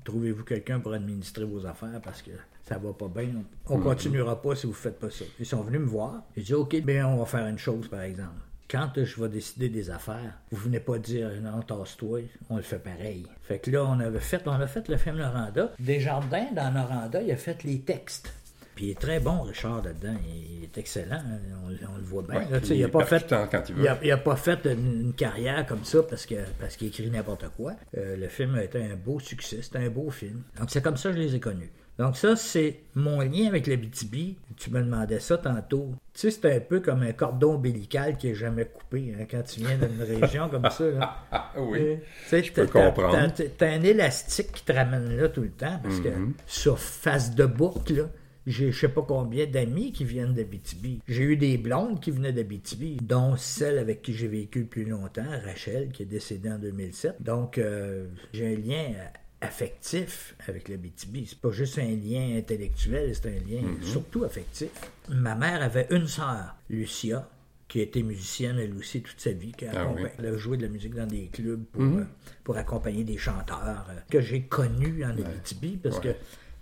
trouvez-vous 0.05 0.45
quelqu'un 0.45 0.81
pour 0.81 0.93
administrer 0.95 1.45
vos 1.45 1.67
affaires 1.67 2.01
parce 2.03 2.23
que 2.23 2.31
ça 2.69 2.79
va 2.79 2.93
pas 2.93 3.09
bien. 3.09 3.29
On 3.69 3.79
continuera 3.79 4.41
pas 4.41 4.55
si 4.55 4.67
vous 4.67 4.73
faites 4.73 4.99
pas 4.99 5.11
ça. 5.11 5.25
Ils 5.41 5.47
sont 5.47 5.63
venus 5.63 5.81
me 5.81 5.87
voir. 5.87 6.23
J'ai 6.37 6.43
dit, 6.43 6.55
OK, 6.55 6.77
bien, 6.83 7.07
on 7.09 7.17
va 7.17 7.25
faire 7.27 7.47
une 7.47 7.59
chose, 7.59 7.89
par 7.89 8.03
exemple. 8.03 8.33
Quand 8.71 8.91
je 9.03 9.21
vais 9.23 9.31
décider 9.31 9.71
des 9.71 9.89
affaires, 9.91 10.35
vous 10.51 10.59
venez 10.65 10.81
pas 10.81 10.99
dire 10.99 11.31
non, 11.41 11.63
tasse-toi, 11.63 12.21
on 12.51 12.57
le 12.57 12.63
fait 12.63 12.79
pareil. 12.79 13.25
Fait 13.43 13.59
que 13.59 13.71
là, 13.71 13.85
on 13.87 13.99
avait 13.99 14.21
fait, 14.21 14.43
on 14.47 14.51
a 14.53 14.67
fait 14.67 14.87
le 14.89 14.99
film 14.99 15.17
Noranda. 15.17 15.73
Desjardins, 15.79 16.49
dans 16.55 16.71
Noranda, 16.71 17.23
il 17.23 17.31
a 17.33 17.37
fait 17.37 17.63
les 17.65 17.81
textes. 17.81 18.31
Puis 18.75 18.85
il 18.87 18.91
est 18.91 19.01
très 19.01 19.19
bon, 19.21 19.41
Richard, 19.41 19.83
là-dedans. 19.83 20.15
Il 20.59 20.65
est 20.65 20.77
excellent. 20.79 21.17
hein. 21.17 21.39
On, 21.65 21.95
on 21.95 21.97
le 21.97 22.03
voit 22.05 22.23
bien. 22.23 22.41
Ouais, 22.41 22.47
là. 22.51 22.59
Il 22.63 22.77
il 22.77 22.85
a 22.85 22.87
est 22.87 22.91
pas 22.91 23.05
fait. 23.07 23.27
quand 23.51 23.63
il 23.71 23.75
veut. 23.75 23.83
il 23.85 23.89
a- 23.89 23.99
il 24.05 24.13
a 24.13 24.17
pas 24.19 24.37
fait 24.37 24.67
une, 24.67 25.01
une 25.07 25.13
carrière 25.15 25.65
comme 25.67 25.83
ça 25.85 26.03
parce 26.03 26.27
que 26.27 26.37
parce 26.61 26.77
qu'il 26.77 26.89
écrit 26.89 27.11
n'importe 27.11 27.47
quoi. 27.57 27.73
Euh, 27.97 28.17
le 28.17 28.29
film 28.29 28.55
a 28.55 28.63
été 28.65 28.81
un 28.85 28.95
beau 28.97 29.19
succès, 29.19 29.63
c'était 29.63 29.79
un 29.79 29.89
beau 29.89 30.11
film. 30.11 30.43
Donc 30.61 30.69
c'est 30.71 30.83
comme 30.83 30.97
ça 30.99 31.09
que 31.09 31.17
je 31.17 31.23
les 31.23 31.35
ai 31.35 31.41
connus. 31.41 31.73
Donc 31.99 32.17
ça, 32.17 32.37
c'est 32.37 32.77
mon 32.95 33.21
lien 33.21 33.49
avec 33.49 33.67
la 33.67 33.77
BTB. 33.77 34.37
Tu 34.57 34.71
me 34.71 34.83
demandais 34.83 35.19
ça 35.21 35.37
tantôt. 35.39 35.91
Tu 36.15 36.21
sais, 36.21 36.31
c'est 36.31 36.57
un 36.57 36.61
peu 36.61 36.79
comme 36.81 37.03
un 37.03 37.13
cordon 37.13 37.55
ombilical 37.55 38.17
qui 38.17 38.29
est 38.29 38.35
jamais 38.35 38.67
coupé 38.67 39.15
hein, 39.19 39.25
quand 39.31 39.43
tu 39.43 39.61
viens 39.61 39.77
d'une 39.77 40.03
région 40.21 40.49
comme 40.49 40.69
ça. 40.71 40.85
là. 40.91 41.17
Ah, 41.33 41.53
oui. 41.59 41.79
Euh, 41.81 41.97
tu 42.31 42.45
Je 42.45 42.53
peux 42.53 42.67
comprendre. 42.67 43.33
t'as- 43.57 43.67
un 43.71 43.83
élastique 43.83 44.53
qui 44.53 44.65
te 44.65 44.73
ramène 44.73 45.17
là 45.17 45.29
tout 45.29 45.43
le 45.43 45.51
temps 45.51 45.81
parce 45.83 46.01
que 46.01 46.09
Mhm. 46.09 46.35
sur 46.47 46.79
face 46.79 47.35
de 47.35 47.47
boucle, 47.47 47.95
là, 47.95 48.05
j'ai 48.47 48.71
je 48.73 48.79
sais 48.81 48.89
pas 48.89 49.03
combien 49.07 49.47
d'amis 49.47 49.93
qui 49.93 50.05
viennent 50.05 50.35
d'Abitibi. 50.35 51.01
J'ai 51.09 51.25
eu 51.25 51.37
des 51.37 51.59
blondes 51.59 52.01
qui 52.01 52.11
venaient 52.13 52.33
d'Abitibi, 52.33 52.97
dont 53.03 53.37
celle 53.37 53.77
avec 53.79 54.03
qui 54.03 54.15
j'ai 54.15 54.29
vécu 54.29 54.61
le 54.61 54.67
plus 54.67 54.85
longtemps, 54.85 55.27
Rachel, 55.45 55.89
qui 55.91 56.05
est 56.05 56.07
décédée 56.07 56.51
en 56.51 56.59
2007. 56.59 57.17
Donc, 57.21 57.59
euh, 57.59 58.07
j'ai 58.33 58.55
un 58.55 58.57
lien 58.59 58.95
affectif 59.41 60.35
avec 60.49 60.69
l'Abitibi. 60.69 61.27
C'est 61.29 61.41
pas 61.41 61.51
juste 61.51 61.79
un 61.79 61.83
lien 61.97 62.37
intellectuel, 62.37 63.15
c'est 63.15 63.29
un 63.29 63.41
lien 63.49 63.63
surtout 63.83 64.25
affectif. 64.25 64.71
Ma 65.09 65.35
mère 65.35 65.63
avait 65.63 65.87
une 65.91 66.07
sœur, 66.07 66.57
Lucia, 66.69 67.29
qui 67.69 67.81
a 67.81 67.83
été 67.83 68.03
musicienne 68.03 68.59
elle 68.59 68.75
aussi 68.75 69.03
toute 69.03 69.21
sa 69.21 69.33
vie, 69.33 69.53
qui 69.53 69.67
a, 69.67 69.73
Ah 69.75 69.93
oui. 69.95 70.03
elle 70.19 70.27
a 70.27 70.37
joué 70.37 70.57
de 70.57 70.63
la 70.63 70.69
musique 70.69 70.95
dans 70.95 71.07
des 71.07 71.27
clubs 71.27 71.65
pour, 71.65 71.83
euh, 71.83 72.05
pour 72.43 72.57
accompagner 72.57 73.05
des 73.05 73.19
chanteurs 73.19 73.87
euh, 73.91 74.01
que 74.11 74.21
j'ai 74.21 74.43
connus 74.43 75.05
en 75.05 75.11
Abitibi, 75.11 75.77
parce 75.77 75.97
Ouais. 75.99 76.03
que 76.03 76.09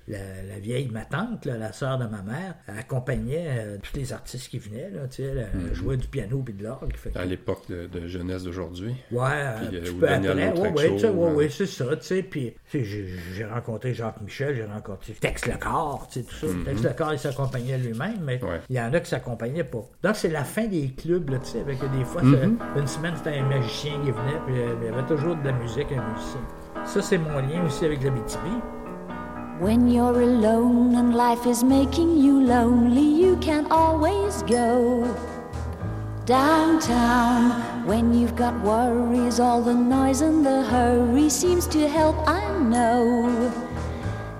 la, 0.08 0.18
la 0.48 0.58
vieille, 0.60 0.88
ma 0.92 1.04
tante, 1.04 1.44
là, 1.46 1.56
la 1.58 1.72
sœur 1.72 1.98
de 1.98 2.04
ma 2.06 2.22
mère, 2.22 2.54
accompagnait 2.68 3.46
euh, 3.58 3.78
tous 3.82 3.96
les 3.98 4.12
artistes 4.12 4.48
qui 4.48 4.58
venaient, 4.58 4.90
là, 4.90 5.06
tu 5.08 5.22
sais, 5.22 5.46
Mhm. 5.54 5.96
du 5.96 6.08
piano 6.08 6.42
puis 6.44 6.54
de 6.54 6.62
l'orgue. 6.64 6.92
que- 6.92 7.18
À 7.18 7.24
l'époque 7.24 7.62
de, 7.68 7.86
de 7.86 8.06
jeunesse 8.06 8.44
d'aujourd'hui. 8.44 8.94
Ouais, 9.10 9.28
Puis, 9.68 9.76
euh, 9.78 9.92
peu 9.98 10.08
après. 10.08 10.28
Ouais, 10.28 10.70
ouais, 10.70 10.98
sais, 10.98 11.08
ouais, 11.08 11.28
hein. 11.28 11.34
ouais, 11.34 11.48
c'est 11.48 11.66
ça, 11.66 11.96
tu 11.96 12.02
sais. 12.06 12.22
Puis, 12.22 12.54
j'ai 12.72 13.44
rencontré 13.44 13.94
Jacques 13.94 14.20
Michel, 14.20 14.54
j'ai 14.56 14.64
rencontré 14.64 15.12
Tex 15.14 15.46
Lecor, 15.46 16.08
tu 16.10 16.20
sais, 16.20 16.26
tout 16.26 16.34
ça. 16.34 16.46
Tex 16.64 16.82
Lecor, 16.82 17.12
il 17.12 17.18
s'accompagnait 17.18 17.78
lui-même, 17.78 18.20
mais 18.22 18.38
Mhm. 18.42 18.48
Ouais. 18.48 18.60
il 18.70 18.76
y 18.76 18.80
en 18.80 18.92
a 18.92 19.00
qui 19.00 19.10
s'accompagnaient 19.10 19.64
pas. 19.64 19.84
Donc, 20.02 20.16
c'est 20.16 20.28
la 20.30 20.44
fin 20.44 20.66
des 20.66 20.88
clubs, 20.90 21.28
là, 21.30 21.38
tu 21.38 21.50
sais, 21.50 21.60
avec 21.60 21.78
des 21.80 22.04
fois, 22.04 22.22
Mhm. 22.22 22.58
une 22.76 22.86
semaine, 22.86 23.14
c'était 23.16 23.38
un 23.38 23.44
magicien 23.48 23.92
qui 24.04 24.10
venait, 24.10 24.40
puis 24.46 24.58
euh, 24.58 24.74
il 24.80 24.86
y 24.86 24.88
avait 24.88 25.06
toujours 25.06 25.36
de 25.36 25.44
la 25.44 25.52
musique, 25.52 25.86
un 25.92 26.12
musicien. 26.12 26.40
Ça, 26.84 27.02
c'est 27.02 27.18
mon 27.18 27.38
lien 27.40 27.64
aussi 27.66 27.84
avec 27.84 28.02
la 28.04 28.10
BTB. 28.10 28.75
When 29.58 29.88
you're 29.88 30.20
alone 30.20 30.96
and 30.96 31.14
life 31.14 31.46
is 31.46 31.64
making 31.64 32.18
you 32.18 32.42
lonely, 32.42 33.00
you 33.00 33.36
can 33.38 33.66
always 33.70 34.42
go 34.42 35.02
downtown. 36.26 37.86
When 37.86 38.12
you've 38.12 38.36
got 38.36 38.60
worries, 38.62 39.40
all 39.40 39.62
the 39.62 39.72
noise 39.72 40.20
and 40.20 40.44
the 40.44 40.62
hurry 40.64 41.30
seems 41.30 41.66
to 41.68 41.88
help, 41.88 42.16
I 42.28 42.42
know. 42.58 43.50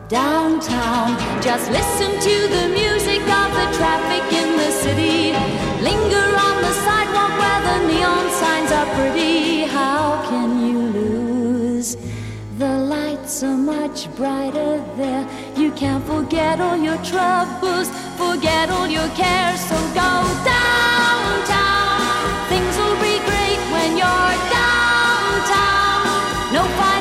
Downtown, 0.08 1.16
just 1.40 1.70
listen 1.70 2.12
to 2.20 2.36
the 2.56 2.68
music 2.68 3.22
of 3.22 3.48
the 3.56 3.68
traffic 3.78 4.24
in 4.34 4.58
the 4.58 4.70
city. 4.70 5.32
Linger 5.80 6.28
on 6.46 6.56
the 6.60 6.74
sidewalk 6.84 7.32
where 7.40 7.62
the 7.68 7.78
neon 7.88 8.30
signs 8.32 8.70
are 8.70 8.88
pretty. 8.96 9.62
How 9.62 10.22
can 10.28 10.68
you 10.68 10.78
lose? 10.78 11.96
The 12.58 12.78
are 13.26 13.56
much 13.56 14.08
brighter 14.14 14.78
there. 14.96 15.26
You 15.56 15.72
can't 15.72 16.04
forget 16.04 16.60
all 16.60 16.76
your 16.76 16.96
troubles, 16.98 17.88
forget 18.16 18.70
all 18.70 18.86
your 18.86 19.08
cares. 19.16 19.60
So 19.60 19.74
go 19.94 20.12
downtown. 20.46 22.06
Things 22.48 22.76
will 22.78 22.98
be 23.02 23.18
great 23.26 23.60
when 23.74 23.96
you're 23.98 24.34
downtown. 24.54 26.22
No 26.54 26.62
finer 26.78 26.95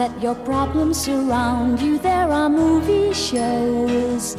let 0.00 0.22
your 0.22 0.34
problems 0.46 0.98
surround 0.98 1.78
you. 1.78 1.98
There 1.98 2.28
are 2.38 2.48
movie 2.48 3.12
shows 3.12 4.34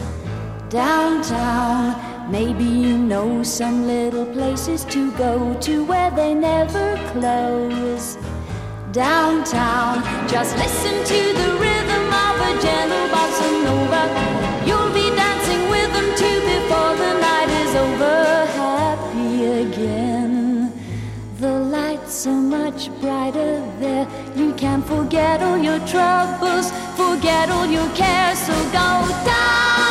downtown. 0.69 2.31
Maybe 2.31 2.63
you 2.63 2.97
know 2.97 3.43
some 3.43 3.85
little 3.85 4.25
places 4.25 4.83
to 4.85 5.11
go 5.11 5.53
to 5.67 5.83
where 5.85 6.09
they 6.09 6.33
never 6.33 6.87
close. 7.11 8.17
Downtown, 8.91 10.01
just 10.27 10.57
listen 10.57 10.95
to 11.13 11.21
the 11.41 11.49
rhythm 11.63 12.05
of 12.25 12.35
a 12.49 12.51
gentle 12.63 13.07
bossa 13.13 13.49
nova. 13.65 14.03
You'll 14.67 14.80
are 22.27 22.41
much 22.41 22.89
brighter 22.99 23.65
there. 23.79 24.07
You 24.35 24.53
can 24.53 24.81
forget 24.83 25.41
all 25.41 25.57
your 25.57 25.79
troubles, 25.87 26.71
forget 26.95 27.49
all 27.49 27.65
your 27.65 27.89
cares. 27.95 28.37
So 28.39 28.53
go 28.65 28.71
downtown, 28.71 29.90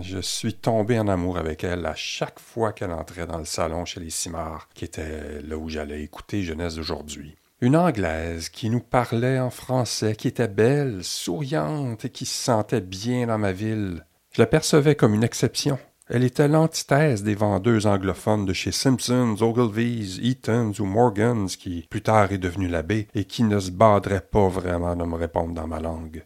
Je 0.00 0.18
suis 0.20 0.54
tombé 0.54 0.98
en 0.98 1.06
amour 1.06 1.38
avec 1.38 1.62
elle 1.62 1.86
à 1.86 1.94
chaque 1.94 2.40
fois 2.40 2.72
qu'elle 2.72 2.90
entrait 2.90 3.26
dans 3.26 3.38
le 3.38 3.44
salon 3.44 3.84
chez 3.84 4.00
les 4.00 4.10
Cimards, 4.10 4.68
qui 4.74 4.84
était 4.84 5.40
là 5.42 5.56
où 5.56 5.68
j'allais 5.68 6.02
écouter 6.02 6.42
Jeunesse 6.42 6.74
d'aujourd'hui. 6.74 7.36
Une 7.60 7.76
Anglaise 7.76 8.48
qui 8.48 8.68
nous 8.68 8.80
parlait 8.80 9.38
en 9.38 9.50
français, 9.50 10.16
qui 10.16 10.26
était 10.26 10.48
belle, 10.48 11.04
souriante 11.04 12.04
et 12.04 12.10
qui 12.10 12.26
se 12.26 12.34
sentait 12.34 12.80
bien 12.80 13.28
dans 13.28 13.38
ma 13.38 13.52
ville. 13.52 14.04
Je 14.32 14.42
la 14.42 14.46
percevais 14.46 14.96
comme 14.96 15.14
une 15.14 15.22
exception. 15.22 15.78
Elle 16.08 16.24
était 16.24 16.48
l'antithèse 16.48 17.22
des 17.22 17.36
vendeuses 17.36 17.86
anglophones 17.86 18.44
de 18.44 18.52
chez 18.52 18.72
Simpsons, 18.72 19.36
Ogilvy's, 19.40 20.18
Eaton's 20.18 20.80
ou 20.80 20.84
Morgan's, 20.84 21.56
qui 21.56 21.86
plus 21.88 22.02
tard 22.02 22.32
est 22.32 22.38
devenue 22.38 22.68
l'abbé 22.68 23.06
et 23.14 23.24
qui 23.24 23.44
ne 23.44 23.60
se 23.60 23.70
badrait 23.70 24.20
pas 24.20 24.48
vraiment 24.48 24.96
de 24.96 25.04
me 25.04 25.14
répondre 25.14 25.54
dans 25.54 25.68
ma 25.68 25.78
langue. 25.78 26.24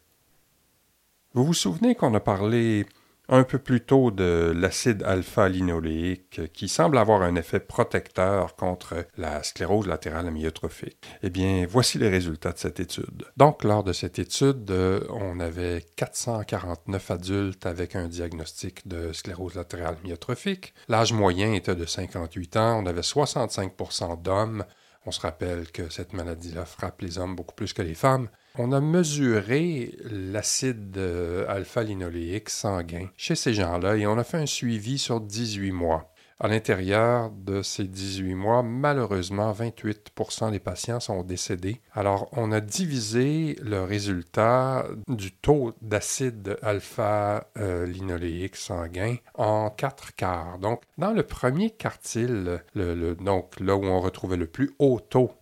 Vous 1.37 1.45
vous 1.45 1.53
souvenez 1.53 1.95
qu'on 1.95 2.14
a 2.14 2.20
parlé 2.20 2.87
un 3.28 3.45
peu 3.45 3.59
plus 3.59 3.82
tôt 3.82 4.11
de 4.11 4.55
l'acide 4.57 5.03
alpha-linoléique 5.03 6.51
qui 6.55 6.66
semble 6.66 6.97
avoir 6.97 7.20
un 7.20 7.34
effet 7.34 7.61
protecteur 7.61 8.57
contre 8.57 9.05
la 9.18 9.43
sclérose 9.43 9.87
latérale 9.87 10.28
amyotrophique? 10.28 11.07
Eh 11.22 11.28
bien, 11.28 11.66
voici 11.68 11.99
les 11.99 12.09
résultats 12.09 12.53
de 12.53 12.59
cette 12.59 12.80
étude. 12.80 13.26
Donc, 13.37 13.64
lors 13.64 13.84
de 13.84 13.93
cette 13.93 14.18
étude, 14.18 14.70
euh, 14.70 15.07
on 15.11 15.39
avait 15.39 15.84
449 15.97 17.11
adultes 17.11 17.66
avec 17.66 17.97
un 17.97 18.09
diagnostic 18.09 18.89
de 18.89 19.12
sclérose 19.12 19.57
latérale 19.57 19.99
amyotrophique. 20.03 20.72
L'âge 20.89 21.12
moyen 21.12 21.53
était 21.53 21.76
de 21.76 21.84
58 21.84 22.57
ans. 22.57 22.82
On 22.82 22.87
avait 22.87 23.03
65% 23.03 24.22
d'hommes. 24.22 24.64
On 25.05 25.11
se 25.11 25.20
rappelle 25.20 25.70
que 25.70 25.91
cette 25.91 26.14
maladie-là 26.14 26.64
frappe 26.64 27.03
les 27.03 27.18
hommes 27.18 27.37
beaucoup 27.37 27.55
plus 27.55 27.74
que 27.74 27.82
les 27.82 27.95
femmes. 27.95 28.30
On 28.59 28.73
a 28.73 28.81
mesuré 28.81 29.95
l'acide 30.11 30.97
euh, 30.97 31.45
alpha-linoléique 31.49 32.49
sanguin 32.49 33.09
chez 33.17 33.35
ces 33.35 33.53
gens-là 33.53 33.97
et 33.97 34.07
on 34.07 34.17
a 34.19 34.25
fait 34.25 34.39
un 34.39 34.47
suivi 34.47 34.97
sur 34.99 35.21
18 35.21 35.73
mois. 35.73 36.11
À 36.39 36.49
l'intérieur 36.49 37.31
de 37.31 37.63
ces 37.63 37.85
18 37.85 38.35
mois, 38.35 38.63
malheureusement, 38.63 39.53
28% 39.53 40.51
des 40.51 40.59
patients 40.59 41.01
sont 41.01 41.23
décédés. 41.23 41.81
Alors, 41.95 42.29
on 42.33 42.53
a 42.53 42.61
divisé 42.61 43.57
le 43.63 43.83
résultat 43.83 44.85
du 45.09 45.33
taux 45.33 45.73
d'acide 45.81 46.59
alpha-linoléique 46.63 48.57
sanguin 48.57 49.17
en 49.35 49.71
quatre 49.71 50.15
quarts. 50.15 50.59
Donc, 50.59 50.83
dans 50.99 51.13
le 51.13 51.23
premier 51.23 51.71
quartile, 51.71 52.61
le- 52.75 52.95
le- 52.95 53.15
donc 53.15 53.59
là 53.61 53.75
où 53.77 53.85
on 53.85 54.01
retrouvait 54.01 54.37
le 54.37 54.47
plus 54.47 54.73
haut 54.79 55.01
taux 55.01 55.33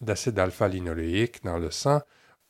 d'acide 0.00 0.38
alpha-linoléique 0.38 1.42
dans 1.44 1.58
le 1.58 1.72
sang, 1.72 2.00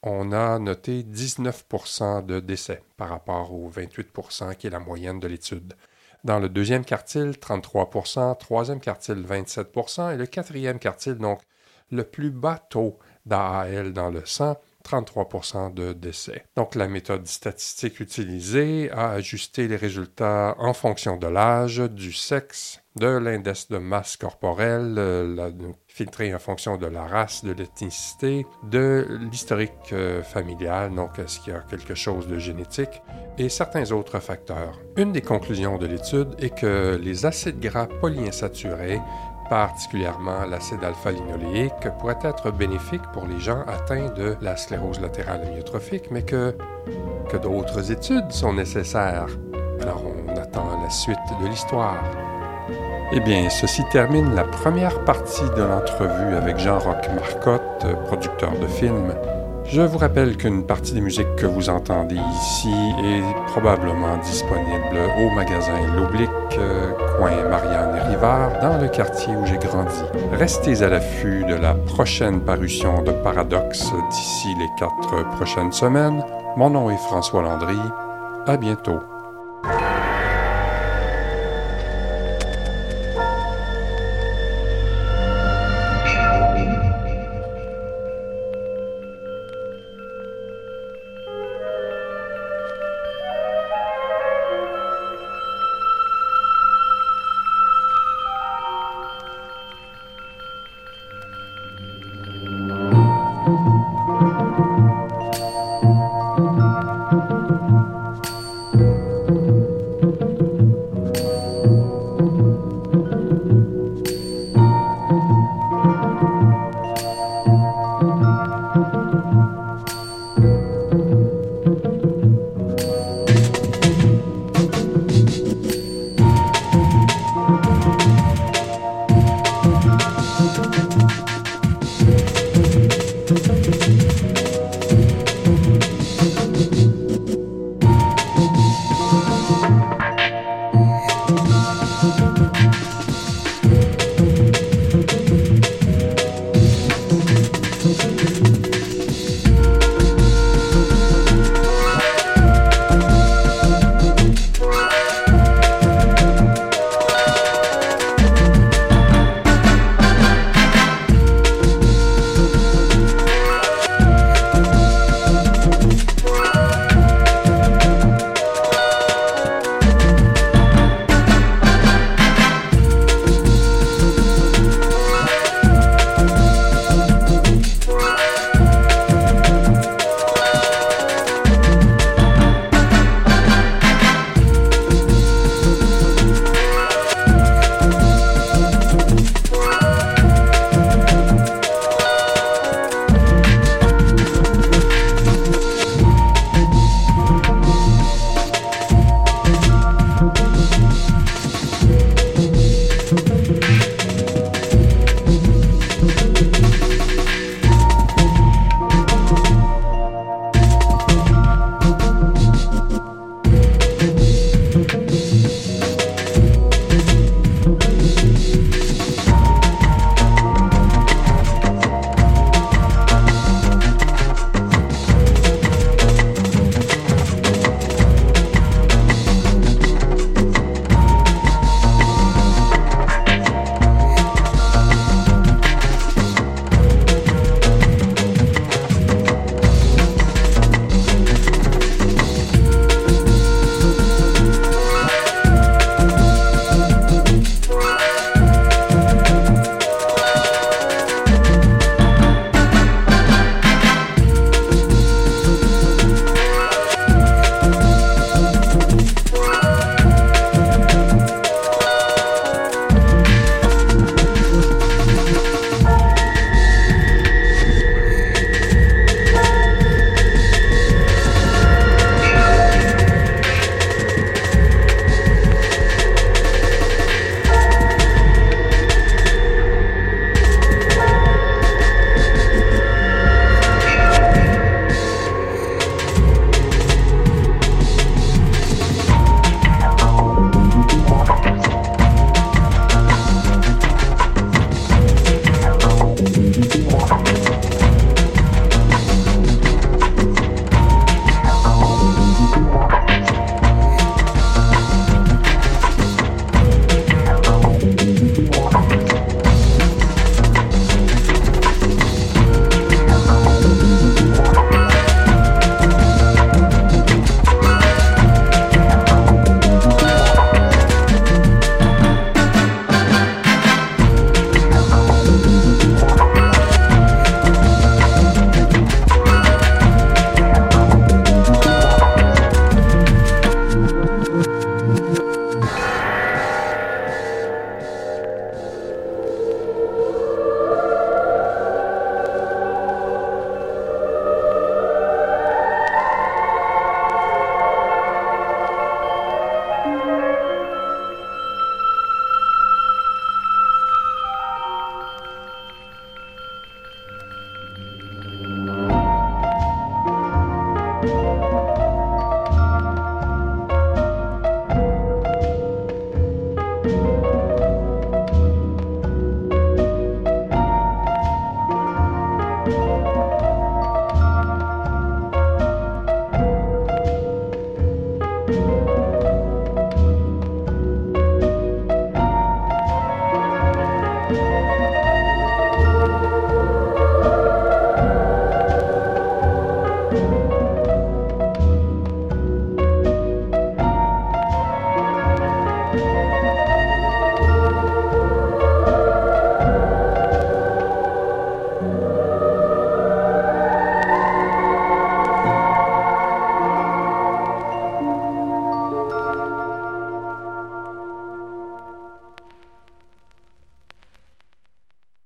on 0.05 0.33
a 0.33 0.59
noté 0.59 1.03
19% 1.03 2.27
de 2.27 2.39
décès 2.39 2.83
par 2.97 3.09
rapport 3.09 3.53
aux 3.53 3.71
28% 3.71 4.55
qui 4.55 4.67
est 4.67 4.71
la 4.71 4.79
moyenne 4.79 5.19
de 5.19 5.27
l'étude. 5.27 5.75
Dans 6.25 6.39
le 6.39 6.49
deuxième 6.49 6.85
quartile, 6.85 7.31
33% 7.33 8.37
troisième 8.39 8.81
quartile, 8.81 9.25
27% 9.27 10.15
et 10.15 10.17
le 10.17 10.27
quatrième 10.27 10.79
quartile, 10.79 11.15
donc 11.15 11.41
le 11.91 12.05
plus 12.05 12.31
bas 12.31 12.59
taux 12.59 12.99
d'AAL 13.25 13.93
dans 13.93 14.11
le 14.11 14.25
sang, 14.27 14.57
33 14.85 15.71
de 15.71 15.93
décès. 15.93 16.45
Donc 16.57 16.77
la 16.77 16.87
méthode 16.87 17.27
statistique 17.27 17.99
utilisée 17.99 18.91
a 18.93 19.11
ajusté 19.11 19.67
les 19.67 19.77
résultats 19.77 20.55
en 20.59 20.75
fonction 20.75 21.17
de 21.17 21.27
l'âge, 21.27 21.79
du 21.79 22.13
sexe, 22.13 22.81
de 22.97 23.09
l'index 23.09 23.69
de 23.69 23.79
masse 23.79 24.17
corporelle, 24.17 24.95
euh, 24.99 25.51
filtré 25.89 26.33
en 26.35 26.39
fonction 26.39 26.77
de 26.77 26.87
la 26.87 27.05
race, 27.07 27.45
de 27.45 27.53
l'ethnicité, 27.53 28.47
de 28.63 29.19
l'historique 29.33 29.93
euh, 29.93 30.23
familial, 30.23 30.95
donc 30.95 31.19
est-ce 31.19 31.41
qu'il 31.41 31.53
y 31.53 31.57
a 31.57 31.61
quelque 31.61 31.95
chose 31.95 32.29
de 32.29 32.39
génétique, 32.39 33.03
et 33.39 33.49
certains 33.49 33.91
autres 33.91 34.21
facteurs. 34.21 34.79
Une 34.97 35.13
des 35.13 35.23
conclusions 35.23 35.77
de 35.79 35.87
l'étude 35.87 36.37
est 36.39 36.57
que 36.57 37.01
les 37.03 37.27
acides 37.27 37.59
gras 37.59 37.87
polyinsaturés 37.87 39.01
particulièrement 39.49 40.45
l'acide 40.49 40.83
alpha-linoléique, 40.83 41.89
pourrait 41.99 42.19
être 42.23 42.51
bénéfique 42.51 43.03
pour 43.13 43.27
les 43.27 43.41
gens 43.41 43.63
atteints 43.67 44.11
de 44.15 44.37
la 44.41 44.57
sclérose 44.57 45.01
latérale 45.01 45.43
amyotrophique, 45.47 46.11
mais 46.11 46.23
que, 46.23 46.57
que 47.29 47.37
d'autres 47.37 47.91
études 47.91 48.31
sont 48.31 48.53
nécessaires. 48.53 49.27
Alors 49.83 50.03
on 50.05 50.37
attend 50.37 50.83
la 50.83 50.91
suite 50.91 51.19
de 51.43 51.49
l'histoire. 51.49 52.03
Eh 53.13 53.21
bien, 53.21 53.49
ceci 53.51 53.83
termine 53.93 54.35
la 54.35 54.45
première 54.45 55.05
partie 55.05 55.49
de 55.57 55.63
l'entrevue 55.63 56.35
avec 56.35 56.59
Jean-Roch 56.59 57.09
Marcotte, 57.15 57.87
producteur 58.07 58.53
de 58.59 58.67
films. 58.67 59.15
Je 59.67 59.81
vous 59.81 59.99
rappelle 59.99 60.37
qu'une 60.37 60.65
partie 60.65 60.93
des 60.93 61.01
musiques 61.01 61.35
que 61.37 61.47
vous 61.47 61.69
entendez 61.69 62.17
ici 62.17 62.73
est 63.03 63.23
probablement 63.47 64.17
disponible 64.19 64.99
au 65.19 65.35
magasin 65.35 65.75
L'Oblique, 65.97 66.31
euh, 66.59 66.93
coin 67.17 67.31
Marianne 67.49 67.99
Rivard, 68.09 68.61
dans 68.61 68.81
le 68.81 68.89
quartier 68.89 69.35
où 69.35 69.45
j'ai 69.47 69.57
grandi. 69.57 70.03
Restez 70.33 70.83
à 70.83 70.89
l'affût 70.91 71.45
de 71.45 71.55
la 71.55 71.75
prochaine 71.75 72.41
parution 72.41 73.03
de 73.03 73.13
Paradoxe 73.13 73.91
d'ici 74.11 74.49
les 74.59 74.69
quatre 74.79 75.29
prochaines 75.37 75.73
semaines. 75.73 76.23
Mon 76.57 76.71
nom 76.71 76.91
est 76.91 76.99
François 76.99 77.43
Landry. 77.43 77.79
À 78.47 78.57
bientôt. 78.57 79.01